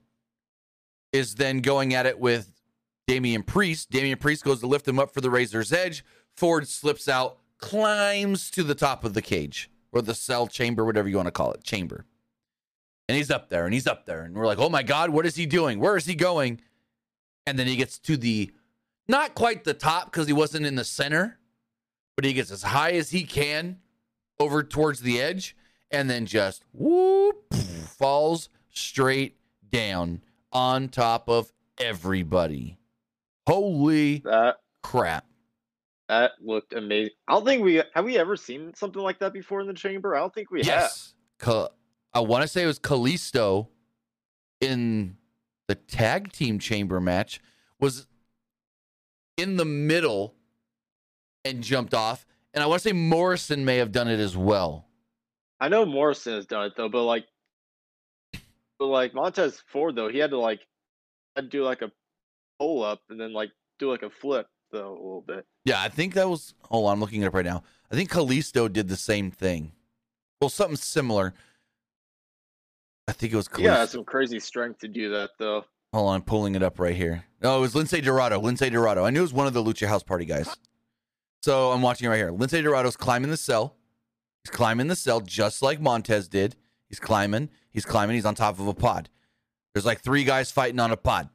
is 1.12 1.34
then 1.34 1.60
going 1.60 1.94
at 1.94 2.06
it 2.06 2.18
with 2.18 2.51
Damian 3.06 3.42
Priest. 3.42 3.90
Damian 3.90 4.18
Priest 4.18 4.44
goes 4.44 4.60
to 4.60 4.66
lift 4.66 4.86
him 4.86 4.98
up 4.98 5.12
for 5.12 5.20
the 5.20 5.30
Razor's 5.30 5.72
Edge. 5.72 6.04
Ford 6.36 6.66
slips 6.68 7.08
out, 7.08 7.38
climbs 7.58 8.50
to 8.50 8.62
the 8.62 8.74
top 8.74 9.04
of 9.04 9.14
the 9.14 9.22
cage 9.22 9.70
or 9.92 10.02
the 10.02 10.14
cell 10.14 10.46
chamber, 10.46 10.84
whatever 10.84 11.08
you 11.08 11.16
want 11.16 11.26
to 11.26 11.32
call 11.32 11.52
it, 11.52 11.62
chamber. 11.62 12.06
And 13.08 13.16
he's 13.16 13.30
up 13.30 13.50
there 13.50 13.64
and 13.64 13.74
he's 13.74 13.86
up 13.86 14.06
there. 14.06 14.22
And 14.22 14.34
we're 14.34 14.46
like, 14.46 14.58
oh 14.58 14.70
my 14.70 14.82
God, 14.82 15.10
what 15.10 15.26
is 15.26 15.34
he 15.34 15.46
doing? 15.46 15.80
Where 15.80 15.96
is 15.96 16.06
he 16.06 16.14
going? 16.14 16.60
And 17.46 17.58
then 17.58 17.66
he 17.66 17.76
gets 17.76 17.98
to 18.00 18.16
the, 18.16 18.52
not 19.08 19.34
quite 19.34 19.64
the 19.64 19.74
top 19.74 20.06
because 20.06 20.26
he 20.26 20.32
wasn't 20.32 20.66
in 20.66 20.76
the 20.76 20.84
center, 20.84 21.38
but 22.16 22.24
he 22.24 22.32
gets 22.32 22.50
as 22.50 22.62
high 22.62 22.92
as 22.92 23.10
he 23.10 23.24
can 23.24 23.80
over 24.38 24.62
towards 24.62 25.00
the 25.00 25.20
edge 25.20 25.56
and 25.90 26.08
then 26.08 26.24
just 26.24 26.64
whoop, 26.72 27.52
falls 27.52 28.48
straight 28.70 29.36
down 29.70 30.22
on 30.52 30.88
top 30.88 31.28
of 31.28 31.52
everybody. 31.78 32.78
Holy 33.46 34.18
that 34.24 34.56
crap. 34.82 35.26
That 36.08 36.32
looked 36.40 36.74
amazing. 36.74 37.14
I 37.26 37.32
don't 37.32 37.44
think 37.44 37.62
we 37.62 37.82
have 37.94 38.04
we 38.04 38.18
ever 38.18 38.36
seen 38.36 38.74
something 38.74 39.02
like 39.02 39.18
that 39.20 39.32
before 39.32 39.60
in 39.60 39.66
the 39.66 39.74
chamber. 39.74 40.14
I 40.14 40.20
don't 40.20 40.34
think 40.34 40.50
we 40.50 40.62
yes. 40.62 41.14
have. 41.40 41.68
I 42.14 42.20
want 42.20 42.42
to 42.42 42.48
say 42.48 42.62
it 42.62 42.66
was 42.66 42.78
Kalisto 42.78 43.68
in 44.60 45.16
the 45.68 45.74
tag 45.74 46.32
team 46.32 46.58
chamber 46.58 47.00
match 47.00 47.40
was 47.80 48.06
in 49.36 49.56
the 49.56 49.64
middle 49.64 50.34
and 51.44 51.62
jumped 51.62 51.94
off. 51.94 52.26
And 52.54 52.62
I 52.62 52.66
want 52.66 52.82
to 52.82 52.88
say 52.88 52.92
Morrison 52.92 53.64
may 53.64 53.78
have 53.78 53.92
done 53.92 54.08
it 54.08 54.20
as 54.20 54.36
well. 54.36 54.86
I 55.58 55.68
know 55.68 55.86
Morrison 55.86 56.34
has 56.34 56.46
done 56.46 56.66
it 56.66 56.74
though, 56.76 56.88
but 56.88 57.04
like, 57.04 57.24
but 58.78 58.86
like 58.86 59.14
Montez 59.14 59.62
Ford 59.66 59.96
though, 59.96 60.08
he 60.08 60.18
had 60.18 60.30
to 60.30 60.38
like, 60.38 60.60
had 61.34 61.42
to 61.42 61.48
do 61.48 61.64
like 61.64 61.82
a 61.82 61.90
pull 62.62 62.84
up 62.84 63.00
and 63.10 63.20
then 63.20 63.32
like 63.32 63.50
do 63.78 63.90
like 63.90 64.02
a 64.02 64.10
flip 64.10 64.46
though 64.70 64.90
a 64.90 64.92
little 64.92 65.24
bit. 65.26 65.44
Yeah, 65.64 65.82
I 65.82 65.88
think 65.88 66.14
that 66.14 66.28
was. 66.28 66.54
Hold 66.70 66.86
on, 66.86 66.94
I'm 66.94 67.00
looking 67.00 67.22
it 67.22 67.26
up 67.26 67.34
right 67.34 67.44
now. 67.44 67.64
I 67.90 67.94
think 67.94 68.10
Kalisto 68.10 68.72
did 68.72 68.88
the 68.88 68.96
same 68.96 69.30
thing. 69.30 69.72
Well, 70.40 70.48
something 70.48 70.76
similar. 70.76 71.34
I 73.08 73.12
think 73.12 73.32
it 73.32 73.36
was 73.36 73.48
Kalisto. 73.48 73.64
Yeah, 73.64 73.84
some 73.86 74.04
crazy 74.04 74.38
strength 74.38 74.80
to 74.80 74.88
do 74.88 75.10
that 75.10 75.30
though. 75.38 75.64
Hold 75.92 76.08
on, 76.08 76.14
I'm 76.16 76.22
pulling 76.22 76.54
it 76.54 76.62
up 76.62 76.78
right 76.78 76.94
here. 76.94 77.24
Oh, 77.42 77.58
it 77.58 77.60
was 77.60 77.74
Lince 77.74 78.02
Dorado. 78.02 78.40
Lince 78.40 78.70
Dorado. 78.70 79.04
I 79.04 79.10
knew 79.10 79.18
it 79.18 79.22
was 79.22 79.34
one 79.34 79.46
of 79.46 79.52
the 79.52 79.62
Lucha 79.62 79.88
House 79.88 80.02
Party 80.02 80.24
guys. 80.24 80.48
So 81.42 81.72
I'm 81.72 81.82
watching 81.82 82.06
it 82.06 82.10
right 82.10 82.16
here. 82.16 82.32
Lince 82.32 82.62
Dorado's 82.62 82.96
climbing 82.96 83.30
the 83.30 83.36
cell. 83.36 83.76
He's 84.44 84.50
climbing 84.50 84.86
the 84.86 84.96
cell 84.96 85.20
just 85.20 85.62
like 85.62 85.80
Montez 85.80 86.28
did. 86.28 86.56
He's 86.88 87.00
climbing. 87.00 87.50
He's 87.70 87.84
climbing. 87.84 88.14
He's 88.14 88.24
on 88.24 88.34
top 88.34 88.58
of 88.58 88.66
a 88.66 88.74
pod. 88.74 89.10
There's 89.74 89.86
like 89.86 90.00
three 90.00 90.24
guys 90.24 90.50
fighting 90.50 90.80
on 90.80 90.92
a 90.92 90.96
pod. 90.96 91.28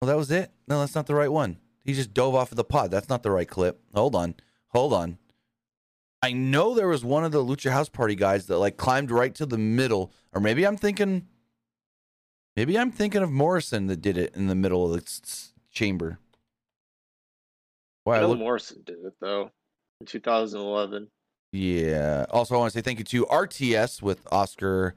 Well, 0.00 0.08
that 0.08 0.16
was 0.16 0.30
it. 0.30 0.50
No, 0.68 0.80
that's 0.80 0.94
not 0.94 1.06
the 1.06 1.14
right 1.14 1.30
one. 1.32 1.58
He 1.84 1.94
just 1.94 2.14
dove 2.14 2.34
off 2.34 2.50
of 2.50 2.56
the 2.56 2.64
pod. 2.64 2.90
That's 2.90 3.08
not 3.08 3.22
the 3.22 3.30
right 3.30 3.48
clip. 3.48 3.80
Hold 3.94 4.14
on. 4.14 4.34
Hold 4.68 4.92
on. 4.92 5.18
I 6.22 6.32
know 6.32 6.74
there 6.74 6.88
was 6.88 7.04
one 7.04 7.24
of 7.24 7.32
the 7.32 7.44
Lucha 7.44 7.70
House 7.70 7.90
Party 7.90 8.14
guys 8.14 8.46
that 8.46 8.58
like 8.58 8.76
climbed 8.78 9.10
right 9.10 9.34
to 9.34 9.44
the 9.44 9.58
middle, 9.58 10.10
or 10.32 10.40
maybe 10.40 10.66
I'm 10.66 10.78
thinking, 10.78 11.26
maybe 12.56 12.78
I'm 12.78 12.90
thinking 12.90 13.22
of 13.22 13.30
Morrison 13.30 13.88
that 13.88 14.00
did 14.00 14.16
it 14.16 14.34
in 14.34 14.46
the 14.46 14.54
middle 14.54 14.90
of 14.90 14.98
the 14.98 15.50
chamber. 15.70 16.18
Wow, 18.06 18.20
Bill 18.20 18.28
look- 18.30 18.38
Morrison 18.38 18.82
did 18.84 19.04
it 19.04 19.14
though 19.20 19.50
in 20.00 20.06
2011. 20.06 21.08
Yeah. 21.52 22.26
Also, 22.30 22.54
I 22.54 22.58
want 22.58 22.72
to 22.72 22.78
say 22.78 22.82
thank 22.82 22.98
you 22.98 23.04
to 23.04 23.26
RTS 23.26 24.02
with 24.02 24.26
Oscar 24.32 24.94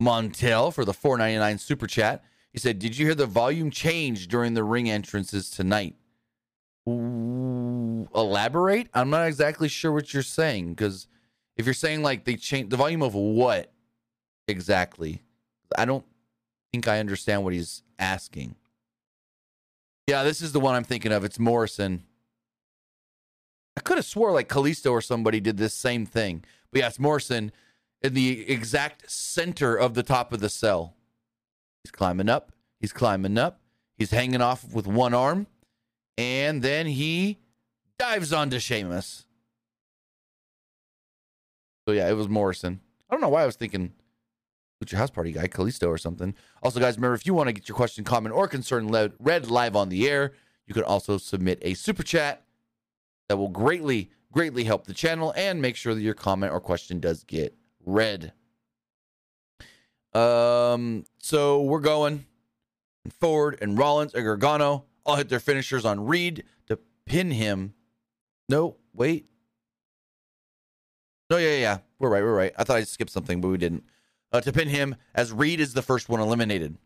Montel 0.00 0.72
for 0.72 0.84
the 0.84 0.92
4.99 0.92 1.60
super 1.60 1.86
chat. 1.86 2.24
He 2.52 2.58
said, 2.58 2.78
"Did 2.78 2.96
you 2.96 3.06
hear 3.06 3.14
the 3.14 3.26
volume 3.26 3.70
change 3.70 4.28
during 4.28 4.54
the 4.54 4.64
ring 4.64 4.90
entrances 4.90 5.50
tonight?" 5.50 5.96
Ooh, 6.88 8.08
elaborate? 8.14 8.88
I'm 8.92 9.10
not 9.10 9.26
exactly 9.26 9.68
sure 9.68 9.92
what 9.92 10.12
you're 10.12 10.22
saying 10.22 10.74
because 10.74 11.06
if 11.56 11.66
you're 11.66 11.74
saying 11.74 12.02
like 12.02 12.24
they 12.24 12.36
changed 12.36 12.70
the 12.70 12.76
volume 12.76 13.02
of 13.02 13.14
what 13.14 13.72
exactly, 14.48 15.22
I 15.76 15.84
don't 15.84 16.04
think 16.72 16.88
I 16.88 16.98
understand 16.98 17.44
what 17.44 17.52
he's 17.52 17.82
asking. 17.98 18.56
Yeah, 20.08 20.24
this 20.24 20.42
is 20.42 20.52
the 20.52 20.60
one 20.60 20.74
I'm 20.74 20.84
thinking 20.84 21.12
of. 21.12 21.24
It's 21.24 21.38
Morrison. 21.38 22.02
I 23.76 23.80
could 23.80 23.96
have 23.96 24.04
swore 24.04 24.32
like 24.32 24.48
Kalisto 24.48 24.90
or 24.90 25.00
somebody 25.00 25.40
did 25.40 25.56
this 25.56 25.74
same 25.74 26.04
thing. 26.04 26.44
But 26.70 26.80
yeah, 26.80 26.88
it's 26.88 26.98
Morrison 26.98 27.52
in 28.02 28.14
the 28.14 28.50
exact 28.50 29.10
center 29.10 29.76
of 29.76 29.94
the 29.94 30.02
top 30.02 30.32
of 30.32 30.40
the 30.40 30.48
cell. 30.48 30.96
He's 31.84 31.90
climbing 31.90 32.28
up. 32.28 32.52
He's 32.80 32.92
climbing 32.92 33.38
up. 33.38 33.60
He's 33.96 34.10
hanging 34.10 34.40
off 34.40 34.64
with 34.72 34.86
one 34.86 35.14
arm. 35.14 35.46
And 36.18 36.62
then 36.62 36.86
he 36.86 37.38
dives 37.98 38.32
onto 38.32 38.58
Sheamus. 38.58 39.26
So 41.86 41.92
yeah, 41.92 42.08
it 42.08 42.14
was 42.14 42.28
Morrison. 42.28 42.80
I 43.10 43.14
don't 43.14 43.20
know 43.20 43.28
why 43.28 43.42
I 43.42 43.46
was 43.46 43.56
thinking 43.56 43.92
Lucha 44.82 44.96
House 44.96 45.10
Party 45.10 45.32
guy, 45.32 45.46
Kalisto 45.46 45.88
or 45.88 45.98
something. 45.98 46.34
Also, 46.62 46.80
guys, 46.80 46.96
remember 46.96 47.14
if 47.14 47.26
you 47.26 47.34
want 47.34 47.48
to 47.48 47.52
get 47.52 47.68
your 47.68 47.76
question, 47.76 48.04
comment, 48.04 48.34
or 48.34 48.48
concern 48.48 48.90
read 49.20 49.46
live 49.48 49.76
on 49.76 49.88
the 49.88 50.08
air, 50.08 50.32
you 50.66 50.74
can 50.74 50.84
also 50.84 51.18
submit 51.18 51.58
a 51.62 51.74
super 51.74 52.02
chat 52.02 52.44
That 53.28 53.36
will 53.36 53.48
greatly, 53.48 54.10
greatly 54.32 54.64
help 54.64 54.86
the 54.86 54.94
channel 54.94 55.32
and 55.36 55.60
make 55.60 55.76
sure 55.76 55.94
that 55.94 56.00
your 56.00 56.14
comment 56.14 56.52
or 56.52 56.60
question 56.60 57.00
does 57.00 57.24
get 57.24 57.54
read. 57.84 58.32
Um, 60.14 61.04
so 61.18 61.62
we're 61.62 61.80
going 61.80 62.26
Ford 63.20 63.58
and 63.60 63.78
Rollins 63.78 64.14
and 64.14 64.24
Gargano 64.24 64.84
all 65.04 65.16
hit 65.16 65.28
their 65.28 65.40
finishers 65.40 65.84
on 65.84 66.06
Reed 66.06 66.44
to 66.66 66.78
pin 67.06 67.30
him. 67.30 67.74
No, 68.48 68.76
wait. 68.92 69.26
No, 71.30 71.38
yeah, 71.38 71.48
yeah, 71.48 71.60
yeah. 71.60 71.78
we're 71.98 72.10
right, 72.10 72.22
we're 72.22 72.36
right. 72.36 72.52
I 72.58 72.64
thought 72.64 72.76
I 72.76 72.84
skipped 72.84 73.10
something, 73.10 73.40
but 73.40 73.48
we 73.48 73.58
didn't. 73.58 73.84
Uh, 74.32 74.40
to 74.40 74.52
pin 74.52 74.68
him 74.68 74.96
as 75.14 75.32
Reed 75.32 75.60
is 75.60 75.74
the 75.74 75.82
first 75.82 76.08
one 76.08 76.20
eliminated. 76.20 76.76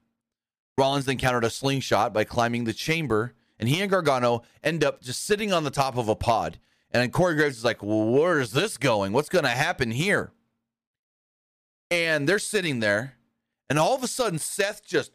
Rollins 0.78 1.04
then 1.06 1.16
countered 1.16 1.44
a 1.44 1.50
slingshot 1.50 2.12
by 2.12 2.24
climbing 2.24 2.64
the 2.64 2.72
chamber, 2.72 3.34
and 3.58 3.68
he 3.68 3.80
and 3.80 3.90
Gargano 3.90 4.42
end 4.62 4.84
up 4.84 5.00
just 5.02 5.24
sitting 5.24 5.52
on 5.52 5.64
the 5.64 5.70
top 5.70 5.96
of 5.96 6.08
a 6.08 6.16
pod. 6.16 6.58
And 6.90 7.02
then 7.02 7.10
Corey 7.10 7.34
Graves 7.34 7.58
is 7.58 7.64
like, 7.64 7.82
well, 7.82 8.06
where 8.06 8.40
is 8.40 8.52
this 8.52 8.76
going? 8.76 9.12
What's 9.12 9.28
going 9.28 9.44
to 9.44 9.50
happen 9.50 9.90
here? 9.90 10.32
And 11.90 12.28
they're 12.28 12.38
sitting 12.38 12.80
there, 12.80 13.15
and 13.68 13.78
all 13.78 13.94
of 13.94 14.02
a 14.02 14.08
sudden, 14.08 14.38
Seth 14.38 14.84
just 14.86 15.12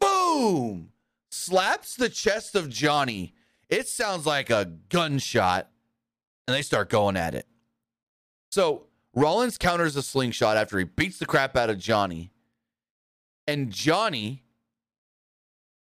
boom 0.00 0.92
slaps 1.30 1.94
the 1.96 2.08
chest 2.08 2.54
of 2.54 2.68
Johnny. 2.68 3.34
It 3.68 3.88
sounds 3.88 4.26
like 4.26 4.50
a 4.50 4.72
gunshot, 4.88 5.70
and 6.46 6.56
they 6.56 6.62
start 6.62 6.90
going 6.90 7.16
at 7.16 7.34
it. 7.34 7.46
So 8.50 8.86
Rollins 9.14 9.58
counters 9.58 9.96
a 9.96 10.02
slingshot 10.02 10.56
after 10.56 10.78
he 10.78 10.84
beats 10.84 11.18
the 11.18 11.26
crap 11.26 11.56
out 11.56 11.70
of 11.70 11.78
Johnny. 11.78 12.30
And 13.46 13.70
Johnny 13.70 14.42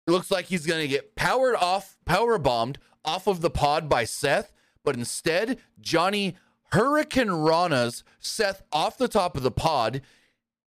looks 0.07 0.31
like 0.31 0.47
he's 0.47 0.67
going 0.67 0.83
to 0.83 0.89
get 0.89 1.15
powered 1.15 1.57
off, 1.57 1.97
power 2.05 2.39
bombed 2.39 2.79
off 3.05 3.27
of 3.27 3.41
the 3.41 3.51
pod 3.51 3.89
by 3.89 4.05
Seth, 4.05 4.53
but 4.83 4.97
instead, 4.97 5.59
Johnny 5.81 6.37
Hurricane 6.73 7.31
Rana's 7.31 8.03
Seth 8.19 8.63
off 8.73 8.99
the 8.99 9.09
top 9.09 9.37
of 9.37 9.43
the 9.43 9.51
pod 9.51 10.03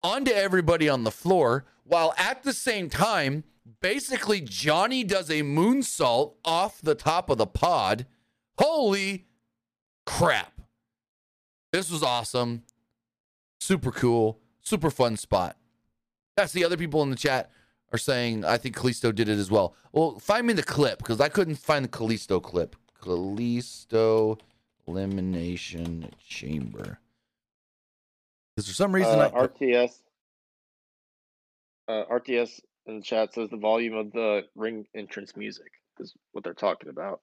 onto 0.03 0.31
everybody 0.31 0.87
on 0.89 1.03
the 1.03 1.11
floor, 1.11 1.65
while 1.83 2.13
at 2.17 2.43
the 2.43 2.53
same 2.53 2.89
time, 2.89 3.43
basically 3.81 4.41
Johnny 4.41 5.03
does 5.03 5.29
a 5.29 5.41
moonsault 5.41 6.33
off 6.45 6.81
the 6.81 6.95
top 6.95 7.29
of 7.29 7.37
the 7.37 7.47
pod. 7.47 8.05
Holy 8.57 9.27
crap. 10.05 10.61
This 11.71 11.91
was 11.91 12.03
awesome. 12.03 12.63
Super 13.59 13.91
cool. 13.91 14.39
Super 14.61 14.89
fun 14.89 15.17
spot. 15.17 15.57
That's 16.35 16.53
the 16.53 16.65
other 16.65 16.77
people 16.77 17.01
in 17.03 17.09
the 17.09 17.15
chat 17.15 17.51
are 17.91 17.97
saying 17.97 18.45
I 18.45 18.57
think 18.57 18.75
Kalisto 18.75 19.13
did 19.13 19.29
it 19.29 19.37
as 19.37 19.49
well. 19.49 19.75
Well, 19.91 20.19
find 20.19 20.45
me 20.45 20.53
the 20.53 20.63
clip 20.63 20.99
because 20.99 21.21
I 21.21 21.29
couldn't 21.29 21.55
find 21.55 21.85
the 21.85 21.89
Kalisto 21.89 22.41
clip. 22.41 22.75
Kalisto 23.01 24.39
elimination 24.87 26.11
chamber. 26.25 26.99
Because 28.58 28.70
for 28.70 28.74
some 28.74 28.91
reason, 28.91 29.20
uh, 29.20 29.30
I, 29.36 29.47
RTS, 29.47 29.91
uh, 31.88 32.05
RTS 32.12 32.60
in 32.88 32.97
the 32.97 33.03
chat 33.03 33.32
says 33.36 33.51
the 33.51 33.58
volume 33.58 33.93
of 33.93 34.12
the 34.12 34.45
ring 34.55 34.88
entrance 34.95 35.38
music 35.38 35.68
is 35.99 36.16
what 36.32 36.43
they're 36.43 36.55
talking 36.55 36.89
about. 36.89 37.22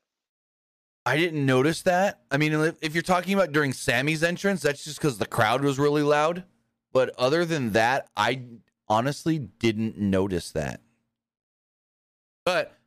I 1.05 1.17
didn't 1.17 1.45
notice 1.45 1.83
that. 1.83 2.21
I 2.31 2.37
mean, 2.37 2.53
if, 2.53 2.77
if 2.81 2.95
you're 2.95 3.03
talking 3.03 3.35
about 3.35 3.51
during 3.51 3.73
Sami's 3.73 4.23
entrance, 4.23 4.63
that's 4.63 4.85
just 4.85 5.01
because 5.01 5.19
the 5.19 5.27
crowd 5.27 5.65
was 5.65 5.77
really 5.77 6.05
loud. 6.05 6.45
But 6.93 7.13
other 7.19 7.45
than 7.45 7.73
that, 7.73 8.07
I 8.17 8.43
honestly 8.89 9.41
didn't 9.41 9.99
notice 9.99 10.53
that. 10.53 10.83
But 12.45 12.79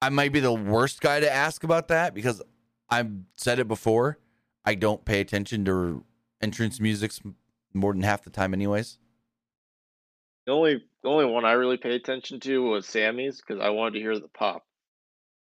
I 0.00 0.08
might 0.08 0.32
be 0.32 0.40
the 0.40 0.54
worst 0.54 1.02
guy 1.02 1.20
to 1.20 1.30
ask 1.30 1.64
about 1.64 1.88
that 1.88 2.14
because 2.14 2.40
I've 2.88 3.10
said 3.36 3.58
it 3.58 3.68
before. 3.68 4.16
I 4.64 4.74
don't 4.74 5.04
pay 5.04 5.20
attention 5.20 5.66
to 5.66 6.06
entrance 6.40 6.80
musics 6.80 7.20
more 7.74 7.92
than 7.92 8.02
half 8.02 8.24
the 8.24 8.30
time, 8.30 8.54
anyways. 8.54 8.98
The 10.46 10.52
only 10.52 10.82
the 11.02 11.08
only 11.08 11.26
one 11.26 11.44
I 11.44 11.52
really 11.52 11.76
paid 11.76 11.92
attention 11.92 12.40
to 12.40 12.62
was 12.62 12.86
Sami's 12.86 13.40
because 13.40 13.62
I 13.62 13.70
wanted 13.70 13.94
to 13.94 14.00
hear 14.00 14.18
the 14.18 14.28
pop. 14.28 14.64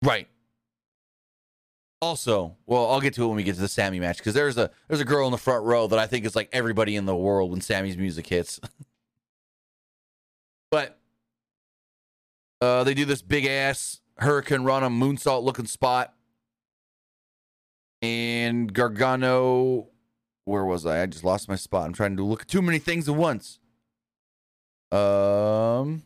Right. 0.03 0.29
Also, 2.01 2.57
well, 2.67 2.91
I'll 2.91 3.01
get 3.01 3.15
to 3.15 3.25
it 3.25 3.27
when 3.27 3.37
we 3.37 3.45
get 3.45 3.55
to 3.55 3.61
the 3.61 3.69
Sami 3.69 4.01
match 4.01 4.19
because 4.19 4.35
there's 4.35 4.59
a 4.59 4.71
there's 4.89 5.01
a 5.01 5.05
girl 5.05 5.27
in 5.27 5.33
the 5.33 5.39
front 5.39 5.65
row 5.65 5.87
that 5.87 5.99
I 5.99 6.07
think 6.07 6.27
is 6.27 6.37
like 6.37 6.49
everybody 6.53 6.97
in 6.97 7.07
the 7.07 7.17
world 7.17 7.51
when 7.51 7.61
Sami's 7.61 7.97
music 7.97 8.27
hits. 8.27 8.61
but 10.71 10.99
uh, 12.61 12.85
they 12.85 12.95
do 12.95 13.05
this 13.05 13.23
big 13.23 13.47
ass 13.47 14.01
hurricanrana 14.21 14.91
moonsault 14.91 15.43
looking 15.45 15.67
spot, 15.67 16.15
and 18.03 18.73
Gargano. 18.73 19.89
Where 20.45 20.65
was 20.65 20.85
I? 20.85 21.03
I 21.03 21.07
just 21.07 21.25
lost 21.25 21.49
my 21.49 21.57
spot. 21.57 21.87
I'm 21.87 21.93
trying 21.93 22.17
to 22.17 22.25
look 22.25 22.43
at 22.43 22.49
too 22.49 22.63
many 22.63 22.79
things 22.79 23.09
at 23.09 23.15
once. 23.15 23.59
Um, 24.93 26.03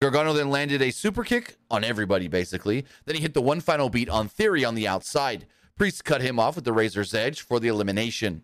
Gargano 0.00 0.32
then 0.32 0.50
landed 0.50 0.80
a 0.80 0.90
super 0.90 1.24
kick 1.24 1.56
on 1.70 1.84
everybody, 1.84 2.28
basically. 2.28 2.86
Then 3.04 3.16
he 3.16 3.22
hit 3.22 3.34
the 3.34 3.42
one 3.42 3.60
final 3.60 3.90
beat 3.90 4.08
on 4.08 4.28
Theory 4.28 4.64
on 4.64 4.74
the 4.74 4.88
outside. 4.88 5.46
Priest 5.76 6.04
cut 6.04 6.22
him 6.22 6.38
off 6.40 6.56
with 6.56 6.64
the 6.64 6.72
Razor's 6.72 7.14
Edge 7.14 7.40
for 7.42 7.60
the 7.60 7.68
elimination. 7.68 8.42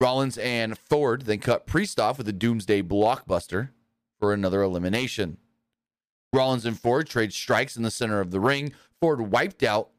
Rollins 0.00 0.36
and 0.36 0.76
Ford 0.76 1.22
then 1.22 1.38
cut 1.38 1.66
Priest 1.66 2.00
off 2.00 2.18
with 2.18 2.28
a 2.28 2.32
Doomsday 2.32 2.82
Blockbuster 2.82 3.70
for 4.18 4.32
another 4.32 4.62
elimination. 4.62 5.38
Rollins 6.32 6.66
and 6.66 6.78
Ford 6.78 7.06
trade 7.06 7.32
strikes 7.32 7.76
in 7.76 7.82
the 7.82 7.90
center 7.90 8.20
of 8.20 8.30
the 8.30 8.40
ring. 8.40 8.72
Ford 9.00 9.20
wiped 9.30 9.62
out 9.62 9.90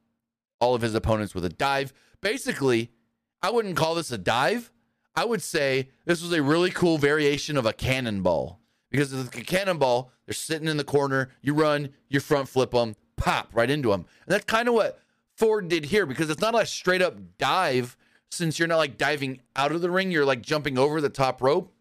all 0.63 0.75
of 0.75 0.81
his 0.81 0.95
opponents 0.95 1.35
with 1.35 1.43
a 1.43 1.49
dive. 1.49 1.93
Basically, 2.21 2.89
I 3.41 3.51
wouldn't 3.51 3.75
call 3.75 3.95
this 3.95 4.11
a 4.11 4.17
dive. 4.17 4.71
I 5.13 5.25
would 5.25 5.41
say 5.41 5.89
this 6.05 6.21
was 6.21 6.31
a 6.31 6.41
really 6.41 6.71
cool 6.71 6.97
variation 6.97 7.57
of 7.57 7.65
a 7.65 7.73
cannonball 7.73 8.61
because 8.89 9.11
it's 9.11 9.37
a 9.37 9.43
cannonball. 9.43 10.11
They're 10.25 10.33
sitting 10.33 10.69
in 10.69 10.77
the 10.77 10.85
corner. 10.85 11.29
You 11.41 11.53
run, 11.53 11.89
you 12.07 12.21
front 12.21 12.47
flip 12.47 12.71
them, 12.71 12.95
pop 13.17 13.49
right 13.53 13.69
into 13.69 13.89
them. 13.89 14.05
And 14.25 14.33
that's 14.33 14.45
kind 14.45 14.69
of 14.69 14.73
what 14.73 14.99
Ford 15.35 15.67
did 15.67 15.83
here 15.83 16.05
because 16.05 16.29
it's 16.29 16.41
not 16.41 16.59
a 16.59 16.65
straight 16.65 17.01
up 17.01 17.17
dive 17.37 17.97
since 18.31 18.57
you're 18.57 18.69
not 18.69 18.77
like 18.77 18.97
diving 18.97 19.41
out 19.55 19.73
of 19.73 19.81
the 19.81 19.91
ring, 19.91 20.11
you're 20.11 20.25
like 20.25 20.41
jumping 20.41 20.77
over 20.77 21.01
the 21.01 21.09
top 21.09 21.41
rope. 21.41 21.73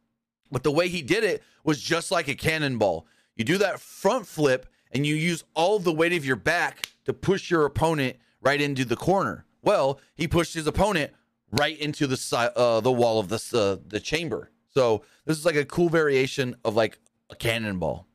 But 0.51 0.65
the 0.65 0.73
way 0.73 0.89
he 0.89 1.03
did 1.03 1.23
it 1.23 1.43
was 1.65 1.81
just 1.81 2.11
like 2.11 2.27
a 2.27 2.35
cannonball. 2.35 3.07
You 3.37 3.45
do 3.45 3.59
that 3.59 3.81
front 3.81 4.27
flip 4.27 4.67
and 4.91 5.07
you 5.07 5.15
use 5.15 5.45
all 5.55 5.79
the 5.79 5.93
weight 5.93 6.13
of 6.13 6.27
your 6.27 6.37
back 6.37 6.89
to 7.05 7.13
push 7.13 7.51
your 7.51 7.65
opponent 7.65 8.17
right 8.43 8.61
into 8.61 8.85
the 8.85 8.97
corner. 8.97 9.47
Well, 9.63 10.01
he 10.15 10.29
pushed 10.29 10.55
his 10.55 10.67
opponent 10.67 11.13
right 11.53 11.79
into 11.79 12.07
the 12.07 12.17
side, 12.17 12.51
uh, 12.57 12.81
the 12.81 12.93
wall 12.93 13.19
of 13.21 13.29
the 13.29 13.41
uh, 13.55 13.83
the 13.87 14.01
chamber. 14.01 14.51
So 14.69 15.05
this 15.25 15.39
is 15.39 15.47
like 15.47 15.57
a 15.57 15.65
cool 15.65 15.89
variation 15.89 16.57
of 16.65 16.75
like 16.75 16.99
a 17.31 17.37
cannonball. 17.37 18.07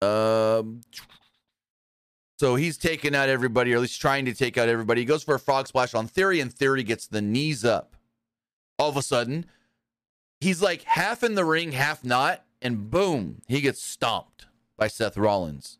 Um, 0.00 0.82
so 2.38 2.54
he's 2.54 2.78
taking 2.78 3.16
out 3.16 3.28
everybody, 3.28 3.72
or 3.72 3.76
at 3.76 3.80
least 3.80 4.00
trying 4.00 4.24
to 4.26 4.34
take 4.34 4.56
out 4.56 4.68
everybody. 4.68 5.00
He 5.00 5.04
goes 5.04 5.24
for 5.24 5.34
a 5.34 5.40
frog 5.40 5.66
splash 5.66 5.94
on 5.94 6.06
Theory, 6.06 6.38
and 6.40 6.52
Theory 6.52 6.84
gets 6.84 7.06
the 7.06 7.20
knees 7.20 7.64
up. 7.64 7.96
All 8.78 8.88
of 8.88 8.96
a 8.96 9.02
sudden, 9.02 9.46
he's 10.40 10.62
like 10.62 10.82
half 10.84 11.24
in 11.24 11.34
the 11.34 11.44
ring, 11.44 11.72
half 11.72 12.04
not, 12.04 12.44
and 12.62 12.90
boom, 12.90 13.42
he 13.48 13.60
gets 13.60 13.82
stomped 13.82 14.46
by 14.76 14.86
Seth 14.86 15.16
Rollins. 15.16 15.78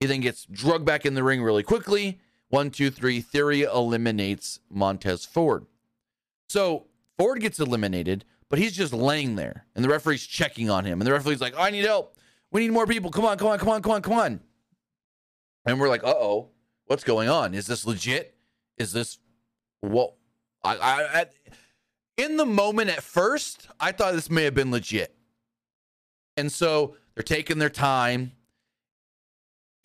He 0.00 0.06
then 0.06 0.20
gets 0.20 0.44
drugged 0.44 0.84
back 0.84 1.06
in 1.06 1.14
the 1.14 1.22
ring 1.22 1.42
really 1.42 1.62
quickly. 1.62 2.20
One, 2.48 2.70
two, 2.70 2.90
three. 2.90 3.20
Theory 3.20 3.62
eliminates 3.62 4.60
Montez 4.70 5.24
Ford. 5.24 5.66
So 6.48 6.86
Ford 7.18 7.40
gets 7.40 7.58
eliminated, 7.58 8.24
but 8.48 8.58
he's 8.58 8.76
just 8.76 8.92
laying 8.92 9.36
there, 9.36 9.66
and 9.74 9.84
the 9.84 9.88
referee's 9.88 10.26
checking 10.26 10.70
on 10.70 10.84
him, 10.84 11.00
and 11.00 11.06
the 11.06 11.12
referee's 11.12 11.40
like, 11.40 11.54
"I 11.58 11.70
need 11.70 11.84
help. 11.84 12.16
We 12.52 12.60
need 12.60 12.72
more 12.72 12.86
people. 12.86 13.10
Come 13.10 13.24
on, 13.24 13.38
come 13.38 13.48
on, 13.48 13.58
come 13.58 13.68
on, 13.70 13.82
come 13.82 13.92
on, 13.92 14.02
come 14.02 14.12
on." 14.12 14.40
And 15.64 15.80
we're 15.80 15.88
like, 15.88 16.04
"Uh 16.04 16.14
oh, 16.14 16.50
what's 16.86 17.04
going 17.04 17.28
on? 17.28 17.54
Is 17.54 17.66
this 17.66 17.84
legit? 17.86 18.36
Is 18.78 18.92
this 18.92 19.18
what?" 19.80 20.14
I, 20.62 20.76
I, 20.76 21.20
I 21.20 21.26
in 22.16 22.36
the 22.36 22.46
moment 22.46 22.90
at 22.90 23.02
first, 23.02 23.68
I 23.80 23.92
thought 23.92 24.14
this 24.14 24.30
may 24.30 24.44
have 24.44 24.54
been 24.54 24.70
legit, 24.70 25.16
and 26.36 26.52
so 26.52 26.96
they're 27.14 27.24
taking 27.24 27.58
their 27.58 27.70
time 27.70 28.32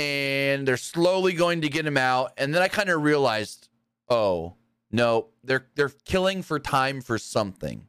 and 0.02 0.68
they're 0.68 0.78
slowly 0.78 1.34
going 1.34 1.62
to 1.62 1.70
get 1.70 1.86
him 1.86 1.98
out. 1.98 2.34
And 2.38 2.54
then 2.54 2.62
I 2.62 2.68
kind 2.68 2.90
of 2.90 3.04
realized, 3.04 3.70
oh 4.10 4.56
no, 4.92 5.28
they're 5.44 5.68
they're 5.76 5.92
killing 6.06 6.42
for 6.42 6.60
time 6.60 7.02
for 7.02 7.18
something. 7.18 7.88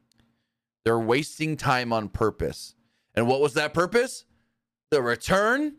They're 0.85 0.99
wasting 0.99 1.57
time 1.57 1.91
on 1.91 2.09
purpose. 2.09 2.75
And 3.15 3.27
what 3.27 3.41
was 3.41 3.53
that 3.55 3.73
purpose? 3.73 4.25
The 4.91 5.01
return 5.01 5.75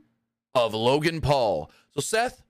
of 0.55 0.75
Logan 0.75 1.21
Paul. 1.21 1.71
So 1.93 2.01
Seth 2.01 2.43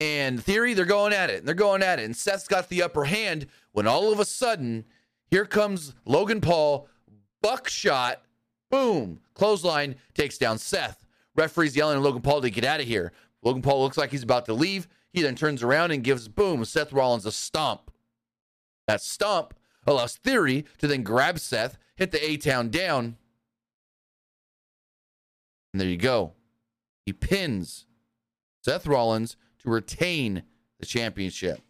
and 0.00 0.42
Theory, 0.42 0.74
they're 0.74 0.84
going 0.84 1.12
at 1.12 1.28
it. 1.28 1.38
And 1.38 1.48
they're 1.48 1.54
going 1.54 1.82
at 1.82 1.98
it. 1.98 2.04
And 2.04 2.16
Seth's 2.16 2.48
got 2.48 2.68
the 2.68 2.82
upper 2.82 3.04
hand 3.04 3.46
when 3.72 3.86
all 3.86 4.12
of 4.12 4.20
a 4.20 4.24
sudden, 4.24 4.84
here 5.30 5.44
comes 5.44 5.94
Logan 6.04 6.40
Paul, 6.40 6.88
buckshot, 7.42 8.22
boom, 8.70 9.20
clothesline 9.34 9.96
takes 10.14 10.38
down 10.38 10.58
Seth. 10.58 11.05
Referee's 11.36 11.76
yelling 11.76 11.98
at 11.98 12.02
Logan 12.02 12.22
Paul 12.22 12.40
to 12.40 12.50
get 12.50 12.64
out 12.64 12.80
of 12.80 12.86
here. 12.86 13.12
Logan 13.42 13.62
Paul 13.62 13.82
looks 13.82 13.98
like 13.98 14.10
he's 14.10 14.22
about 14.22 14.46
to 14.46 14.54
leave. 14.54 14.88
He 15.12 15.22
then 15.22 15.36
turns 15.36 15.62
around 15.62 15.92
and 15.92 16.02
gives, 16.02 16.28
boom, 16.28 16.64
Seth 16.64 16.92
Rollins 16.92 17.26
a 17.26 17.32
stomp. 17.32 17.90
That 18.86 19.00
stomp 19.00 19.54
allows 19.86 20.16
Theory 20.16 20.64
to 20.78 20.86
then 20.86 21.02
grab 21.02 21.38
Seth, 21.38 21.78
hit 21.94 22.10
the 22.10 22.24
A 22.24 22.36
Town 22.36 22.70
down. 22.70 23.16
And 25.72 25.80
there 25.80 25.88
you 25.88 25.96
go. 25.96 26.32
He 27.04 27.12
pins 27.12 27.86
Seth 28.64 28.86
Rollins 28.86 29.36
to 29.60 29.70
retain 29.70 30.42
the 30.80 30.86
championship. 30.86 31.60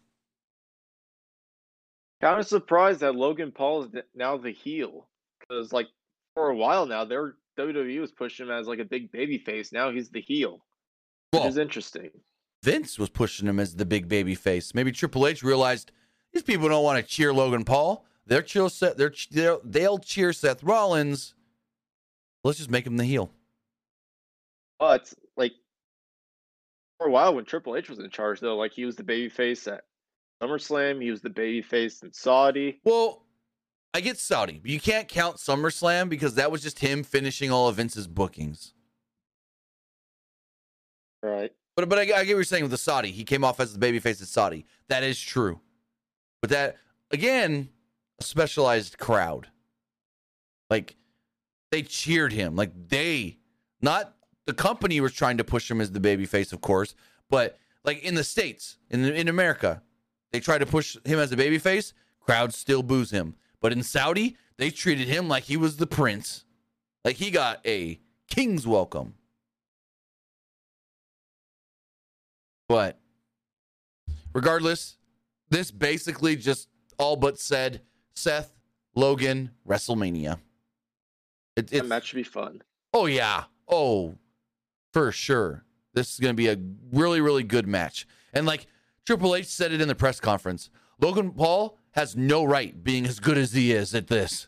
Kind 2.21 2.39
of 2.39 2.47
surprised 2.47 3.01
that 3.01 3.15
Logan 3.15 3.51
Paul 3.51 3.83
is 3.83 3.89
now 4.15 4.37
the 4.37 4.51
heel 4.51 5.07
because, 5.39 5.71
like, 5.71 5.87
for 6.33 6.49
a 6.49 6.55
while 6.55 6.85
now, 6.85 7.05
their 7.05 7.35
WWE 7.57 7.99
was 7.99 8.11
pushing 8.11 8.45
him 8.45 8.51
as 8.51 8.67
like 8.67 8.79
a 8.79 8.85
big 8.85 9.11
baby 9.11 9.37
face. 9.37 9.71
Now 9.71 9.91
he's 9.91 10.09
the 10.09 10.21
heel. 10.21 10.65
Well, 11.33 11.43
which 11.43 11.51
is 11.51 11.57
interesting. 11.57 12.11
Vince 12.63 12.97
was 12.97 13.09
pushing 13.09 13.47
him 13.47 13.59
as 13.59 13.75
the 13.75 13.85
big 13.85 14.07
baby 14.07 14.35
face. 14.35 14.73
Maybe 14.73 14.91
Triple 14.91 15.27
H 15.27 15.43
realized 15.43 15.91
these 16.33 16.43
people 16.43 16.69
don't 16.69 16.83
want 16.83 16.99
to 16.99 17.03
cheer 17.03 17.33
Logan 17.33 17.63
Paul. 17.63 18.05
They're 18.25 18.41
chill 18.41 18.69
set. 18.69 18.97
They're, 18.97 19.13
they're 19.31 19.57
they'll 19.63 19.99
cheer 19.99 20.33
Seth 20.33 20.63
Rollins. 20.63 21.33
Let's 22.43 22.57
just 22.57 22.71
make 22.71 22.85
him 22.85 22.97
the 22.97 23.03
heel. 23.03 23.31
But 24.79 25.11
like 25.35 25.53
for 26.97 27.07
a 27.07 27.11
while 27.11 27.35
when 27.35 27.45
Triple 27.45 27.75
H 27.75 27.89
was 27.89 27.99
in 27.99 28.09
charge, 28.09 28.39
though, 28.39 28.57
like 28.57 28.73
he 28.73 28.85
was 28.85 28.95
the 28.95 29.03
baby 29.03 29.29
face 29.29 29.67
at 29.67 29.83
SummerSlam. 30.41 31.01
He 31.01 31.11
was 31.11 31.21
the 31.21 31.29
baby 31.29 31.61
face 31.61 32.01
in 32.03 32.13
Saudi. 32.13 32.79
Well, 32.83 33.23
I 33.93 34.01
get 34.01 34.17
Saudi, 34.17 34.59
but 34.61 34.69
you 34.69 34.79
can't 34.79 35.07
count 35.07 35.37
SummerSlam 35.37 36.09
because 36.09 36.35
that 36.35 36.51
was 36.51 36.61
just 36.61 36.79
him 36.79 37.03
finishing 37.03 37.51
all 37.51 37.67
of 37.67 37.77
Vince's 37.77 38.07
bookings. 38.07 38.73
Right. 41.23 41.51
But 41.75 41.89
but 41.89 41.99
I, 41.99 42.01
I 42.01 42.05
get 42.05 42.17
what 42.19 42.27
you're 42.27 42.43
saying 42.43 42.63
with 42.63 42.71
the 42.71 42.77
Saudi. 42.77 43.11
He 43.11 43.23
came 43.23 43.43
off 43.43 43.59
as 43.59 43.75
the 43.75 43.79
babyface 43.79 44.21
at 44.21 44.27
Saudi. 44.27 44.65
That 44.89 45.03
is 45.03 45.19
true. 45.19 45.61
But 46.41 46.49
that 46.51 46.77
again, 47.11 47.69
a 48.19 48.23
specialized 48.23 48.97
crowd. 48.97 49.47
Like 50.69 50.95
they 51.71 51.81
cheered 51.81 52.33
him. 52.33 52.55
Like 52.55 52.71
they, 52.89 53.37
not 53.81 54.15
the 54.45 54.53
company 54.53 54.99
was 55.01 55.13
trying 55.13 55.37
to 55.37 55.43
push 55.43 55.69
him 55.69 55.81
as 55.81 55.91
the 55.91 55.99
babyface, 55.99 56.53
of 56.53 56.61
course, 56.61 56.95
but 57.29 57.57
like 57.83 58.03
in 58.03 58.15
the 58.15 58.23
states, 58.23 58.77
in 58.89 59.03
in 59.05 59.27
America, 59.27 59.81
they 60.31 60.39
try 60.39 60.57
to 60.57 60.65
push 60.65 60.97
him 61.05 61.19
as 61.19 61.31
a 61.31 61.37
babyface. 61.37 61.93
Crowds 62.19 62.57
still 62.57 62.83
boos 62.83 63.11
him. 63.11 63.35
But 63.61 63.71
in 63.71 63.83
Saudi, 63.83 64.37
they 64.57 64.69
treated 64.69 65.07
him 65.07 65.27
like 65.27 65.43
he 65.43 65.57
was 65.57 65.77
the 65.77 65.87
prince. 65.87 66.45
Like 67.03 67.15
he 67.15 67.31
got 67.31 67.65
a 67.65 67.99
king's 68.29 68.67
welcome. 68.67 69.15
But 72.67 72.99
regardless, 74.33 74.97
this 75.49 75.71
basically 75.71 76.35
just 76.35 76.67
all 76.97 77.15
but 77.15 77.39
said 77.39 77.81
Seth, 78.13 78.53
Logan, 78.95 79.51
WrestleMania. 79.67 80.39
It, 81.55 81.69
that 81.89 82.05
should 82.05 82.15
be 82.17 82.23
fun. 82.23 82.61
Oh, 82.93 83.05
yeah. 83.05 83.45
Oh, 83.67 84.15
for 84.93 85.11
sure. 85.11 85.63
This 85.93 86.13
is 86.13 86.19
going 86.19 86.33
to 86.33 86.37
be 86.37 86.47
a 86.47 86.57
really, 86.91 87.21
really 87.21 87.43
good 87.43 87.67
match. 87.67 88.07
And 88.33 88.45
like 88.45 88.67
Triple 89.05 89.35
H 89.35 89.47
said 89.47 89.71
it 89.71 89.81
in 89.81 89.87
the 89.87 89.95
press 89.95 90.19
conference, 90.19 90.69
Logan 90.99 91.31
Paul 91.31 91.79
has 91.97 92.15
no 92.15 92.43
right 92.43 92.83
being 92.83 93.07
as 93.07 93.19
good 93.19 93.39
as 93.39 93.53
he 93.53 93.71
is 93.71 93.95
at 93.95 94.05
this. 94.05 94.47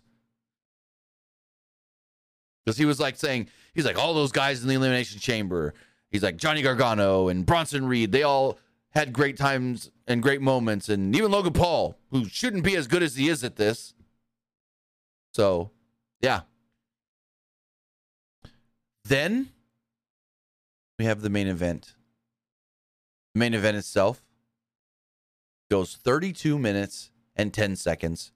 Because 2.64 2.78
he 2.78 2.86
was 2.86 3.00
like 3.00 3.16
saying, 3.16 3.50
he's 3.74 3.86
like, 3.86 3.98
all 3.98 4.14
those 4.14 4.32
guys 4.32 4.62
in 4.62 4.68
the 4.68 4.76
Elimination 4.76 5.20
Chamber, 5.20 5.74
he's 6.12 6.22
like 6.22 6.38
Johnny 6.38 6.62
Gargano 6.62 7.28
and 7.28 7.48
Bronson 7.48 7.88
Reed, 7.88 8.12
they 8.12 8.22
all 8.22 8.60
had 8.92 9.12
great 9.12 9.36
times 9.36 9.90
and 10.08 10.22
great 10.22 10.42
moments. 10.42 10.90
And 10.90 11.16
even 11.16 11.32
Logan 11.32 11.54
Paul, 11.54 11.98
who 12.12 12.26
shouldn't 12.26 12.64
be 12.64 12.76
as 12.76 12.86
good 12.86 13.02
as 13.02 13.16
he 13.16 13.30
is 13.30 13.44
at 13.44 13.56
this. 13.56 13.96
So, 15.34 15.72
yeah. 16.22 16.42
Then 19.06 19.50
we 21.00 21.06
have 21.06 21.22
the 21.22 21.32
main 21.32 21.48
event. 21.48 21.96
The 23.34 23.40
main 23.40 23.56
event 23.56 23.76
itself 23.76 24.22
goes 25.72 25.96
32 25.96 26.60
minutes 26.60 27.10
and 27.40 27.54
10 27.54 27.78
seconds. 27.78 28.34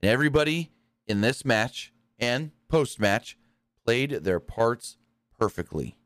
And 0.00 0.10
everybody 0.10 0.72
in 1.06 1.20
this 1.20 1.44
match 1.44 1.92
and 2.18 2.52
post 2.68 2.98
match 2.98 3.36
played 3.84 4.10
their 4.10 4.40
parts 4.40 4.96
perfectly. 5.38 5.98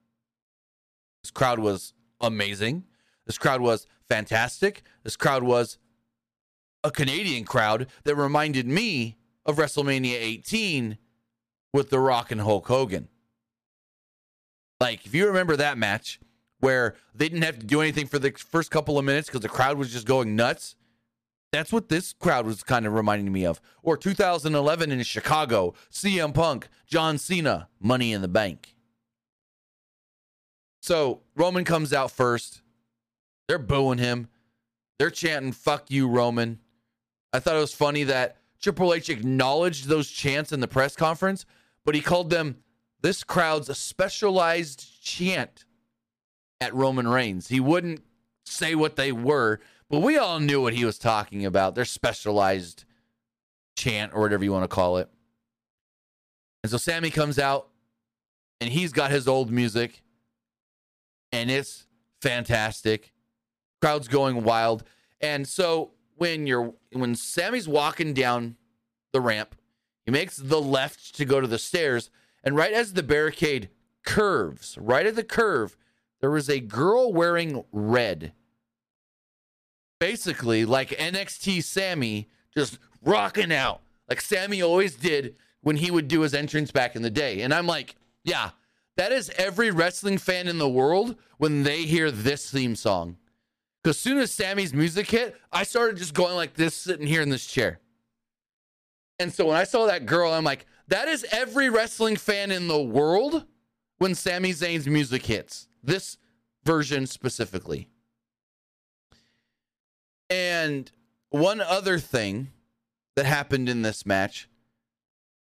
This 1.22 1.30
crowd 1.30 1.60
was 1.60 1.94
amazing. 2.20 2.86
This 3.24 3.38
crowd 3.38 3.60
was 3.60 3.86
fantastic. 4.08 4.82
This 5.04 5.16
crowd 5.16 5.44
was 5.44 5.78
a 6.82 6.90
Canadian 6.90 7.44
crowd 7.44 7.86
that 8.02 8.16
reminded 8.16 8.66
me 8.66 9.16
of 9.46 9.56
WrestleMania 9.56 10.14
18 10.14 10.98
with 11.72 11.90
The 11.90 12.00
Rock 12.00 12.32
and 12.32 12.40
Hulk 12.40 12.66
Hogan. 12.66 13.06
Like, 14.80 15.06
if 15.06 15.14
you 15.14 15.28
remember 15.28 15.54
that 15.54 15.78
match 15.78 16.18
where 16.58 16.96
they 17.14 17.28
didn't 17.28 17.44
have 17.44 17.60
to 17.60 17.66
do 17.66 17.80
anything 17.80 18.08
for 18.08 18.18
the 18.18 18.32
first 18.32 18.72
couple 18.72 18.98
of 18.98 19.04
minutes 19.04 19.28
because 19.28 19.42
the 19.42 19.48
crowd 19.48 19.78
was 19.78 19.92
just 19.92 20.06
going 20.06 20.34
nuts, 20.34 20.74
that's 21.52 21.72
what 21.72 21.88
this 21.88 22.12
crowd 22.12 22.46
was 22.46 22.62
kind 22.62 22.86
of 22.86 22.92
reminding 22.92 23.32
me 23.32 23.44
of. 23.44 23.60
Or 23.82 23.96
2011 23.96 24.92
in 24.92 25.02
Chicago, 25.02 25.74
CM 25.90 26.32
Punk, 26.32 26.68
John 26.86 27.18
Cena, 27.18 27.68
Money 27.80 28.12
in 28.12 28.22
the 28.22 28.28
Bank. 28.28 28.74
So 30.80 31.20
Roman 31.36 31.64
comes 31.64 31.92
out 31.92 32.10
first. 32.10 32.62
They're 33.48 33.58
booing 33.58 33.98
him. 33.98 34.28
They're 34.98 35.10
chanting, 35.10 35.52
fuck 35.52 35.90
you, 35.90 36.08
Roman. 36.08 36.60
I 37.32 37.40
thought 37.40 37.56
it 37.56 37.60
was 37.60 37.74
funny 37.74 38.04
that 38.04 38.36
Triple 38.60 38.94
H 38.94 39.08
acknowledged 39.08 39.86
those 39.86 40.10
chants 40.10 40.52
in 40.52 40.60
the 40.60 40.68
press 40.68 40.94
conference, 40.94 41.46
but 41.84 41.94
he 41.94 42.00
called 42.00 42.30
them 42.30 42.58
this 43.02 43.24
crowd's 43.24 43.76
specialized 43.78 45.02
chant 45.02 45.64
at 46.60 46.74
Roman 46.74 47.08
Reigns. 47.08 47.48
He 47.48 47.60
wouldn't 47.60 48.04
say 48.44 48.74
what 48.74 48.96
they 48.96 49.12
were, 49.12 49.60
but 49.90 50.00
we 50.00 50.16
all 50.16 50.40
knew 50.40 50.62
what 50.62 50.72
he 50.72 50.84
was 50.84 50.98
talking 50.98 51.44
about. 51.44 51.74
Their 51.74 51.84
specialized 51.84 52.84
chant 53.76 54.12
or 54.14 54.20
whatever 54.20 54.44
you 54.44 54.52
want 54.52 54.64
to 54.64 54.68
call 54.68 54.96
it. 54.96 55.10
And 56.62 56.70
so 56.70 56.78
Sami 56.78 57.10
comes 57.10 57.38
out 57.38 57.68
and 58.60 58.70
he's 58.70 58.92
got 58.92 59.10
his 59.10 59.26
old 59.28 59.50
music 59.50 60.02
and 61.32 61.50
it's 61.50 61.86
fantastic. 62.20 63.12
Crowd's 63.80 64.08
going 64.08 64.44
wild. 64.44 64.84
And 65.20 65.46
so 65.46 65.92
when 66.16 66.46
you're 66.46 66.74
when 66.92 67.14
Sami's 67.14 67.68
walking 67.68 68.14
down 68.14 68.56
the 69.12 69.20
ramp, 69.20 69.54
he 70.04 70.10
makes 70.10 70.36
the 70.36 70.60
left 70.60 71.14
to 71.16 71.24
go 71.24 71.40
to 71.40 71.46
the 71.46 71.58
stairs, 71.58 72.10
and 72.44 72.56
right 72.56 72.72
as 72.72 72.92
the 72.92 73.02
barricade 73.02 73.70
curves, 74.04 74.76
right 74.78 75.06
at 75.06 75.16
the 75.16 75.24
curve, 75.24 75.76
there 76.20 76.30
was 76.30 76.48
a 76.48 76.60
girl 76.60 77.12
wearing 77.12 77.64
red. 77.72 78.32
Basically, 80.00 80.64
like 80.64 80.88
NXT 80.90 81.62
Sami 81.62 82.28
just 82.56 82.78
rocking 83.02 83.52
out, 83.52 83.82
like 84.08 84.20
Sami 84.20 84.62
always 84.62 84.96
did 84.96 85.36
when 85.60 85.76
he 85.76 85.90
would 85.90 86.08
do 86.08 86.22
his 86.22 86.34
entrance 86.34 86.72
back 86.72 86.96
in 86.96 87.02
the 87.02 87.10
day. 87.10 87.42
And 87.42 87.54
I'm 87.54 87.66
like, 87.66 87.94
yeah, 88.24 88.50
that 88.96 89.12
is 89.12 89.30
every 89.36 89.70
wrestling 89.70 90.18
fan 90.18 90.48
in 90.48 90.58
the 90.58 90.68
world 90.68 91.16
when 91.38 91.62
they 91.62 91.82
hear 91.82 92.10
this 92.10 92.50
theme 92.50 92.74
song. 92.74 93.18
Because 93.82 93.98
soon 93.98 94.18
as 94.18 94.32
Sami's 94.32 94.74
music 94.74 95.10
hit, 95.10 95.36
I 95.52 95.62
started 95.62 95.96
just 95.96 96.14
going 96.14 96.34
like 96.34 96.54
this, 96.54 96.74
sitting 96.74 97.06
here 97.06 97.22
in 97.22 97.30
this 97.30 97.46
chair. 97.46 97.80
And 99.18 99.32
so 99.32 99.46
when 99.46 99.56
I 99.56 99.64
saw 99.64 99.86
that 99.86 100.06
girl, 100.06 100.32
I'm 100.32 100.44
like, 100.44 100.66
that 100.88 101.08
is 101.08 101.24
every 101.30 101.70
wrestling 101.70 102.16
fan 102.16 102.50
in 102.50 102.68
the 102.68 102.82
world 102.82 103.44
when 103.98 104.14
Sami 104.14 104.52
Zayn's 104.52 104.86
music 104.86 105.24
hits. 105.24 105.68
This 105.82 106.16
version 106.64 107.06
specifically. 107.06 107.88
And 110.30 110.90
one 111.30 111.60
other 111.60 111.98
thing 111.98 112.52
that 113.16 113.26
happened 113.26 113.68
in 113.68 113.82
this 113.82 114.06
match 114.06 114.48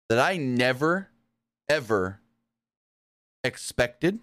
that 0.09 0.19
I 0.19 0.37
never, 0.37 1.09
ever 1.69 2.21
expected, 3.45 4.19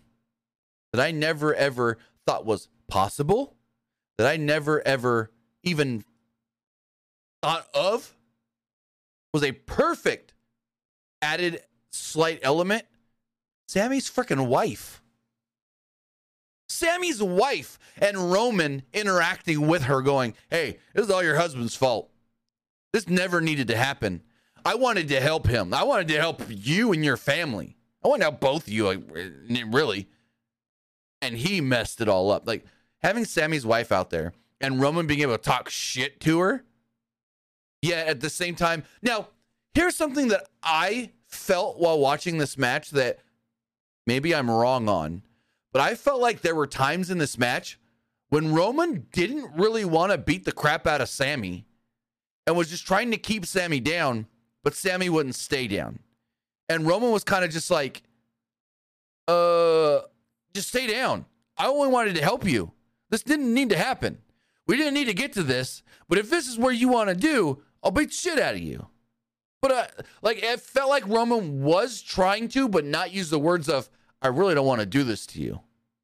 that 0.93 1.01
I 1.01 1.11
never, 1.11 1.55
ever 1.55 1.97
thought 2.27 2.45
was 2.45 2.67
possible 2.87 3.55
that 4.19 4.27
I 4.27 4.35
never 4.35 4.85
ever 4.85 5.31
even 5.63 6.03
thought 7.41 7.67
of 7.73 8.17
was 9.33 9.45
a 9.45 9.53
perfect 9.53 10.33
added 11.21 11.61
slight 11.89 12.41
element. 12.43 12.83
Sami's 13.69 14.11
freaking 14.11 14.47
wife. 14.47 14.98
Sami's 16.69 17.21
wife 17.21 17.77
and 17.97 18.31
Roman 18.31 18.83
interacting 18.93 19.67
with 19.67 19.83
her, 19.83 20.01
going, 20.01 20.35
Hey, 20.49 20.77
this 20.93 21.05
is 21.05 21.11
all 21.11 21.23
your 21.23 21.35
husband's 21.35 21.75
fault. 21.75 22.09
This 22.93 23.07
never 23.09 23.41
needed 23.41 23.67
to 23.67 23.75
happen. 23.75 24.21
I 24.63 24.75
wanted 24.75 25.07
to 25.09 25.19
help 25.19 25.47
him. 25.47 25.73
I 25.73 25.83
wanted 25.83 26.07
to 26.09 26.19
help 26.19 26.43
you 26.47 26.91
and 26.93 27.03
your 27.03 27.17
family. 27.17 27.75
I 28.03 28.07
want 28.07 28.21
to 28.21 28.25
help 28.25 28.39
both 28.39 28.67
of 28.67 28.73
you, 28.73 28.89
eh, 28.89 29.63
really. 29.67 30.07
and 31.21 31.35
he 31.35 31.59
messed 31.59 31.99
it 32.01 32.07
all 32.07 32.31
up. 32.31 32.47
Like 32.47 32.65
having 33.01 33.25
Sami's 33.25 33.65
wife 33.65 33.91
out 33.91 34.09
there 34.09 34.33
and 34.61 34.79
Roman 34.79 35.05
being 35.07 35.21
able 35.21 35.37
to 35.37 35.43
talk 35.43 35.69
shit 35.69 36.19
to 36.21 36.39
her. 36.39 36.63
Yet 37.81 38.07
at 38.07 38.19
the 38.21 38.29
same 38.29 38.55
time, 38.55 38.83
now 39.01 39.29
here's 39.73 39.95
something 39.95 40.27
that 40.29 40.47
I 40.63 41.11
felt 41.27 41.79
while 41.79 41.99
watching 41.99 42.37
this 42.37 42.57
match 42.57 42.91
that 42.91 43.19
maybe 44.05 44.33
I'm 44.35 44.49
wrong 44.51 44.89
on, 44.89 45.21
but 45.71 45.81
I 45.81 45.95
felt 45.95 46.21
like 46.21 46.41
there 46.41 46.55
were 46.55 46.67
times 46.67 47.09
in 47.09 47.17
this 47.17 47.37
match 47.37 47.79
when 48.29 48.53
Roman 48.53 49.07
didn't 49.11 49.51
really 49.55 49.85
want 49.85 50.11
to 50.11 50.17
beat 50.17 50.45
the 50.45 50.51
crap 50.51 50.87
out 50.87 51.01
of 51.01 51.09
Sami 51.09 51.65
and 52.45 52.55
was 52.55 52.69
just 52.69 52.85
trying 52.85 53.11
to 53.11 53.17
keep 53.17 53.45
Sami 53.45 53.79
down, 53.79 54.27
but 54.63 54.75
Sami 54.75 55.09
wouldn't 55.09 55.35
stay 55.35 55.67
down. 55.67 55.99
And 56.67 56.85
Roman 56.85 57.11
was 57.11 57.23
kind 57.23 57.43
of 57.43 57.51
just 57.51 57.71
like, 57.71 58.03
uh, 59.27 59.99
just 60.53 60.69
stay 60.69 60.87
down. 60.87 61.25
I 61.57 61.67
only 61.67 61.89
wanted 61.89 62.15
to 62.15 62.21
help 62.21 62.45
you. 62.45 62.71
This 63.09 63.23
didn't 63.23 63.53
need 63.53 63.69
to 63.69 63.77
happen. 63.77 64.19
We 64.67 64.77
didn't 64.77 64.93
need 64.93 65.05
to 65.05 65.13
get 65.13 65.33
to 65.33 65.43
this, 65.43 65.81
but 66.07 66.19
if 66.19 66.29
this 66.29 66.47
is 66.47 66.57
where 66.57 66.71
you 66.71 66.89
want 66.89 67.09
to 67.09 67.15
do, 67.15 67.63
I'll 67.83 67.91
beat 67.91 68.13
shit 68.13 68.39
out 68.39 68.53
of 68.53 68.61
you. 68.61 68.87
But 69.61 69.71
uh, 69.71 69.87
like 70.21 70.41
it 70.43 70.59
felt 70.59 70.89
like 70.89 71.07
Roman 71.07 71.63
was 71.63 72.01
trying 72.01 72.47
to, 72.49 72.69
but 72.69 72.85
not 72.85 73.11
use 73.11 73.29
the 73.29 73.39
words 73.39 73.67
of 73.67 73.89
"I 74.21 74.27
really 74.27 74.55
don't 74.55 74.65
want 74.65 74.81
to 74.81 74.85
do 74.85 75.03
this 75.03 75.25
to 75.27 75.41
you. 75.41 75.61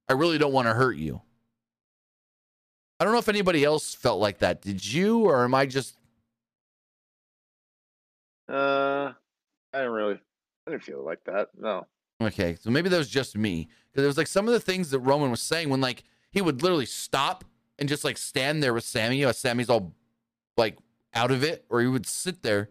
I 0.07 0.13
really 0.13 0.38
don't 0.38 0.53
want 0.53 0.68
to 0.68 0.74
hurt 0.74 0.97
you." 0.97 1.22
I 2.99 3.03
don't 3.03 3.13
know 3.13 3.20
if 3.20 3.30
anybody 3.30 3.63
else 3.63 3.93
felt 3.93 4.20
like 4.20 4.39
that. 4.39 4.61
Did 4.61 4.86
you, 4.86 5.26
or 5.26 5.43
am 5.43 5.53
I 5.53 5.66
just? 5.66 5.97
Uh, 8.47 9.11
I 9.74 9.78
didn't 9.78 9.91
really. 9.91 10.20
I 10.66 10.72
didn't 10.72 10.84
feel 10.84 11.03
like 11.03 11.24
that. 11.26 11.49
No. 11.57 11.88
Okay, 12.22 12.55
so 12.59 12.70
maybe 12.70 12.88
that 12.89 12.97
was 12.97 13.09
just 13.09 13.38
me 13.38 13.68
because 13.91 14.03
it 14.05 14.07
was 14.07 14.18
like 14.18 14.28
some 14.28 14.47
of 14.47 14.53
the 14.53 14.59
things 14.59 14.89
that 14.91 14.99
Roman 14.99 15.30
was 15.30 15.41
saying 15.41 15.70
when 15.70 15.82
like 15.82 16.03
he 16.32 16.41
would 16.41 16.63
literally 16.63 16.86
stop 16.86 17.43
and 17.78 17.89
just 17.89 18.05
like 18.05 18.18
stand 18.18 18.63
there 18.63 18.74
with 18.74 18.86
Sami. 18.86 19.18
You 19.18 19.26
know, 19.26 19.32
Sami's 19.34 19.70
all 19.70 19.93
like 20.55 20.78
out 21.13 21.32
of 21.32 21.43
it, 21.43 21.66
or 21.70 21.82
he 21.82 21.88
would 21.88 22.05
sit 22.05 22.41
there 22.41 22.70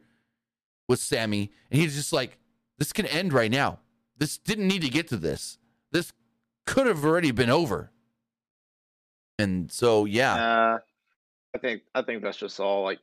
with 0.88 1.00
Sami 1.00 1.52
and 1.70 1.80
he's 1.80 1.94
just 1.94 2.12
like, 2.12 2.38
"This 2.78 2.94
can 2.94 3.04
end 3.06 3.34
right 3.34 3.50
now. 3.50 3.80
This 4.16 4.38
didn't 4.38 4.68
need 4.68 4.82
to 4.82 4.88
get 4.88 5.08
to 5.08 5.16
this. 5.16 5.58
This 5.90 6.12
could 6.66 6.86
have 6.86 7.04
already 7.04 7.30
been 7.30 7.50
over." 7.50 7.90
And 9.38 9.70
so, 9.70 10.04
yeah, 10.04 10.34
Uh, 10.34 10.78
I 11.54 11.58
think 11.58 11.82
I 11.94 12.02
think 12.02 12.22
that's 12.22 12.36
just 12.38 12.60
all 12.60 12.84
like 12.84 13.00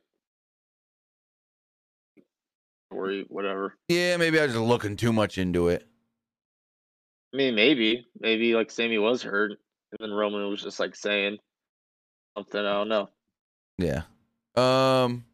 story, 2.90 3.24
whatever. 3.28 3.76
yeah, 3.88 4.16
maybe 4.16 4.38
I 4.38 4.44
was 4.44 4.52
just 4.54 4.64
looking 4.64 4.96
too 4.96 5.12
much 5.12 5.38
into 5.38 5.68
it. 5.68 5.86
I 7.32 7.36
mean, 7.36 7.54
maybe, 7.54 8.06
maybe 8.20 8.54
like 8.54 8.70
Sami 8.70 8.98
was 8.98 9.22
hurt, 9.22 9.52
and 9.52 9.98
then 10.00 10.10
Roman 10.12 10.48
was 10.50 10.62
just 10.62 10.78
like 10.80 10.94
saying 10.94 11.38
something. 12.36 12.60
I 12.60 12.72
don't 12.72 12.88
know. 12.88 13.08
Yeah. 13.78 14.02
Um. 14.54 15.24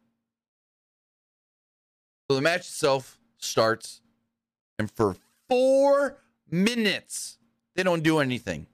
So 2.29 2.35
the 2.35 2.41
match 2.41 2.61
itself 2.61 3.19
starts, 3.37 4.01
and 4.77 4.89
for 4.91 5.15
four 5.49 6.17
minutes 6.49 7.37
they 7.75 7.83
don't 7.83 8.03
do 8.03 8.19
anything. 8.19 8.67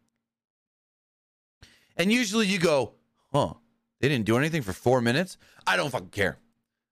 And 1.98 2.12
usually 2.12 2.48
you 2.48 2.60
go, 2.60 2.94
huh? 3.32 3.54
They 4.02 4.10
didn't 4.10 4.26
do 4.26 4.38
anything 4.38 4.62
for 4.62 4.74
four 4.74 5.02
minutes. 5.02 5.38
I 5.66 5.78
don't 5.78 5.90
fucking 5.90 6.10
care, 6.10 6.38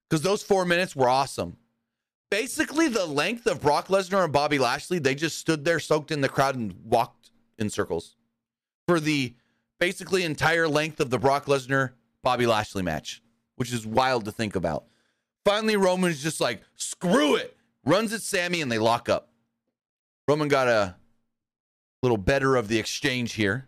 because 0.10 0.22
those 0.22 0.42
four 0.42 0.66
minutes 0.66 0.96
were 0.96 1.10
awesome. 1.10 1.58
Basically, 2.32 2.88
the 2.88 3.06
length 3.06 3.46
of 3.46 3.62
Brock 3.62 3.90
Lesnar 3.90 4.24
and 4.24 4.34
Bobby 4.34 4.58
Lashley, 4.58 5.00
they 5.00 5.14
just 5.14 5.38
stood 5.38 5.66
there, 5.66 5.80
soaked 5.80 6.12
in 6.12 6.22
the 6.22 6.30
crowd, 6.30 6.56
and 6.56 6.74
walked 6.86 7.32
in 7.60 7.70
circles 7.70 8.16
for 8.88 9.00
the 9.00 9.36
basically 9.80 10.24
entire 10.24 10.68
length 10.68 11.00
of 11.00 11.10
the 11.10 11.20
Brock 11.20 11.46
Lesnar 11.46 11.92
Bobby 12.22 12.46
Lashley 12.46 12.84
match, 12.84 13.22
which 13.56 13.74
is 13.74 13.86
wild 13.86 14.26
to 14.26 14.32
think 14.32 14.56
about. 14.56 14.86
Finally, 15.46 15.76
Roman's 15.76 16.24
just 16.24 16.40
like, 16.40 16.62
screw 16.76 17.36
it, 17.36 17.58
runs 17.86 18.14
at 18.14 18.22
Sami, 18.22 18.62
and 18.62 18.72
they 18.72 18.80
lock 18.80 19.10
up. 19.10 19.30
Roman 20.28 20.48
got 20.48 20.68
a 20.68 20.96
little 22.02 22.18
better 22.18 22.56
of 22.56 22.68
the 22.68 22.80
exchange 22.80 23.34
here 23.34 23.68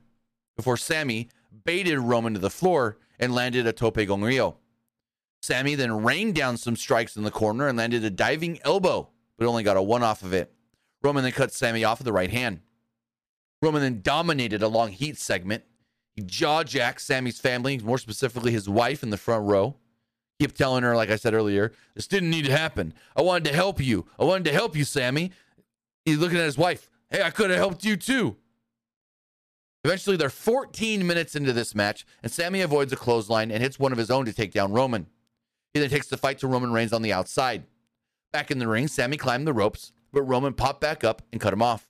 before 0.56 0.78
Sami 0.78 1.30
baited 1.64 2.00
Roman 2.00 2.34
to 2.34 2.40
the 2.40 2.50
floor 2.50 2.98
and 3.20 3.34
landed 3.34 3.68
a 3.68 3.74
tope 3.74 4.08
con 4.08 4.22
hilo. 4.22 4.58
Sami 5.42 5.76
then 5.76 6.04
rained 6.04 6.36
down 6.36 6.58
some 6.58 6.76
strikes 6.76 7.16
in 7.16 7.24
the 7.24 7.32
corner 7.32 7.68
and 7.68 7.78
landed 7.78 8.04
a 8.04 8.10
diving 8.10 8.60
elbow, 8.64 9.10
but 9.38 9.48
only 9.48 9.64
got 9.64 9.78
a 9.78 9.82
one 9.82 10.04
off 10.04 10.24
of 10.24 10.34
it. 10.34 10.52
Roman 11.04 11.24
then 11.24 11.34
cut 11.34 11.52
Sami 11.52 11.84
off 11.84 12.00
with 12.00 12.06
the 12.06 12.14
right 12.14 12.32
hand. 12.32 12.62
Roman 13.62 13.82
then 13.82 14.02
dominated 14.02 14.64
a 14.64 14.68
long 14.68 14.92
heat 14.92 15.18
segment. 15.18 15.64
He 16.14 16.22
jaw 16.22 16.64
jacked 16.64 17.02
Sami's 17.02 17.40
family, 17.40 17.78
more 17.78 17.98
specifically 17.98 18.52
his 18.52 18.70
wife, 18.70 19.04
in 19.04 19.10
the 19.10 19.18
front 19.18 19.46
row. 19.46 19.76
Keep 20.40 20.54
telling 20.54 20.84
her, 20.84 20.96
like 20.96 21.10
I 21.10 21.16
said 21.16 21.34
earlier, 21.34 21.72
this 21.94 22.08
didn't 22.08 22.30
need 22.30 22.46
to 22.46 22.52
happen. 22.52 22.94
I 23.16 23.22
wanted 23.22 23.46
to 23.46 23.56
help 23.56 23.80
you. 23.80 24.06
I 24.20 24.24
wanted 24.24 24.46
to 24.46 24.52
help 24.52 24.76
you, 24.76 24.84
Sami. 24.84 25.32
He's 26.06 26.20
looking 26.20 26.38
at 26.38 26.46
his 26.46 26.58
wife. 26.58 26.90
Hey, 27.10 27.22
I 27.22 27.32
could 27.32 27.50
have 27.50 27.60
helped 27.60 27.84
you 27.84 27.98
too. 27.98 28.38
Eventually, 29.84 30.18
they're 30.18 30.30
14 30.30 31.06
minutes 31.06 31.36
into 31.36 31.54
this 31.54 31.76
match, 31.76 32.06
and 32.24 32.32
Sami 32.32 32.62
avoids 32.62 32.94
a 32.94 32.96
clothesline 32.96 33.52
and 33.52 33.62
hits 33.62 33.78
one 33.78 33.92
of 33.92 33.98
his 33.98 34.10
own 34.10 34.26
to 34.26 34.34
take 34.34 34.52
down 34.52 34.72
Roman. 34.72 35.08
He 35.74 35.80
then 35.80 35.90
takes 35.90 36.08
the 36.08 36.18
fight 36.18 36.40
to 36.40 36.48
Roman 36.48 36.72
Reigns 36.72 36.94
on 36.94 37.02
the 37.02 37.14
outside. 37.14 37.66
Back 38.32 38.50
in 38.50 38.60
the 38.60 38.68
ring, 38.68 38.88
Sami 38.88 39.18
climbed 39.18 39.48
the 39.48 39.54
ropes, 39.54 39.92
but 40.12 40.24
Roman 40.24 40.54
popped 40.54 40.82
back 40.82 41.04
up 41.04 41.22
and 41.32 41.42
cut 41.42 41.54
him 41.54 41.62
off. 41.62 41.88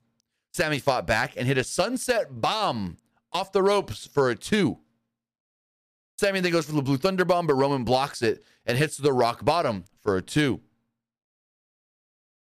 Sami 0.52 0.78
fought 0.78 1.06
back 1.06 1.34
and 1.36 1.46
hit 1.46 1.58
a 1.58 1.64
sunset 1.64 2.40
bomb 2.40 2.96
off 3.32 3.52
the 3.52 3.62
ropes 3.62 4.06
for 4.06 4.30
a 4.30 4.34
two. 4.34 4.78
Sami 6.18 6.40
then 6.40 6.52
goes 6.52 6.66
for 6.66 6.72
the 6.72 6.82
Blue 6.82 6.96
Thunder 6.96 7.24
Bomb, 7.24 7.46
but 7.46 7.54
Roman 7.54 7.84
blocks 7.84 8.22
it 8.22 8.42
and 8.64 8.78
hits 8.78 8.96
the 8.96 9.12
rock 9.12 9.44
bottom 9.44 9.84
for 10.02 10.16
a 10.16 10.22
two. 10.22 10.60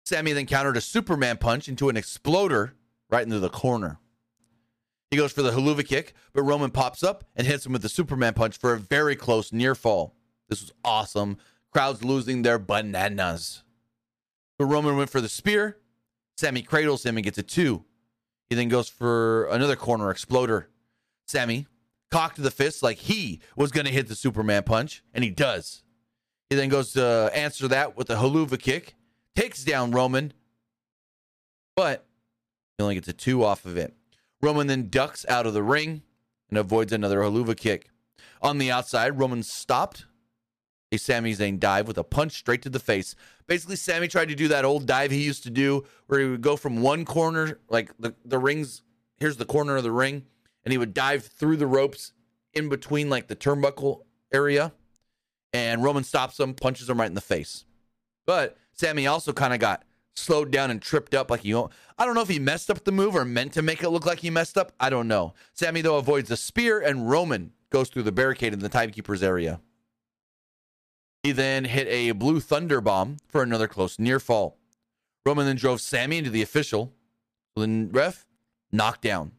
Sami 0.08 0.32
then 0.32 0.46
countered 0.46 0.78
a 0.78 0.82
Superman 0.82 1.36
punch 1.36 1.68
into 1.68 1.90
an 1.90 1.98
exploder 1.98 2.76
right 3.10 3.26
into 3.26 3.42
the 3.42 3.50
corner. 3.50 4.00
He 5.12 5.18
goes 5.18 5.34
for 5.34 5.42
the 5.42 5.52
Helluva 5.52 5.86
kick, 5.86 6.14
but 6.32 6.44
Roman 6.44 6.72
pops 6.72 7.04
up 7.04 7.26
and 7.36 7.46
hits 7.46 7.66
him 7.66 7.74
with 7.74 7.82
the 7.82 7.90
Superman 7.90 8.34
punch 8.34 8.58
for 8.58 8.72
a 8.72 8.80
very 8.80 9.18
close 9.18 9.52
near 9.52 9.76
fall. 9.76 10.16
This 10.48 10.62
was 10.62 10.72
awesome. 10.86 11.38
Crowds 11.74 12.06
losing 12.06 12.42
their 12.42 12.58
bananas. 12.58 13.64
But 14.58 14.68
Roman 14.68 14.96
went 14.96 15.10
for 15.10 15.20
the 15.20 15.28
spear. 15.28 15.78
Sami 16.38 16.62
cradles 16.62 17.06
him 17.06 17.18
and 17.18 17.26
gets 17.26 17.38
a 17.38 17.44
two. 17.44 17.84
He 18.50 18.56
then 18.56 18.70
goes 18.70 18.88
for 18.88 19.48
another 19.48 19.76
corner 19.76 20.10
exploder. 20.10 20.70
Sami 21.26 21.68
cocked 22.12 22.42
the 22.42 22.50
fist 22.50 22.82
like 22.82 23.00
he 23.00 23.42
was 23.58 23.72
going 23.72 23.86
to 23.86 23.92
hit 23.92 24.08
the 24.08 24.16
Superman 24.16 24.64
punch, 24.64 25.04
and 25.14 25.26
he 25.26 25.32
does. 25.32 25.84
He 26.50 26.56
then 26.56 26.70
goes 26.70 26.94
to 26.94 27.30
answer 27.34 27.68
that 27.68 27.98
with 27.98 28.10
a 28.10 28.16
Helluva 28.16 28.58
kick, 28.58 28.96
takes 29.38 29.64
down 29.64 29.92
Roman, 29.92 30.34
but 31.76 32.08
he 32.78 32.84
only 32.84 32.96
gets 32.96 33.08
a 33.08 33.14
two 33.14 33.44
off 33.44 33.66
of 33.66 33.78
it. 33.78 33.94
Roman 34.42 34.66
then 34.66 34.90
ducks 34.90 35.28
out 35.30 35.46
of 35.46 35.54
the 35.54 35.62
ring 35.62 36.02
and 36.50 36.58
avoids 36.58 36.92
another 36.92 37.20
Helluva 37.20 37.56
kick. 37.56 37.92
On 38.42 38.58
the 38.58 38.72
outside, 38.72 39.20
Roman 39.20 39.44
stopped 39.44 40.06
a 40.92 40.98
Sami 40.98 41.36
Zayn 41.36 41.60
dive 41.60 41.88
with 41.88 42.00
a 42.00 42.04
punch 42.04 42.34
straight 42.34 42.64
to 42.64 42.70
the 42.70 42.80
face. 42.80 43.14
Basically, 43.46 43.76
Sami 43.76 44.08
tried 44.08 44.30
to 44.30 44.36
do 44.36 44.48
that 44.48 44.66
old 44.66 44.88
dive 44.88 45.12
he 45.12 45.24
used 45.24 45.44
to 45.44 45.52
do 45.52 45.86
where 46.08 46.20
he 46.20 46.26
would 46.26 46.42
go 46.42 46.56
from 46.56 46.82
one 46.82 47.06
corner, 47.06 47.60
like 47.70 47.92
the, 48.00 48.16
the 48.26 48.40
rings, 48.40 48.82
here's 49.18 49.38
the 49.38 49.46
corner 49.46 49.76
of 49.76 49.84
the 49.84 49.92
ring, 49.92 50.26
and 50.66 50.72
he 50.72 50.80
would 50.80 50.96
dive 50.96 51.26
through 51.26 51.58
the 51.58 51.68
ropes 51.68 52.12
in 52.54 52.70
between 52.70 53.08
like 53.08 53.28
the 53.28 53.36
turnbuckle 53.36 54.02
area. 54.34 54.74
And 55.54 55.84
Roman 55.84 56.04
stops 56.04 56.40
him, 56.40 56.56
punches 56.56 56.90
him 56.90 57.00
right 57.00 57.06
in 57.06 57.14
the 57.14 57.22
face. 57.22 57.66
But 58.28 58.58
Sami 58.74 59.08
also 59.08 59.34
kind 59.34 59.54
of 59.54 59.60
got 59.60 59.84
slowed 60.16 60.52
down 60.52 60.70
and 60.70 60.82
tripped 60.82 61.16
up 61.16 61.32
like 61.32 61.42
he 61.42 61.54
I 61.54 62.06
don't 62.06 62.14
know 62.14 62.22
if 62.22 62.28
he 62.28 62.40
messed 62.40 62.70
up 62.70 62.84
the 62.84 62.92
move 62.92 63.16
or 63.16 63.26
meant 63.26 63.54
to 63.54 63.62
make 63.64 63.82
it 63.82 63.90
look 63.90 64.06
like 64.06 64.20
he 64.20 64.30
messed 64.30 64.58
up. 64.58 64.74
I 64.80 64.92
don't 64.92 65.08
know. 65.08 65.34
Sami 65.54 65.82
though 65.82 65.98
avoids 65.98 66.30
a 66.30 66.38
spear 66.38 66.80
and 66.80 67.10
Roman 67.10 67.54
goes 67.72 67.90
through 67.90 68.04
the 68.04 68.12
barricade 68.12 68.54
in 68.54 68.60
the 68.60 68.70
timekeeper's 68.70 69.24
area. 69.24 69.62
He 71.24 71.32
then 71.32 71.66
hit 71.66 71.88
a 71.88 72.12
blue 72.12 72.40
thunder 72.40 72.82
bomb 72.82 73.18
for 73.28 73.42
another 73.42 73.68
close 73.68 73.98
near 73.98 74.20
fall. 74.20 74.58
Roman 75.26 75.46
then 75.46 75.56
drove 75.56 75.82
Sami 75.82 76.18
into 76.18 76.30
the 76.30 76.42
official. 76.42 76.94
Then 77.56 77.90
ref 77.92 78.26
knocked 78.72 79.02
down. 79.02 79.32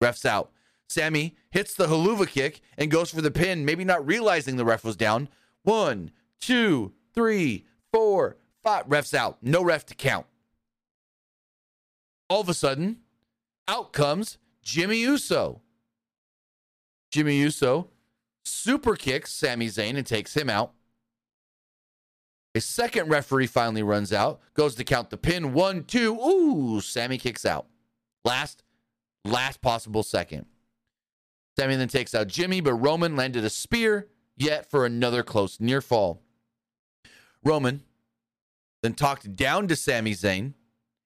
Ref's 0.00 0.24
out. 0.24 0.50
Sami 0.88 1.36
hits 1.50 1.74
the 1.74 1.86
Helluva 1.86 2.28
kick 2.28 2.60
and 2.76 2.90
goes 2.90 3.10
for 3.10 3.20
the 3.20 3.30
pin, 3.30 3.64
maybe 3.64 3.84
not 3.84 4.06
realizing 4.06 4.56
the 4.56 4.64
ref 4.64 4.84
was 4.84 4.96
down. 4.96 5.28
One, 5.62 6.10
two, 6.40 6.92
three, 7.14 7.64
four, 7.92 8.36
five. 8.62 8.84
Ref's 8.88 9.14
out. 9.14 9.38
No 9.42 9.62
ref 9.62 9.86
to 9.86 9.94
count. 9.94 10.26
All 12.28 12.40
of 12.40 12.48
a 12.48 12.54
sudden, 12.54 12.98
out 13.68 13.92
comes 13.92 14.38
Jimmy 14.62 14.98
Uso. 14.98 15.60
Jimmy 17.10 17.36
Uso 17.36 17.90
super 18.44 18.96
kicks 18.96 19.32
Sami 19.32 19.68
Zayn 19.68 19.96
and 19.96 20.06
takes 20.06 20.36
him 20.36 20.48
out. 20.48 20.72
A 22.54 22.60
second 22.60 23.08
referee 23.08 23.46
finally 23.46 23.82
runs 23.82 24.12
out, 24.12 24.40
goes 24.54 24.74
to 24.74 24.84
count 24.84 25.10
the 25.10 25.16
pin. 25.16 25.52
One, 25.52 25.84
two. 25.84 26.14
Ooh, 26.14 26.80
Sami 26.80 27.16
kicks 27.18 27.46
out. 27.46 27.66
Last, 28.24 28.62
last 29.24 29.62
possible 29.62 30.02
second. 30.02 30.46
Sami 31.58 31.76
then 31.76 31.88
takes 31.88 32.14
out 32.14 32.28
Jimmy, 32.28 32.60
but 32.60 32.74
Roman 32.74 33.16
landed 33.16 33.44
a 33.44 33.50
spear 33.50 34.08
yet 34.36 34.70
for 34.70 34.84
another 34.84 35.22
close 35.22 35.60
near 35.60 35.80
fall. 35.80 36.21
Roman 37.44 37.82
then 38.82 38.94
talked 38.94 39.34
down 39.36 39.68
to 39.68 39.76
Sami 39.76 40.12
Zayn 40.12 40.54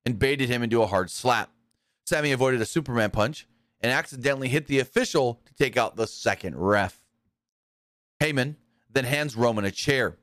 and 0.05 0.19
baited 0.19 0.49
him 0.49 0.63
into 0.63 0.83
a 0.83 0.87
hard 0.87 1.11
slap. 1.11 1.51
Sami 2.07 2.33
avoided 2.33 2.61
a 2.61 2.67
Superman 2.67 3.11
punch 3.11 3.47
and 3.81 3.93
accidentally 3.93 4.49
hit 4.49 4.67
the 4.67 4.79
official 4.79 5.41
to 5.45 5.55
take 5.55 5.77
out 5.77 5.97
the 5.97 6.07
second 6.07 6.57
ref. 6.57 7.01
Heyman 8.23 8.57
then 8.91 9.05
hands 9.05 9.37
Roman 9.37 9.65
a 9.65 9.71
chair. 9.71 10.17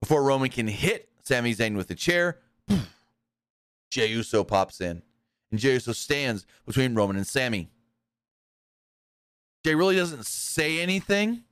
Before 0.00 0.24
Roman 0.24 0.50
can 0.50 0.66
hit 0.66 1.08
Sami 1.22 1.54
Zayn 1.54 1.76
with 1.76 1.88
the 1.88 1.94
chair, 1.94 2.38
Jey 3.90 4.08
Uso 4.08 4.42
pops 4.42 4.80
in, 4.80 5.02
and 5.50 5.60
Jey 5.60 5.74
Uso 5.74 5.92
stands 5.92 6.46
between 6.66 6.94
Roman 6.94 7.16
and 7.16 7.26
Sami. 7.26 7.68
Jey 9.64 9.74
really 9.74 9.94
doesn't 9.94 10.26
say 10.26 10.80
anything 10.80 11.44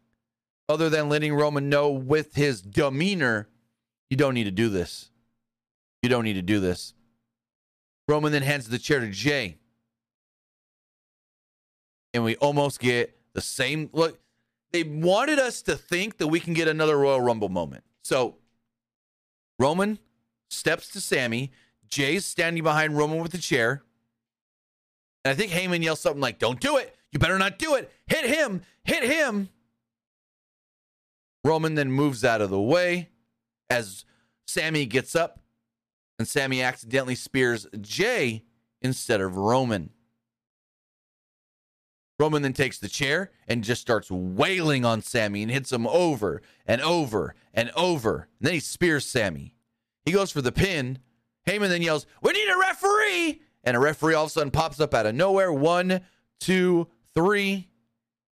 other 0.68 0.88
than 0.88 1.08
letting 1.08 1.34
Roman 1.34 1.68
know 1.68 1.90
with 1.90 2.34
his 2.34 2.60
demeanor, 2.60 3.48
you 4.10 4.16
don't 4.16 4.34
need 4.34 4.44
to 4.44 4.50
do 4.50 4.68
this. 4.68 5.08
You 6.02 6.08
don't 6.08 6.24
need 6.24 6.34
to 6.34 6.42
do 6.42 6.60
this. 6.60 6.94
Roman 8.08 8.32
then 8.32 8.42
hands 8.42 8.68
the 8.68 8.78
chair 8.78 9.00
to 9.00 9.08
Jey. 9.08 9.58
And 12.12 12.24
we 12.24 12.34
almost 12.36 12.80
get 12.80 13.16
the 13.34 13.40
same 13.40 13.88
look. 13.92 14.18
They 14.72 14.82
wanted 14.82 15.38
us 15.38 15.62
to 15.62 15.76
think 15.76 16.18
that 16.18 16.26
we 16.26 16.40
can 16.40 16.54
get 16.54 16.66
another 16.66 16.98
Royal 16.98 17.20
Rumble 17.20 17.48
moment. 17.48 17.84
So 18.02 18.36
Roman 19.60 19.98
steps 20.48 20.88
to 20.90 21.00
Sami. 21.00 21.52
Jey's 21.88 22.24
standing 22.24 22.64
behind 22.64 22.96
Roman 22.96 23.18
with 23.22 23.32
the 23.32 23.38
chair. 23.38 23.82
And 25.24 25.32
I 25.32 25.34
think 25.34 25.52
Heyman 25.52 25.82
yells 25.84 26.00
something 26.00 26.20
like, 26.20 26.38
Don't 26.40 26.60
do 26.60 26.78
it. 26.78 26.96
You 27.12 27.20
better 27.20 27.38
not 27.38 27.58
do 27.58 27.74
it. 27.74 27.92
Hit 28.06 28.24
him. 28.26 28.62
Hit 28.84 29.04
him. 29.04 29.50
Roman 31.44 31.74
then 31.74 31.92
moves 31.92 32.24
out 32.24 32.40
of 32.40 32.50
the 32.50 32.60
way 32.60 33.08
as 33.70 34.04
Sami 34.46 34.84
gets 34.84 35.14
up, 35.14 35.40
and 36.18 36.28
Sami 36.28 36.60
accidentally 36.60 37.14
spears 37.14 37.66
Jey 37.80 38.42
instead 38.82 39.20
of 39.20 39.36
Roman. 39.36 39.90
Roman 42.18 42.42
then 42.42 42.52
takes 42.52 42.78
the 42.78 42.88
chair 42.88 43.30
and 43.48 43.64
just 43.64 43.80
starts 43.80 44.10
wailing 44.10 44.84
on 44.84 45.00
Sami 45.00 45.42
and 45.42 45.50
hits 45.50 45.72
him 45.72 45.86
over 45.86 46.42
and 46.66 46.82
over 46.82 47.34
and 47.54 47.70
over. 47.74 48.28
And 48.38 48.46
then 48.46 48.52
he 48.52 48.60
spears 48.60 49.06
Sami. 49.06 49.54
He 50.04 50.12
goes 50.12 50.30
for 50.30 50.42
the 50.42 50.52
pin. 50.52 50.98
Heyman 51.48 51.68
then 51.68 51.80
yells, 51.80 52.06
We 52.22 52.32
need 52.32 52.50
a 52.50 52.58
referee! 52.58 53.40
And 53.64 53.74
a 53.74 53.80
referee 53.80 54.14
all 54.14 54.24
of 54.24 54.30
a 54.30 54.32
sudden 54.32 54.50
pops 54.50 54.80
up 54.80 54.92
out 54.92 55.06
of 55.06 55.14
nowhere. 55.14 55.50
One, 55.50 56.02
two, 56.40 56.88
three. 57.14 57.68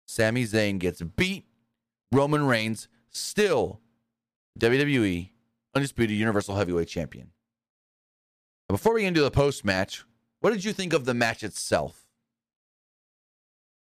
Sami 0.06 0.44
Zayn 0.44 0.78
gets 0.78 1.02
beat. 1.02 1.46
Roman 2.12 2.46
Reigns 2.46 2.86
still 3.10 3.80
WWE 4.58 5.30
Undisputed 5.74 6.16
Universal 6.16 6.56
Heavyweight 6.56 6.88
Champion. 6.88 7.30
Before 8.68 8.94
we 8.94 9.02
get 9.02 9.08
into 9.08 9.22
the 9.22 9.30
post 9.30 9.64
match, 9.64 10.04
what 10.40 10.52
did 10.52 10.64
you 10.64 10.72
think 10.72 10.92
of 10.92 11.04
the 11.04 11.14
match 11.14 11.42
itself? 11.42 12.06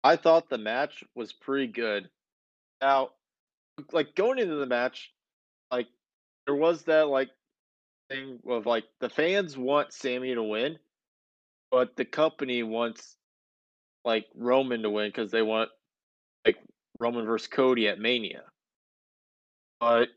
I 0.05 0.17
thought 0.17 0.49
the 0.49 0.59
match 0.59 1.03
was 1.15 1.33
pretty 1.33 1.67
good. 1.67 2.09
Now, 2.81 3.11
like 3.93 4.15
going 4.15 4.39
into 4.39 4.57
the 4.57 4.67
match, 4.67 5.13
like 5.71 5.89
there 6.47 6.55
was 6.55 6.83
that 6.85 7.09
like 7.09 7.31
thing 8.09 8.39
of 8.49 8.67
like 8.67 8.85
the 9.01 9.09
fans 9.09 9.57
want 9.57 9.93
Sami 9.93 10.35
to 10.35 10.43
win, 10.43 10.79
but 11.71 11.97
the 11.97 12.05
company 12.05 12.63
wants 12.63 13.17
like 14.05 14.27
Roman 14.37 14.83
to 14.83 14.91
win 14.91 15.09
because 15.09 15.31
they 15.31 15.43
want 15.43 15.71
like 16.45 16.59
Roman 17.01 17.27
versus 17.27 17.49
Cody 17.49 17.89
at 17.89 17.99
Mania. 17.99 18.45
But 19.81 20.09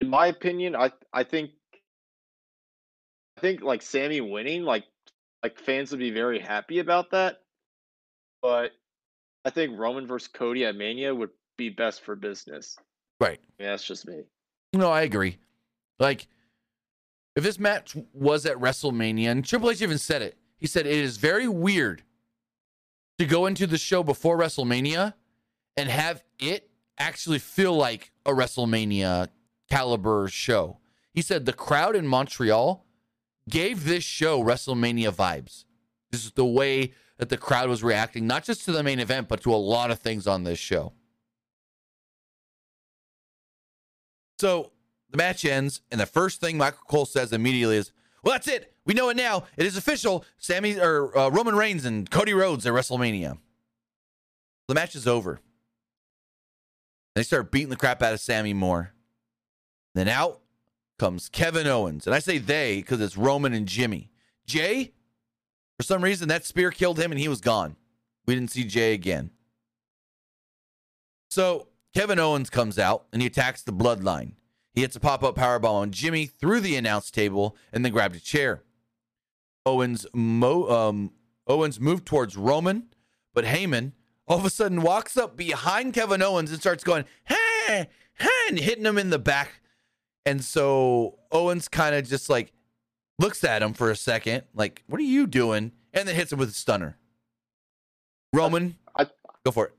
in 0.00 0.08
my 0.08 0.26
opinion, 0.26 0.76
I 0.76 0.92
I 1.12 1.24
think 1.24 1.50
I 3.36 3.40
think 3.40 3.62
like 3.62 3.82
Sami 3.82 4.20
winning, 4.20 4.64
like 4.64 4.84
like 5.42 5.58
fans 5.58 5.90
would 5.90 6.00
be 6.00 6.10
very 6.10 6.38
happy 6.38 6.78
about 6.78 7.10
that. 7.10 7.40
But 8.42 8.72
I 9.44 9.50
think 9.50 9.78
Roman 9.78 10.06
versus 10.06 10.28
Cody 10.28 10.64
at 10.64 10.76
Mania 10.76 11.14
would 11.14 11.30
be 11.56 11.68
best 11.70 12.02
for 12.02 12.16
business. 12.16 12.76
Right. 13.20 13.40
Yeah, 13.58 13.70
that's 13.70 13.84
just 13.84 14.06
me. 14.06 14.22
No, 14.72 14.90
I 14.90 15.02
agree. 15.02 15.38
Like, 15.98 16.28
if 17.34 17.42
this 17.42 17.58
match 17.58 17.96
was 18.12 18.46
at 18.46 18.56
WrestleMania, 18.58 19.28
and 19.28 19.44
Triple 19.44 19.70
H 19.70 19.82
even 19.82 19.98
said 19.98 20.22
it, 20.22 20.36
he 20.56 20.66
said 20.66 20.86
it 20.86 20.92
is 20.92 21.16
very 21.16 21.48
weird 21.48 22.02
to 23.18 23.26
go 23.26 23.46
into 23.46 23.66
the 23.66 23.78
show 23.78 24.02
before 24.02 24.38
WrestleMania 24.38 25.14
and 25.76 25.88
have 25.88 26.22
it 26.38 26.70
actually 26.98 27.38
feel 27.38 27.74
like 27.74 28.12
a 28.26 28.30
WrestleMania 28.30 29.28
caliber 29.68 30.28
show. 30.28 30.78
He 31.12 31.22
said 31.22 31.46
the 31.46 31.52
crowd 31.52 31.96
in 31.96 32.06
Montreal 32.06 32.86
gave 33.48 33.84
this 33.84 34.04
show 34.04 34.42
WrestleMania 34.42 35.10
vibes. 35.12 35.64
This 36.10 36.24
is 36.24 36.32
the 36.32 36.44
way 36.44 36.92
that 37.18 37.28
the 37.28 37.36
crowd 37.36 37.68
was 37.68 37.82
reacting, 37.82 38.26
not 38.26 38.44
just 38.44 38.64
to 38.64 38.72
the 38.72 38.82
main 38.82 39.00
event, 39.00 39.28
but 39.28 39.42
to 39.42 39.52
a 39.52 39.56
lot 39.56 39.90
of 39.90 39.98
things 39.98 40.26
on 40.26 40.44
this 40.44 40.58
show. 40.58 40.92
So 44.38 44.72
the 45.10 45.16
match 45.16 45.44
ends, 45.44 45.80
and 45.90 46.00
the 46.00 46.06
first 46.06 46.40
thing 46.40 46.56
Michael 46.56 46.84
Cole 46.88 47.06
says 47.06 47.32
immediately 47.32 47.76
is, 47.76 47.92
"Well, 48.22 48.32
that's 48.32 48.46
it. 48.46 48.72
We 48.84 48.94
know 48.94 49.08
it 49.08 49.16
now. 49.16 49.44
It 49.56 49.66
is 49.66 49.76
official. 49.76 50.24
Sami 50.38 50.78
or 50.78 51.16
uh, 51.18 51.28
Roman 51.30 51.56
Reigns 51.56 51.84
and 51.84 52.08
Cody 52.08 52.34
Rhodes 52.34 52.66
at 52.66 52.72
WrestleMania." 52.72 53.38
The 54.68 54.74
match 54.74 54.94
is 54.94 55.08
over. 55.08 55.40
They 57.14 57.22
start 57.24 57.50
beating 57.50 57.70
the 57.70 57.76
crap 57.76 58.02
out 58.02 58.12
of 58.12 58.20
Sami 58.20 58.52
more. 58.52 58.92
Then 59.94 60.08
out 60.08 60.40
comes 60.98 61.28
Kevin 61.28 61.66
Owens, 61.66 62.06
and 62.06 62.14
I 62.14 62.18
say 62.18 62.38
they 62.38 62.76
because 62.76 63.00
it's 63.00 63.16
Roman 63.16 63.52
and 63.52 63.66
Jimmy. 63.66 64.10
Jey, 64.46 64.92
for 65.76 65.84
some 65.84 66.02
reason, 66.02 66.28
that 66.28 66.44
spear 66.44 66.70
killed 66.70 66.98
him 66.98 67.12
and 67.12 67.20
he 67.20 67.28
was 67.28 67.40
gone. 67.40 67.76
We 68.26 68.34
didn't 68.34 68.50
see 68.50 68.64
Jey 68.64 68.94
again. 68.94 69.30
So 71.30 71.68
Kevin 71.94 72.18
Owens 72.18 72.50
comes 72.50 72.78
out 72.78 73.06
and 73.12 73.22
he 73.22 73.26
attacks 73.26 73.62
the 73.62 73.72
bloodline. 73.72 74.32
He 74.72 74.82
hits 74.82 74.96
a 74.96 75.00
pop 75.00 75.22
up 75.22 75.36
powerbomb 75.36 75.64
on 75.64 75.90
Jimmy 75.90 76.26
through 76.26 76.60
the 76.60 76.76
announce 76.76 77.10
table 77.10 77.56
and 77.72 77.84
then 77.84 77.92
grabbed 77.92 78.16
a 78.16 78.20
chair. 78.20 78.62
Owens 79.66 80.06
mo- 80.14 80.68
um, 80.68 81.12
Owens 81.46 81.80
moved 81.80 82.06
towards 82.06 82.36
Roman, 82.36 82.88
but 83.34 83.44
Heyman 83.44 83.92
all 84.26 84.38
of 84.38 84.44
a 84.44 84.50
sudden 84.50 84.82
walks 84.82 85.16
up 85.16 85.36
behind 85.36 85.94
Kevin 85.94 86.22
Owens 86.22 86.50
and 86.50 86.60
starts 86.60 86.84
going, 86.84 87.04
hey, 87.24 87.88
hey, 88.18 88.28
and 88.48 88.58
hitting 88.58 88.84
him 88.84 88.98
in 88.98 89.10
the 89.10 89.18
back. 89.18 89.60
And 90.26 90.44
so 90.44 91.18
Owens 91.32 91.68
kind 91.68 91.94
of 91.94 92.06
just 92.06 92.28
like 92.28 92.52
looks 93.18 93.44
at 93.44 93.62
him 93.62 93.72
for 93.72 93.90
a 93.90 93.96
second, 93.96 94.44
like, 94.54 94.82
what 94.86 95.00
are 95.00 95.04
you 95.04 95.26
doing? 95.26 95.72
And 95.92 96.06
then 96.06 96.14
hits 96.14 96.32
him 96.32 96.38
with 96.38 96.50
a 96.50 96.52
stunner. 96.52 96.98
Roman, 98.34 98.76
I, 98.96 99.06
go 99.44 99.50
for 99.50 99.66
it. 99.66 99.74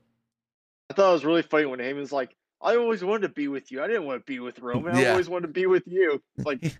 I 0.90 0.94
thought 0.94 1.10
it 1.10 1.12
was 1.12 1.24
really 1.24 1.42
funny 1.42 1.66
when 1.66 1.78
Heyman's 1.78 2.12
like, 2.12 2.36
I 2.60 2.76
always 2.76 3.02
wanted 3.02 3.28
to 3.28 3.34
be 3.34 3.48
with 3.48 3.70
you. 3.70 3.82
I 3.82 3.86
didn't 3.86 4.04
want 4.04 4.20
to 4.20 4.30
be 4.30 4.40
with 4.40 4.58
Roman. 4.58 4.94
I 4.94 5.06
always 5.06 5.28
wanted 5.28 5.46
to 5.46 5.52
be 5.52 5.66
with 5.66 5.84
you. 5.86 6.20
It's 6.36 6.46
like, 6.46 6.62
no, 6.62 6.70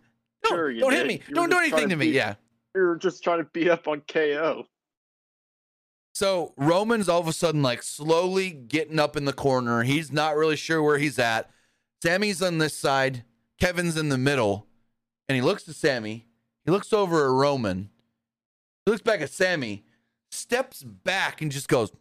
sure, 0.49 0.75
don't 0.75 0.93
hit 0.93 1.07
me. 1.07 1.23
You 1.29 1.35
don't 1.35 1.51
do 1.51 1.59
anything 1.59 1.89
to, 1.89 1.95
to 1.95 1.97
me. 1.97 2.07
Beat, 2.07 2.15
yeah. 2.15 2.35
You're 2.75 2.97
just 2.97 3.23
trying 3.23 3.39
to 3.39 3.45
beat 3.45 3.69
up 3.69 3.89
on 3.89 4.03
KO. 4.07 4.65
So 6.13 6.53
Roman's 6.57 7.09
all 7.09 7.21
of 7.21 7.29
a 7.29 7.33
sudden 7.33 7.63
like 7.63 7.83
slowly 7.83 8.51
getting 8.51 8.99
up 8.99 9.17
in 9.17 9.25
the 9.25 9.33
corner. 9.33 9.85
He's 9.85 10.13
not 10.13 10.37
really 10.37 10.57
sure 10.57 10.83
where 10.83 10.99
he's 10.99 11.19
at. 11.19 11.51
Sami's 12.03 12.43
on 12.43 12.59
this 12.59 12.77
side. 12.77 13.25
Kevin's 13.61 13.97
in 13.97 14.09
the 14.09 14.19
middle. 14.19 14.67
And 15.29 15.37
he 15.37 15.43
looks 15.43 15.63
to 15.65 15.73
Sami. 15.73 16.27
he 16.65 16.71
looks 16.73 16.93
over 16.93 17.25
at 17.25 17.31
Roman. 17.31 17.91
He 18.85 18.91
looks 18.91 19.03
back 19.03 19.21
at 19.21 19.31
Sami, 19.31 19.85
steps 20.31 20.83
back, 20.83 21.41
and 21.41 21.53
just 21.53 21.69
goes, 21.69 21.93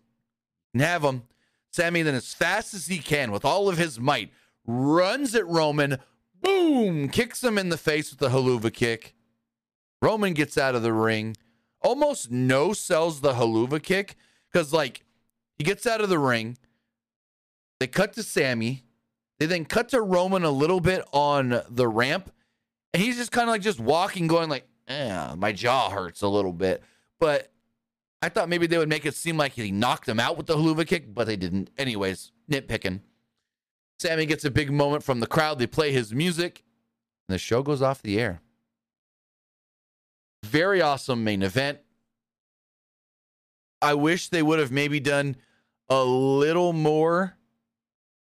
have 0.74 1.03
him. 1.03 1.24
Sami 1.72 2.01
then, 2.01 2.16
as 2.16 2.34
fast 2.34 2.74
as 2.74 2.88
he 2.88 2.97
can, 2.97 3.32
with 3.32 3.45
all 3.45 3.70
of 3.70 3.78
his 3.78 3.99
might, 3.99 4.32
runs 4.66 5.36
at 5.36 5.45
Roman, 5.47 5.97
boom, 6.41 7.10
kicks 7.10 7.43
him 7.43 7.57
in 7.57 7.70
the 7.70 7.78
face 7.78 8.10
with 8.10 8.20
the 8.20 8.30
Helluva 8.30 8.74
kick. 8.74 9.14
Roman 10.01 10.34
gets 10.34 10.57
out 10.57 10.74
of 10.74 10.82
the 10.82 10.93
ring, 10.93 11.36
almost 11.82 12.32
no 12.32 12.74
sells 12.74 13.22
the 13.22 13.34
Helluva 13.34 13.84
kick 13.84 14.16
because, 14.51 14.74
like, 14.74 15.03
he 15.57 15.64
gets 15.64 15.86
out 15.86 16.01
of 16.01 16.10
the 16.10 16.18
ring. 16.18 16.57
They 17.80 17.88
cut 17.88 18.14
to 18.14 18.24
Sami. 18.24 18.86
They 19.39 19.45
then 19.45 19.65
cut 19.65 19.89
to 19.89 20.01
Roman 20.01 20.43
a 20.43 20.51
little 20.51 20.81
bit 20.81 21.03
on 21.13 21.61
the 21.69 21.87
ramp. 21.87 22.31
And 22.93 23.01
he's 23.01 23.17
just 23.17 23.31
kind 23.31 23.47
of 23.47 23.53
like 23.53 23.61
just 23.61 23.79
walking, 23.79 24.27
going 24.27 24.49
like, 24.49 24.67
eh, 24.87 25.33
my 25.37 25.51
jaw 25.51 25.89
hurts 25.89 26.21
a 26.21 26.27
little 26.27 26.51
bit. 26.51 26.83
But 27.19 27.51
I 28.21 28.29
thought 28.29 28.49
maybe 28.49 28.67
they 28.67 28.77
would 28.77 28.89
make 28.89 29.05
it 29.05 29.15
seem 29.15 29.37
like 29.37 29.53
he 29.53 29.71
knocked 29.71 30.09
him 30.09 30.19
out 30.19 30.37
with 30.37 30.47
the 30.47 30.55
Helluva 30.55 30.85
kick, 30.85 31.13
but 31.13 31.25
they 31.25 31.37
didn't. 31.37 31.69
Anyways, 31.77 32.31
nitpicking. 32.51 33.01
Sami 33.99 34.25
gets 34.25 34.45
a 34.45 34.51
big 34.51 34.71
moment 34.71 35.03
from 35.03 35.19
the 35.19 35.27
crowd. 35.27 35.59
They 35.59 35.67
play 35.67 35.91
his 35.91 36.13
music, 36.13 36.63
and 37.27 37.33
the 37.33 37.39
show 37.39 37.63
goes 37.63 37.81
off 37.81 38.01
the 38.01 38.19
air. 38.19 38.41
Very 40.43 40.81
awesome 40.81 41.23
main 41.23 41.43
event. 41.43 41.79
I 43.81 43.93
wish 43.93 44.29
they 44.29 44.43
would 44.43 44.59
have 44.59 44.71
maybe 44.71 44.99
done 44.99 45.37
a 45.89 46.03
little 46.03 46.73
more 46.73 47.37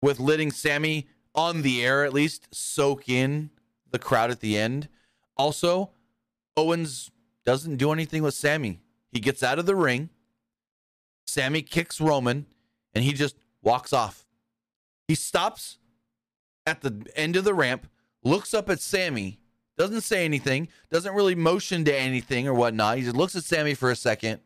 with 0.03 0.21
letting 0.21 0.51
Sami 0.51 1.07
on 1.35 1.63
the 1.63 1.85
air 1.85 2.05
at 2.05 2.13
least 2.13 2.55
soak 2.55 3.09
in 3.09 3.51
the 3.91 3.99
crowd 3.99 4.31
at 4.31 4.41
the 4.41 4.57
end. 4.57 4.89
Also, 5.37 5.91
Owens 6.57 7.11
doesn't 7.45 7.77
do 7.77 7.93
anything 7.93 8.23
with 8.23 8.35
Sami. 8.35 8.81
He 9.13 9.21
gets 9.21 9.43
out 9.43 9.59
of 9.59 9.67
the 9.67 9.77
ring. 9.77 10.11
Sami 11.27 11.63
kicks 11.63 12.01
Roman 12.01 12.47
and 12.95 13.05
he 13.05 13.13
just 13.13 13.37
walks 13.63 13.93
off. 13.93 14.27
He 15.07 15.15
stops 15.15 15.79
at 16.67 16.83
the 16.83 17.07
end 17.15 17.37
of 17.37 17.45
the 17.45 17.55
ramp, 17.55 17.87
looks 18.23 18.53
up 18.53 18.69
at 18.69 18.81
Sami, 18.81 19.39
doesn't 19.77 20.03
say 20.03 20.25
anything, 20.25 20.69
doesn't 20.91 21.15
really 21.15 21.35
motion 21.35 21.85
to 21.85 21.97
anything 21.97 22.49
or 22.49 22.55
whatnot. 22.55 22.99
He 22.99 23.05
just 23.05 23.17
looks 23.17 23.37
at 23.37 23.45
Sami 23.45 23.75
for 23.75 23.91
a 23.91 23.97
second 23.97 24.41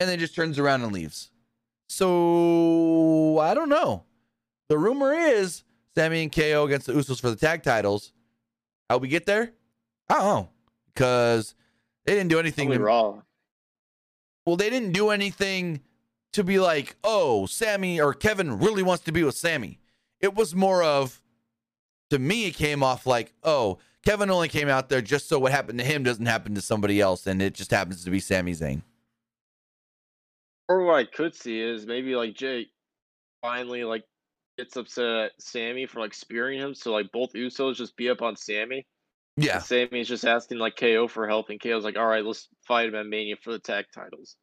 and 0.00 0.08
then 0.08 0.18
just 0.18 0.34
turns 0.34 0.58
around 0.58 0.82
and 0.82 0.92
leaves. 0.92 1.30
So 1.88 3.38
I 3.38 3.54
don't 3.54 3.68
know. 3.68 4.04
The 4.68 4.78
rumor 4.78 5.12
is 5.12 5.62
Sami 5.94 6.22
and 6.22 6.32
KO 6.32 6.64
against 6.64 6.86
the 6.86 6.92
Usos 6.92 7.20
for 7.20 7.30
the 7.30 7.36
tag 7.36 7.62
titles. 7.62 8.12
How 8.88 8.98
we 8.98 9.08
get 9.08 9.26
there? 9.26 9.52
I 10.08 10.14
don't 10.14 10.24
know. 10.24 10.48
Because 10.92 11.54
they 12.04 12.14
didn't 12.14 12.28
do 12.28 12.38
anything 12.38 12.70
to, 12.70 12.78
Raw. 12.78 13.22
well, 14.46 14.56
they 14.56 14.70
didn't 14.70 14.92
do 14.92 15.10
anything 15.10 15.80
to 16.32 16.44
be 16.44 16.58
like, 16.58 16.96
oh, 17.02 17.46
Sami 17.46 18.00
or 18.00 18.14
Kevin 18.14 18.58
really 18.58 18.82
wants 18.82 19.04
to 19.04 19.12
be 19.12 19.22
with 19.22 19.36
Sami. 19.36 19.80
It 20.20 20.34
was 20.34 20.54
more 20.54 20.82
of, 20.82 21.22
to 22.10 22.18
me, 22.18 22.46
it 22.46 22.54
came 22.54 22.82
off 22.82 23.06
like, 23.06 23.32
oh, 23.42 23.78
Kevin 24.04 24.30
only 24.30 24.48
came 24.48 24.68
out 24.68 24.88
there 24.88 25.00
just 25.00 25.28
so 25.28 25.38
what 25.38 25.52
happened 25.52 25.78
to 25.78 25.84
him 25.84 26.02
doesn't 26.02 26.26
happen 26.26 26.54
to 26.54 26.60
somebody 26.60 27.00
else, 27.00 27.26
and 27.26 27.40
it 27.40 27.54
just 27.54 27.70
happens 27.70 28.04
to 28.04 28.10
be 28.10 28.20
Sami 28.20 28.52
Zayn. 28.52 28.82
Or 30.68 30.84
what 30.84 30.96
I 30.96 31.04
could 31.04 31.34
see 31.34 31.60
is 31.60 31.86
maybe 31.86 32.14
like 32.14 32.34
Jake 32.34 32.68
finally 33.42 33.84
like 33.84 34.04
gets 34.56 34.76
upset 34.76 35.06
at 35.06 35.32
Sami 35.38 35.86
for 35.86 36.00
like 36.00 36.14
spearing 36.14 36.58
him, 36.58 36.74
so 36.74 36.92
like 36.92 37.10
both 37.12 37.32
Usos 37.32 37.76
just 37.76 37.96
be 37.96 38.08
up 38.10 38.22
on 38.22 38.36
Sami. 38.36 38.86
Yeah, 39.36 39.58
Sami's 39.58 40.08
just 40.08 40.24
asking 40.24 40.58
like 40.58 40.76
KO 40.76 41.08
for 41.08 41.26
help, 41.26 41.50
and 41.50 41.60
KO's 41.60 41.84
like, 41.84 41.96
"All 41.96 42.06
right, 42.06 42.24
let's 42.24 42.48
fight 42.66 42.88
him 42.88 42.94
at 42.94 43.06
Mania 43.06 43.36
for 43.42 43.52
the 43.52 43.58
tag 43.58 43.86
titles." 43.94 44.36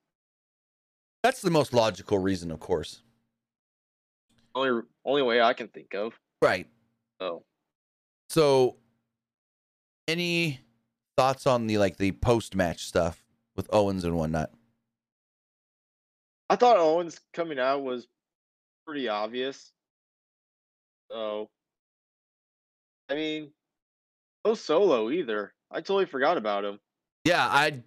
that's 1.23 1.41
the 1.41 1.51
most 1.51 1.73
logical 1.73 2.17
reason, 2.19 2.51
of 2.51 2.59
course. 2.59 3.01
Only 4.55 4.81
only 5.05 5.21
way 5.21 5.41
I 5.41 5.53
can 5.53 5.67
think 5.67 5.93
of. 5.93 6.13
Right. 6.41 6.67
So 7.21 7.43
So, 8.29 8.77
any 10.07 10.59
thoughts 11.17 11.45
on 11.45 11.67
the 11.67 11.77
like 11.77 11.97
the 11.97 12.11
post 12.11 12.55
match 12.55 12.85
stuff 12.85 13.23
with 13.55 13.67
Owens 13.71 14.03
and 14.03 14.15
whatnot? 14.15 14.51
I 16.49 16.55
thought 16.55 16.77
Owens 16.77 17.19
coming 17.33 17.59
out 17.59 17.83
was 17.83 18.07
pretty 18.85 19.07
obvious. 19.07 19.71
So 21.11 21.49
I 23.09 23.15
mean, 23.15 23.51
no 24.45 24.53
solo 24.53 25.11
either. 25.11 25.53
I 25.69 25.81
totally 25.81 26.05
forgot 26.05 26.37
about 26.37 26.63
him. 26.63 26.79
Yeah, 27.25 27.45
I. 27.45 27.83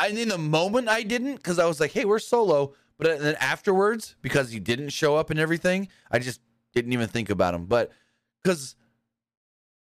And 0.00 0.18
in 0.18 0.28
the 0.30 0.38
moment, 0.38 0.88
I 0.88 1.04
didn't 1.04 1.36
because 1.36 1.60
I 1.60 1.66
was 1.66 1.78
like, 1.78 1.92
"Hey, 1.92 2.04
we're 2.04 2.18
solo," 2.18 2.74
but 2.98 3.20
then 3.20 3.36
afterwards, 3.36 4.16
because 4.20 4.50
he 4.50 4.58
didn't 4.58 4.88
show 4.88 5.16
up 5.16 5.30
and 5.30 5.38
everything, 5.38 5.88
I 6.10 6.18
just 6.18 6.40
didn't 6.74 6.92
even 6.92 7.08
think 7.08 7.30
about 7.30 7.54
him. 7.54 7.66
But 7.66 7.92
because 8.42 8.74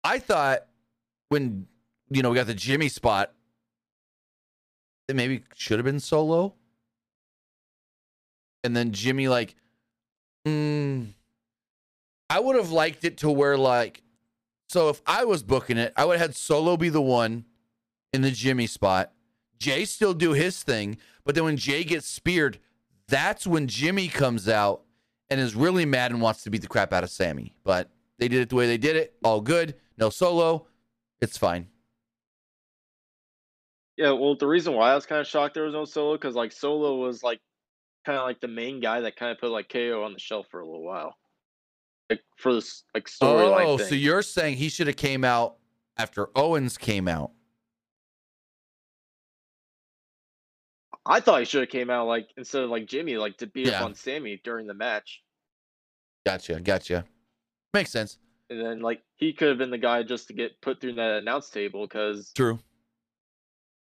I 0.02 0.18
thought 0.18 0.66
when 1.28 1.68
you 2.10 2.22
know 2.22 2.30
we 2.30 2.36
got 2.36 2.48
the 2.48 2.54
Jimmy 2.54 2.88
spot, 2.88 3.32
it 5.06 5.14
maybe 5.14 5.44
should 5.54 5.78
have 5.78 5.86
been 5.86 6.00
solo, 6.00 6.54
and 8.64 8.76
then 8.76 8.90
Jimmy 8.90 9.28
like, 9.28 9.54
mm, 10.44 11.14
I 12.30 12.38
would 12.38 12.54
have 12.56 12.70
liked 12.70 13.04
it 13.04 13.18
to 13.18 13.30
where 13.30 13.58
like, 13.58 14.02
so 14.68 14.88
if 14.88 15.02
I 15.04 15.24
was 15.24 15.42
booking 15.42 15.76
it, 15.76 15.92
I 15.96 16.04
would 16.04 16.18
have 16.18 16.28
had 16.28 16.36
Solo 16.36 16.76
be 16.76 16.88
the 16.88 17.02
one 17.02 17.44
in 18.12 18.22
the 18.22 18.30
Jimmy 18.30 18.68
spot. 18.68 19.12
Jey 19.58 19.84
still 19.84 20.14
do 20.14 20.32
his 20.32 20.62
thing, 20.62 20.96
but 21.24 21.34
then 21.34 21.44
when 21.44 21.56
Jey 21.56 21.82
gets 21.82 22.06
speared, 22.06 22.58
that's 23.08 23.46
when 23.48 23.66
Jimmy 23.66 24.06
comes 24.06 24.48
out 24.48 24.82
and 25.28 25.40
is 25.40 25.56
really 25.56 25.84
mad 25.84 26.12
and 26.12 26.22
wants 26.22 26.44
to 26.44 26.50
beat 26.50 26.62
the 26.62 26.68
crap 26.68 26.92
out 26.92 27.02
of 27.02 27.10
Sami. 27.10 27.52
But 27.64 27.90
they 28.18 28.28
did 28.28 28.40
it 28.40 28.48
the 28.48 28.54
way 28.54 28.68
they 28.68 28.78
did 28.78 28.94
it. 28.94 29.14
All 29.24 29.40
good. 29.40 29.74
No 29.98 30.08
solo. 30.08 30.66
It's 31.20 31.36
fine. 31.36 31.66
Yeah, 33.96 34.12
well, 34.12 34.34
the 34.34 34.46
reason 34.46 34.72
why 34.74 34.92
I 34.92 34.94
was 34.94 35.04
kind 35.04 35.20
of 35.20 35.26
shocked 35.26 35.54
there 35.54 35.64
was 35.64 35.74
no 35.74 35.84
solo 35.84 36.14
because 36.14 36.34
like 36.34 36.52
Solo 36.52 36.96
was 36.96 37.22
like 37.22 37.40
kind 38.06 38.16
of 38.18 38.24
like 38.24 38.40
the 38.40 38.48
main 38.48 38.80
guy 38.80 39.00
that 39.00 39.16
kind 39.16 39.30
of 39.30 39.38
put 39.38 39.50
like 39.50 39.68
KO 39.68 40.04
on 40.04 40.14
the 40.14 40.18
shelf 40.18 40.46
for 40.50 40.60
a 40.60 40.64
little 40.64 40.82
while, 40.82 41.16
like 42.10 42.22
for 42.36 42.52
this 42.54 42.82
like 42.94 43.06
storyline 43.08 43.64
Oh, 43.64 43.78
thing. 43.78 43.86
so 43.88 43.94
you're 43.94 44.22
saying 44.22 44.56
he 44.56 44.68
should 44.68 44.88
have 44.88 44.96
came 44.96 45.24
out 45.24 45.56
after 45.96 46.28
Owens 46.36 46.76
came 46.76 47.08
out. 47.08 47.30
I 51.06 51.20
thought 51.20 51.38
he 51.40 51.44
should 51.46 51.62
have 51.62 51.70
came 51.70 51.90
out 51.90 52.06
like 52.06 52.28
instead 52.36 52.62
of 52.62 52.70
like 52.70 52.86
Jimmy, 52.86 53.16
like 53.16 53.38
to 53.38 53.46
beat 53.46 53.66
Yeah. 53.68 53.78
up 53.80 53.84
on 53.86 53.94
Sami 53.94 54.40
during 54.44 54.66
the 54.66 54.74
match, 54.74 55.22
Gotcha. 56.26 56.60
Gotcha. 56.60 57.06
Makes 57.72 57.90
sense. 57.90 58.18
and 58.50 58.60
then 58.60 58.80
like 58.80 59.00
he 59.16 59.32
could 59.32 59.48
have 59.48 59.58
been 59.58 59.70
the 59.70 59.78
guy 59.78 60.02
just 60.02 60.26
to 60.26 60.34
get 60.34 60.60
put 60.60 60.80
through 60.80 60.94
that 60.94 61.18
announce 61.22 61.48
table 61.50 61.86
because 61.86 62.32
True. 62.32 62.58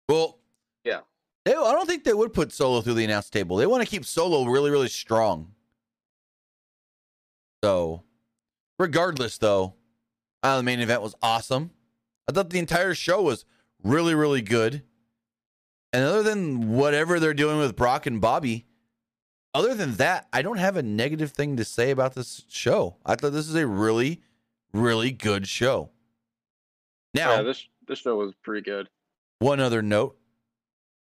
Well, 0.10 0.40
Yeah. 0.84 1.02
They, 1.46 1.54
I 1.56 1.72
don't 1.72 1.88
think 1.88 2.04
they 2.04 2.14
would 2.14 2.34
put 2.34 2.52
Solo 2.52 2.82
through 2.82 2.96
the 2.96 3.06
announce 3.06 3.30
table. 3.30 3.56
They 3.58 3.66
want 3.66 3.82
to 3.84 3.90
keep 3.90 4.06
Solo 4.06 4.44
really, 4.46 4.70
really 4.70 4.90
strong. 4.90 5.54
So, 7.64 8.04
regardless, 8.80 9.38
though, 9.38 9.76
uh, 10.44 10.58
the 10.58 10.64
main 10.64 10.80
event 10.80 11.02
was 11.02 11.16
awesome. 11.22 11.72
I 12.28 12.32
thought 12.32 12.50
the 12.50 12.60
entire 12.60 12.94
show 12.94 13.22
was 13.22 13.46
really, 13.84 14.16
really 14.16 14.42
good. 14.42 14.84
And 15.94 16.04
other 16.04 16.24
than 16.24 16.74
whatever 16.74 17.20
they're 17.20 17.34
doing 17.34 17.58
with 17.58 17.76
Brock 17.76 18.06
and 18.06 18.20
Bobby, 18.20 18.66
other 19.54 19.74
than 19.74 19.96
that, 19.96 20.28
I 20.34 20.42
don't 20.42 20.58
have 20.58 20.76
a 20.76 20.84
negative 20.84 21.32
thing 21.32 21.58
to 21.58 21.66
say 21.66 21.92
about 21.92 22.14
this 22.14 22.44
show. 22.50 22.98
I 23.06 23.16
thought 23.16 23.32
this 23.32 23.48
is 23.48 23.56
a 23.56 23.66
really, 23.66 24.22
really 24.74 25.12
good 25.12 25.48
show. 25.48 25.90
Now, 27.14 27.38
yeah, 27.38 27.42
this 27.42 27.68
this 27.88 28.00
show 28.00 28.18
was 28.18 28.34
pretty 28.44 28.62
good. 28.62 28.90
one 29.40 29.60
other 29.60 29.82
note. 29.82 30.18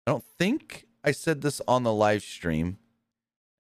I 0.07 0.11
don't 0.11 0.25
think 0.39 0.87
I 1.05 1.13
said 1.13 1.41
this 1.41 1.63
on 1.69 1.85
the 1.85 1.93
live 1.93 2.23
stream. 2.23 2.79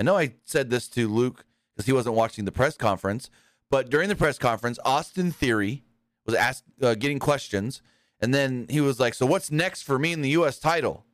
I 0.00 0.04
know 0.04 0.18
I 0.18 0.34
said 0.44 0.68
this 0.70 0.88
to 0.88 1.08
Luke 1.08 1.46
because 1.74 1.86
he 1.86 1.92
wasn't 1.92 2.16
watching 2.16 2.44
the 2.44 2.52
press 2.52 2.76
conference, 2.76 3.30
but 3.72 3.88
during 3.88 4.10
the 4.10 4.14
press 4.14 4.36
conference, 4.36 4.78
Austin 4.84 5.32
Theory 5.32 5.82
was 6.26 6.34
asked, 6.34 6.64
uh, 6.82 6.94
getting 6.94 7.18
questions, 7.18 7.80
and 8.20 8.34
then 8.34 8.66
he 8.68 8.82
was 8.82 9.00
like, 9.00 9.14
"So 9.14 9.24
what's 9.24 9.50
next 9.50 9.82
for 9.82 9.98
me 9.98 10.12
in 10.12 10.20
the 10.20 10.28
U.S. 10.30 10.58
title?" 10.58 11.06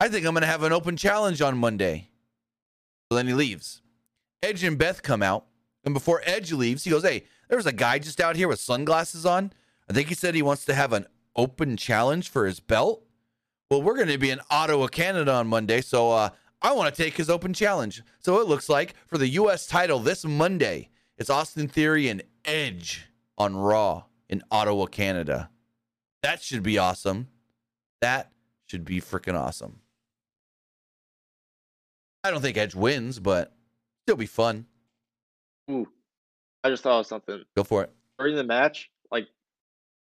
I 0.00 0.08
think 0.08 0.24
I'm 0.24 0.32
going 0.32 0.40
to 0.40 0.48
have 0.48 0.62
an 0.62 0.72
open 0.72 0.96
challenge 0.96 1.42
on 1.42 1.58
Monday. 1.58 2.08
So 3.08 3.16
then 3.16 3.26
he 3.26 3.34
leaves. 3.34 3.82
Edge 4.42 4.64
and 4.64 4.78
Beth 4.78 5.02
come 5.02 5.22
out, 5.22 5.44
and 5.84 5.92
before 5.92 6.22
Edge 6.24 6.50
leaves, 6.50 6.84
he 6.84 6.90
goes, 6.90 7.02
"Hey, 7.02 7.24
there 7.48 7.58
was 7.58 7.66
a 7.66 7.72
guy 7.72 7.98
just 7.98 8.22
out 8.22 8.36
here 8.36 8.48
with 8.48 8.58
sunglasses 8.58 9.26
on. 9.26 9.52
I 9.86 9.92
think 9.92 10.08
he 10.08 10.14
said 10.14 10.34
he 10.34 10.40
wants 10.40 10.64
to 10.64 10.74
have 10.74 10.94
an 10.94 11.06
open 11.36 11.76
challenge 11.76 12.30
for 12.30 12.46
his 12.46 12.58
belt." 12.58 13.04
Well, 13.70 13.82
we're 13.82 13.96
going 13.96 14.08
to 14.08 14.16
be 14.16 14.30
in 14.30 14.40
Ottawa, 14.50 14.86
Canada 14.86 15.34
on 15.34 15.46
Monday, 15.46 15.82
so 15.82 16.10
uh, 16.10 16.30
I 16.62 16.72
want 16.72 16.94
to 16.94 17.02
take 17.02 17.18
his 17.18 17.28
open 17.28 17.52
challenge. 17.52 18.02
So 18.18 18.40
it 18.40 18.48
looks 18.48 18.70
like 18.70 18.94
for 19.08 19.18
the 19.18 19.28
U.S. 19.28 19.66
title 19.66 19.98
this 19.98 20.24
Monday, 20.24 20.88
it's 21.18 21.30
Austin 21.30 21.68
Theory 21.68 22.08
and 22.08 22.22
Edge 22.44 23.06
on 23.38 23.56
Raw 23.56 24.04
in 24.28 24.42
Ottawa, 24.50 24.86
Canada. 24.86 25.50
That 26.22 26.42
should 26.42 26.62
be 26.62 26.78
awesome. 26.78 27.28
That 28.00 28.32
should 28.66 28.84
be 28.84 29.00
freaking 29.00 29.38
awesome. 29.38 29.80
I 32.24 32.30
don't 32.30 32.40
think 32.40 32.56
Edge 32.56 32.74
wins, 32.74 33.18
but 33.20 33.54
it'll 34.06 34.18
be 34.18 34.26
fun. 34.26 34.66
Ooh, 35.70 35.88
I 36.64 36.70
just 36.70 36.82
thought 36.82 37.00
of 37.00 37.06
something 37.06 37.42
Go 37.56 37.62
for 37.64 37.84
it. 37.84 37.92
during 38.18 38.34
the 38.34 38.44
match. 38.44 38.90
Like, 39.10 39.28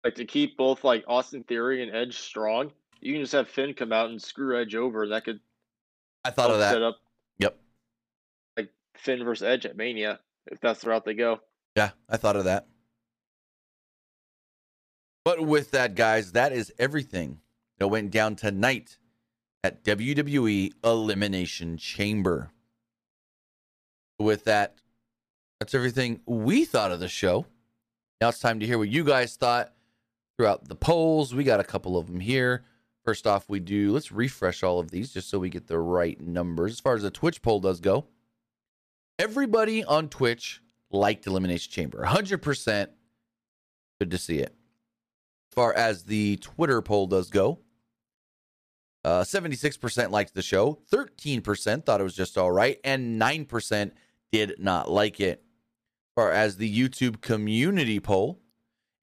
like 0.04 0.16
to 0.16 0.24
keep 0.24 0.56
both 0.56 0.82
like 0.84 1.04
Austin 1.06 1.44
Theory 1.44 1.82
and 1.82 1.94
Edge 1.94 2.18
strong, 2.18 2.72
you 3.00 3.12
can 3.12 3.22
just 3.22 3.32
have 3.32 3.48
Finn 3.48 3.74
come 3.74 3.92
out 3.92 4.10
and 4.10 4.20
screw 4.20 4.60
Edge 4.60 4.74
over. 4.74 5.06
That 5.08 5.24
could 5.24 5.40
I 6.24 6.30
thought 6.30 6.50
of 6.50 6.58
that. 6.58 6.72
set 6.72 6.82
up 6.82 6.98
Yep. 7.38 7.56
like 8.56 8.70
Finn 8.96 9.22
versus 9.24 9.44
Edge 9.46 9.64
at 9.66 9.76
Mania 9.76 10.18
if 10.50 10.60
that's 10.60 10.80
the 10.80 10.90
route 10.90 11.04
they 11.04 11.14
go. 11.14 11.40
Yeah, 11.76 11.90
I 12.08 12.16
thought 12.16 12.36
of 12.36 12.44
that. 12.44 12.66
But 15.24 15.40
with 15.40 15.72
that, 15.72 15.94
guys, 15.94 16.32
that 16.32 16.52
is 16.52 16.72
everything 16.78 17.40
that 17.78 17.88
went 17.88 18.10
down 18.10 18.36
tonight 18.36 18.98
at 19.62 19.84
WWE 19.84 20.72
Elimination 20.82 21.76
Chamber. 21.76 22.50
With 24.18 24.44
that, 24.44 24.76
that's 25.60 25.74
everything 25.74 26.20
we 26.26 26.64
thought 26.64 26.92
of 26.92 27.00
the 27.00 27.08
show. 27.08 27.46
Now 28.20 28.30
it's 28.30 28.40
time 28.40 28.60
to 28.60 28.66
hear 28.66 28.78
what 28.78 28.88
you 28.88 29.04
guys 29.04 29.36
thought 29.36 29.72
throughout 30.36 30.68
the 30.68 30.74
polls. 30.74 31.34
We 31.34 31.44
got 31.44 31.60
a 31.60 31.64
couple 31.64 31.96
of 31.96 32.06
them 32.06 32.20
here. 32.20 32.64
First 33.04 33.26
off, 33.26 33.48
we 33.48 33.60
do, 33.60 33.92
let's 33.92 34.12
refresh 34.12 34.62
all 34.62 34.80
of 34.80 34.90
these 34.90 35.12
just 35.12 35.30
so 35.30 35.38
we 35.38 35.50
get 35.50 35.66
the 35.66 35.78
right 35.78 36.20
numbers. 36.20 36.72
As 36.72 36.80
far 36.80 36.94
as 36.94 37.02
the 37.02 37.10
Twitch 37.10 37.42
poll 37.42 37.60
does 37.60 37.80
go, 37.80 38.06
everybody 39.18 39.84
on 39.84 40.08
Twitch 40.08 40.62
liked 40.90 41.26
Elimination 41.26 41.72
Chamber. 41.72 42.04
100%. 42.04 42.88
Good 44.00 44.10
to 44.10 44.18
see 44.18 44.38
it. 44.38 44.54
As 45.50 45.54
far 45.54 45.74
as 45.74 46.04
the 46.04 46.36
Twitter 46.36 46.80
poll 46.82 47.06
does 47.06 47.30
go, 47.30 47.58
uh, 49.04 49.22
76% 49.22 50.10
liked 50.10 50.34
the 50.34 50.42
show, 50.42 50.78
13% 50.92 51.84
thought 51.84 52.00
it 52.00 52.04
was 52.04 52.14
just 52.14 52.36
all 52.38 52.50
right, 52.52 52.78
and 52.84 53.20
9% 53.20 53.92
did 54.30 54.54
not 54.58 54.90
like 54.90 55.20
it. 55.20 55.42
As 55.42 56.14
far 56.14 56.32
as 56.32 56.56
the 56.56 56.72
YouTube 56.72 57.20
community 57.20 58.00
poll, 58.00 58.40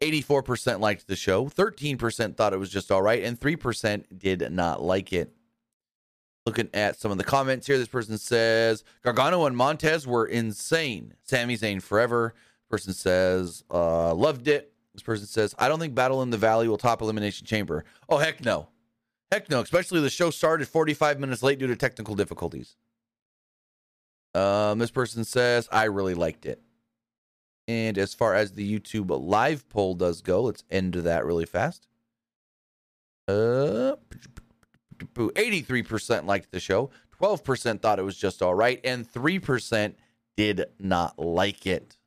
84% 0.02 0.80
liked 0.80 1.08
the 1.08 1.16
show, 1.16 1.46
13% 1.46 2.38
thought 2.38 2.54
it 2.54 2.60
was 2.60 2.70
just 2.70 2.92
all 2.92 3.02
right, 3.02 3.24
and 3.24 3.40
3% 3.40 4.06
did 4.18 4.52
not 4.52 4.82
like 4.82 5.12
it. 5.12 5.35
Looking 6.46 6.70
at 6.74 7.00
some 7.00 7.12
of 7.12 7.18
the 7.18 7.24
comments 7.24 7.66
here, 7.66 7.78
this 7.78 7.88
person 7.88 8.18
says 8.18 8.84
Gargano 9.04 9.46
and 9.46 9.58
Montez 9.58 10.06
were 10.06 10.26
insane. 10.28 11.16
Sami 11.24 11.58
Zayn 11.58 11.82
forever. 11.82 12.36
Person 12.70 12.94
says, 12.94 13.64
uh, 13.72 14.14
loved 14.14 14.48
it. 14.48 14.72
This 14.94 15.02
person 15.04 15.26
says, 15.26 15.56
I 15.58 15.68
don't 15.68 15.80
think 15.80 15.96
Battle 15.96 16.22
in 16.22 16.30
the 16.30 16.38
Valley 16.38 16.68
will 16.68 16.78
top 16.78 17.02
Elimination 17.02 17.46
Chamber. 17.48 17.84
Oh, 18.08 18.18
heck 18.18 18.44
no. 18.46 18.68
Heck 19.32 19.50
no, 19.50 19.62
especially 19.62 20.00
the 20.02 20.10
show 20.10 20.30
started 20.30 20.68
45 20.68 21.20
minutes 21.20 21.42
late 21.42 21.60
due 21.60 21.68
to 21.68 21.76
technical 21.76 22.16
difficulties. 22.16 22.76
Um, 24.36 24.80
this 24.80 24.92
person 24.92 25.24
says, 25.24 25.68
I 25.72 25.86
really 25.86 26.14
liked 26.14 26.46
it. 26.46 26.62
And 27.68 27.98
as 27.98 28.14
far 28.14 28.36
as 28.36 28.52
the 28.52 28.80
YouTube 28.80 29.10
live 29.10 29.68
poll 29.70 29.96
does 29.96 30.22
go, 30.22 30.44
let's 30.44 30.64
end 30.70 30.94
that 30.94 31.26
really 31.26 31.46
fast. 31.46 31.88
Uh, 33.28 33.96
83% 35.00 36.26
liked 36.26 36.52
the 36.52 36.60
show, 36.60 36.90
12% 37.22 37.82
thought 37.82 38.00
it 38.00 38.04
was 38.04 38.18
just 38.18 38.42
all 38.42 38.56
right, 38.56 38.80
and 38.84 39.12
3% 39.12 39.96
did 40.38 40.66
not 40.80 41.18
like 41.18 41.66
it. 41.66 41.98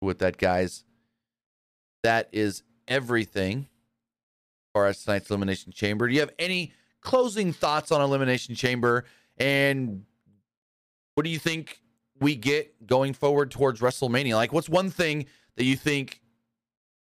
With 0.00 0.18
that, 0.18 0.36
guys, 0.36 0.84
that 2.02 2.28
is 2.32 2.62
everything 2.86 3.68
for 4.72 4.86
as 4.86 5.02
tonight's 5.02 5.30
Elimination 5.30 5.72
Chamber. 5.72 6.08
Do 6.08 6.14
you 6.14 6.20
have 6.20 6.32
any 6.38 6.72
closing 7.00 7.52
thoughts 7.52 7.92
on 7.92 8.00
Elimination 8.00 8.54
Chamber? 8.54 9.04
And 9.38 10.04
what 11.14 11.24
do 11.24 11.30
you 11.30 11.38
think 11.38 11.80
we 12.20 12.34
get 12.34 12.86
going 12.86 13.14
forward 13.14 13.50
towards 13.50 13.80
WrestleMania? 13.80 14.34
Like, 14.34 14.52
what's 14.52 14.68
one 14.68 14.90
thing 14.90 15.26
that 15.56 15.64
you 15.64 15.76
think 15.76 16.20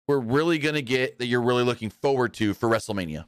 we're 0.08 0.20
really 0.20 0.60
going 0.60 0.76
to 0.76 0.82
get 0.82 1.20
that 1.20 1.26
you're 1.26 1.42
really 1.42 1.64
looking 1.64 1.90
forward 1.90 2.34
to 2.36 2.54
for 2.54 2.70
WrestleMania? 2.70 3.26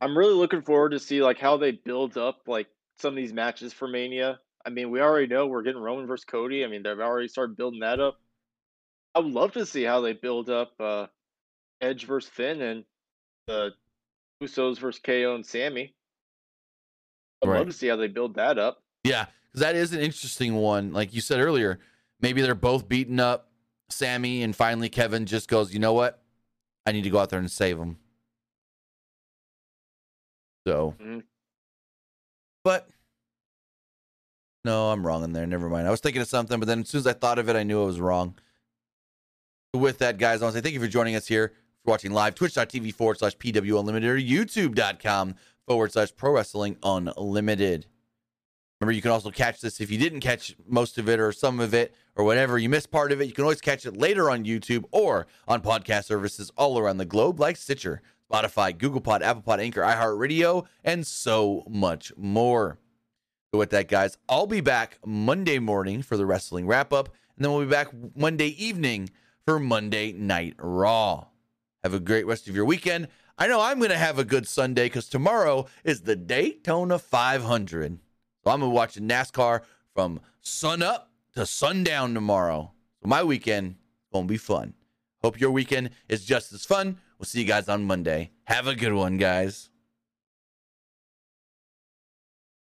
I'm 0.00 0.16
really 0.16 0.34
looking 0.34 0.62
forward 0.62 0.90
to 0.90 0.98
see 0.98 1.22
like 1.22 1.38
how 1.38 1.56
they 1.56 1.72
build 1.72 2.16
up 2.16 2.40
like 2.46 2.68
some 2.98 3.10
of 3.10 3.16
these 3.16 3.32
matches 3.32 3.72
for 3.72 3.88
Mania. 3.88 4.40
I 4.64 4.70
mean, 4.70 4.90
we 4.90 5.00
already 5.00 5.26
know 5.26 5.46
we're 5.46 5.62
getting 5.62 5.80
Roman 5.80 6.06
versus 6.06 6.24
Cody. 6.24 6.64
I 6.64 6.68
mean, 6.68 6.82
they've 6.82 6.98
already 6.98 7.28
started 7.28 7.56
building 7.56 7.80
that 7.80 8.00
up. 8.00 8.18
I 9.14 9.20
would 9.20 9.32
love 9.32 9.52
to 9.52 9.66
see 9.66 9.82
how 9.82 10.00
they 10.00 10.12
build 10.12 10.50
up 10.50 10.72
uh, 10.78 11.06
Edge 11.80 12.06
versus 12.06 12.30
Finn 12.30 12.60
and 12.60 12.84
the 13.46 13.70
Usos 14.42 14.78
versus 14.78 15.00
KO 15.04 15.34
and 15.34 15.44
Sami. 15.44 15.94
I'd 17.42 17.48
right. 17.48 17.58
love 17.58 17.66
to 17.66 17.72
see 17.72 17.88
how 17.88 17.96
they 17.96 18.08
build 18.08 18.34
that 18.34 18.58
up. 18.58 18.82
Yeah, 19.02 19.26
because 19.48 19.60
that 19.60 19.74
is 19.74 19.92
an 19.92 20.00
interesting 20.00 20.54
one. 20.56 20.92
Like 20.92 21.14
you 21.14 21.20
said 21.20 21.40
earlier, 21.40 21.80
maybe 22.20 22.42
they're 22.42 22.54
both 22.54 22.88
beating 22.88 23.18
up 23.18 23.50
Sami 23.88 24.42
and 24.42 24.54
finally 24.54 24.88
Kevin 24.88 25.26
just 25.26 25.48
goes, 25.48 25.72
you 25.72 25.80
know 25.80 25.94
what? 25.94 26.22
I 26.86 26.92
need 26.92 27.02
to 27.02 27.10
go 27.10 27.18
out 27.18 27.30
there 27.30 27.40
and 27.40 27.50
save 27.50 27.78
him. 27.78 27.98
So, 30.66 30.94
mm-hmm. 31.00 31.20
but 32.64 32.88
no, 34.64 34.90
I'm 34.90 35.06
wrong 35.06 35.24
in 35.24 35.32
there. 35.32 35.46
Never 35.46 35.68
mind. 35.68 35.86
I 35.86 35.90
was 35.90 36.00
thinking 36.00 36.20
of 36.22 36.28
something, 36.28 36.60
but 36.60 36.66
then 36.66 36.80
as 36.80 36.88
soon 36.88 37.00
as 37.00 37.06
I 37.06 37.12
thought 37.14 37.38
of 37.38 37.48
it, 37.48 37.56
I 37.56 37.62
knew 37.62 37.82
I 37.82 37.86
was 37.86 38.00
wrong. 38.00 38.34
With 39.72 39.98
that, 39.98 40.18
guys, 40.18 40.42
I 40.42 40.44
want 40.44 40.54
to 40.54 40.58
say 40.58 40.62
thank 40.62 40.74
you 40.74 40.80
for 40.80 40.88
joining 40.88 41.14
us 41.14 41.26
here, 41.26 41.54
for 41.84 41.92
watching 41.92 42.12
live, 42.12 42.34
twitch.tv 42.34 42.92
forward 42.94 43.18
slash 43.18 43.36
PW 43.36 43.78
Unlimited 43.78 44.10
or 44.10 44.18
youtube.com 44.18 45.36
forward 45.66 45.92
slash 45.92 46.14
pro 46.14 46.32
wrestling 46.32 46.76
unlimited. 46.82 47.86
Remember, 48.80 48.92
you 48.92 49.02
can 49.02 49.10
also 49.10 49.30
catch 49.30 49.60
this 49.60 49.80
if 49.80 49.90
you 49.90 49.98
didn't 49.98 50.20
catch 50.20 50.56
most 50.66 50.98
of 50.98 51.08
it 51.08 51.20
or 51.20 51.32
some 51.32 51.60
of 51.60 51.74
it 51.74 51.94
or 52.16 52.24
whatever. 52.24 52.58
You 52.58 52.68
missed 52.68 52.90
part 52.90 53.12
of 53.12 53.20
it. 53.20 53.26
You 53.26 53.32
can 53.32 53.44
always 53.44 53.60
catch 53.60 53.84
it 53.84 53.96
later 53.96 54.30
on 54.30 54.44
YouTube 54.44 54.84
or 54.90 55.26
on 55.46 55.60
podcast 55.60 56.04
services 56.04 56.50
all 56.56 56.78
around 56.78 56.96
the 56.96 57.04
globe 57.04 57.38
like 57.38 57.56
Stitcher, 57.56 58.00
Spotify, 58.30 58.76
Google 58.76 59.00
Pod, 59.00 59.22
Apple 59.22 59.42
Pod, 59.42 59.60
Anchor, 59.60 59.82
iHeartRadio, 59.82 60.66
and 60.84 61.06
so 61.06 61.64
much 61.68 62.12
more. 62.16 62.78
So 63.52 63.58
with 63.58 63.70
that, 63.70 63.88
guys, 63.88 64.16
I'll 64.28 64.46
be 64.46 64.60
back 64.60 64.98
Monday 65.04 65.58
morning 65.58 66.02
for 66.02 66.16
the 66.16 66.26
wrestling 66.26 66.66
wrap 66.66 66.92
up, 66.92 67.08
and 67.36 67.44
then 67.44 67.52
we'll 67.52 67.64
be 67.64 67.70
back 67.70 67.88
Monday 68.14 68.48
evening 68.64 69.10
for 69.44 69.58
Monday 69.58 70.12
Night 70.12 70.54
Raw. 70.58 71.26
Have 71.82 71.94
a 71.94 72.00
great 72.00 72.26
rest 72.26 72.48
of 72.48 72.54
your 72.54 72.64
weekend. 72.64 73.08
I 73.38 73.46
know 73.46 73.60
I'm 73.60 73.78
going 73.78 73.90
to 73.90 73.96
have 73.96 74.18
a 74.18 74.24
good 74.24 74.46
Sunday 74.46 74.84
because 74.84 75.08
tomorrow 75.08 75.66
is 75.82 76.02
the 76.02 76.14
Daytona 76.14 76.98
500. 76.98 77.98
So 78.44 78.50
I'm 78.50 78.60
going 78.60 78.70
to 78.70 78.74
watch 78.74 78.96
NASCAR 78.96 79.62
from 79.94 80.20
sun 80.40 80.82
up 80.82 81.10
to 81.34 81.46
sundown 81.46 82.14
tomorrow. 82.14 82.72
So 83.02 83.08
my 83.08 83.24
weekend 83.24 83.76
going 84.12 84.26
to 84.26 84.32
be 84.32 84.36
fun. 84.36 84.74
Hope 85.22 85.40
your 85.40 85.50
weekend 85.50 85.90
is 86.08 86.24
just 86.24 86.52
as 86.52 86.64
fun. 86.64 86.98
We'll 87.20 87.26
see 87.26 87.40
you 87.40 87.46
guys 87.46 87.68
on 87.68 87.84
Monday. 87.84 88.30
Have 88.44 88.66
a 88.66 88.74
good 88.74 88.94
one, 88.94 89.18
guys. 89.18 89.69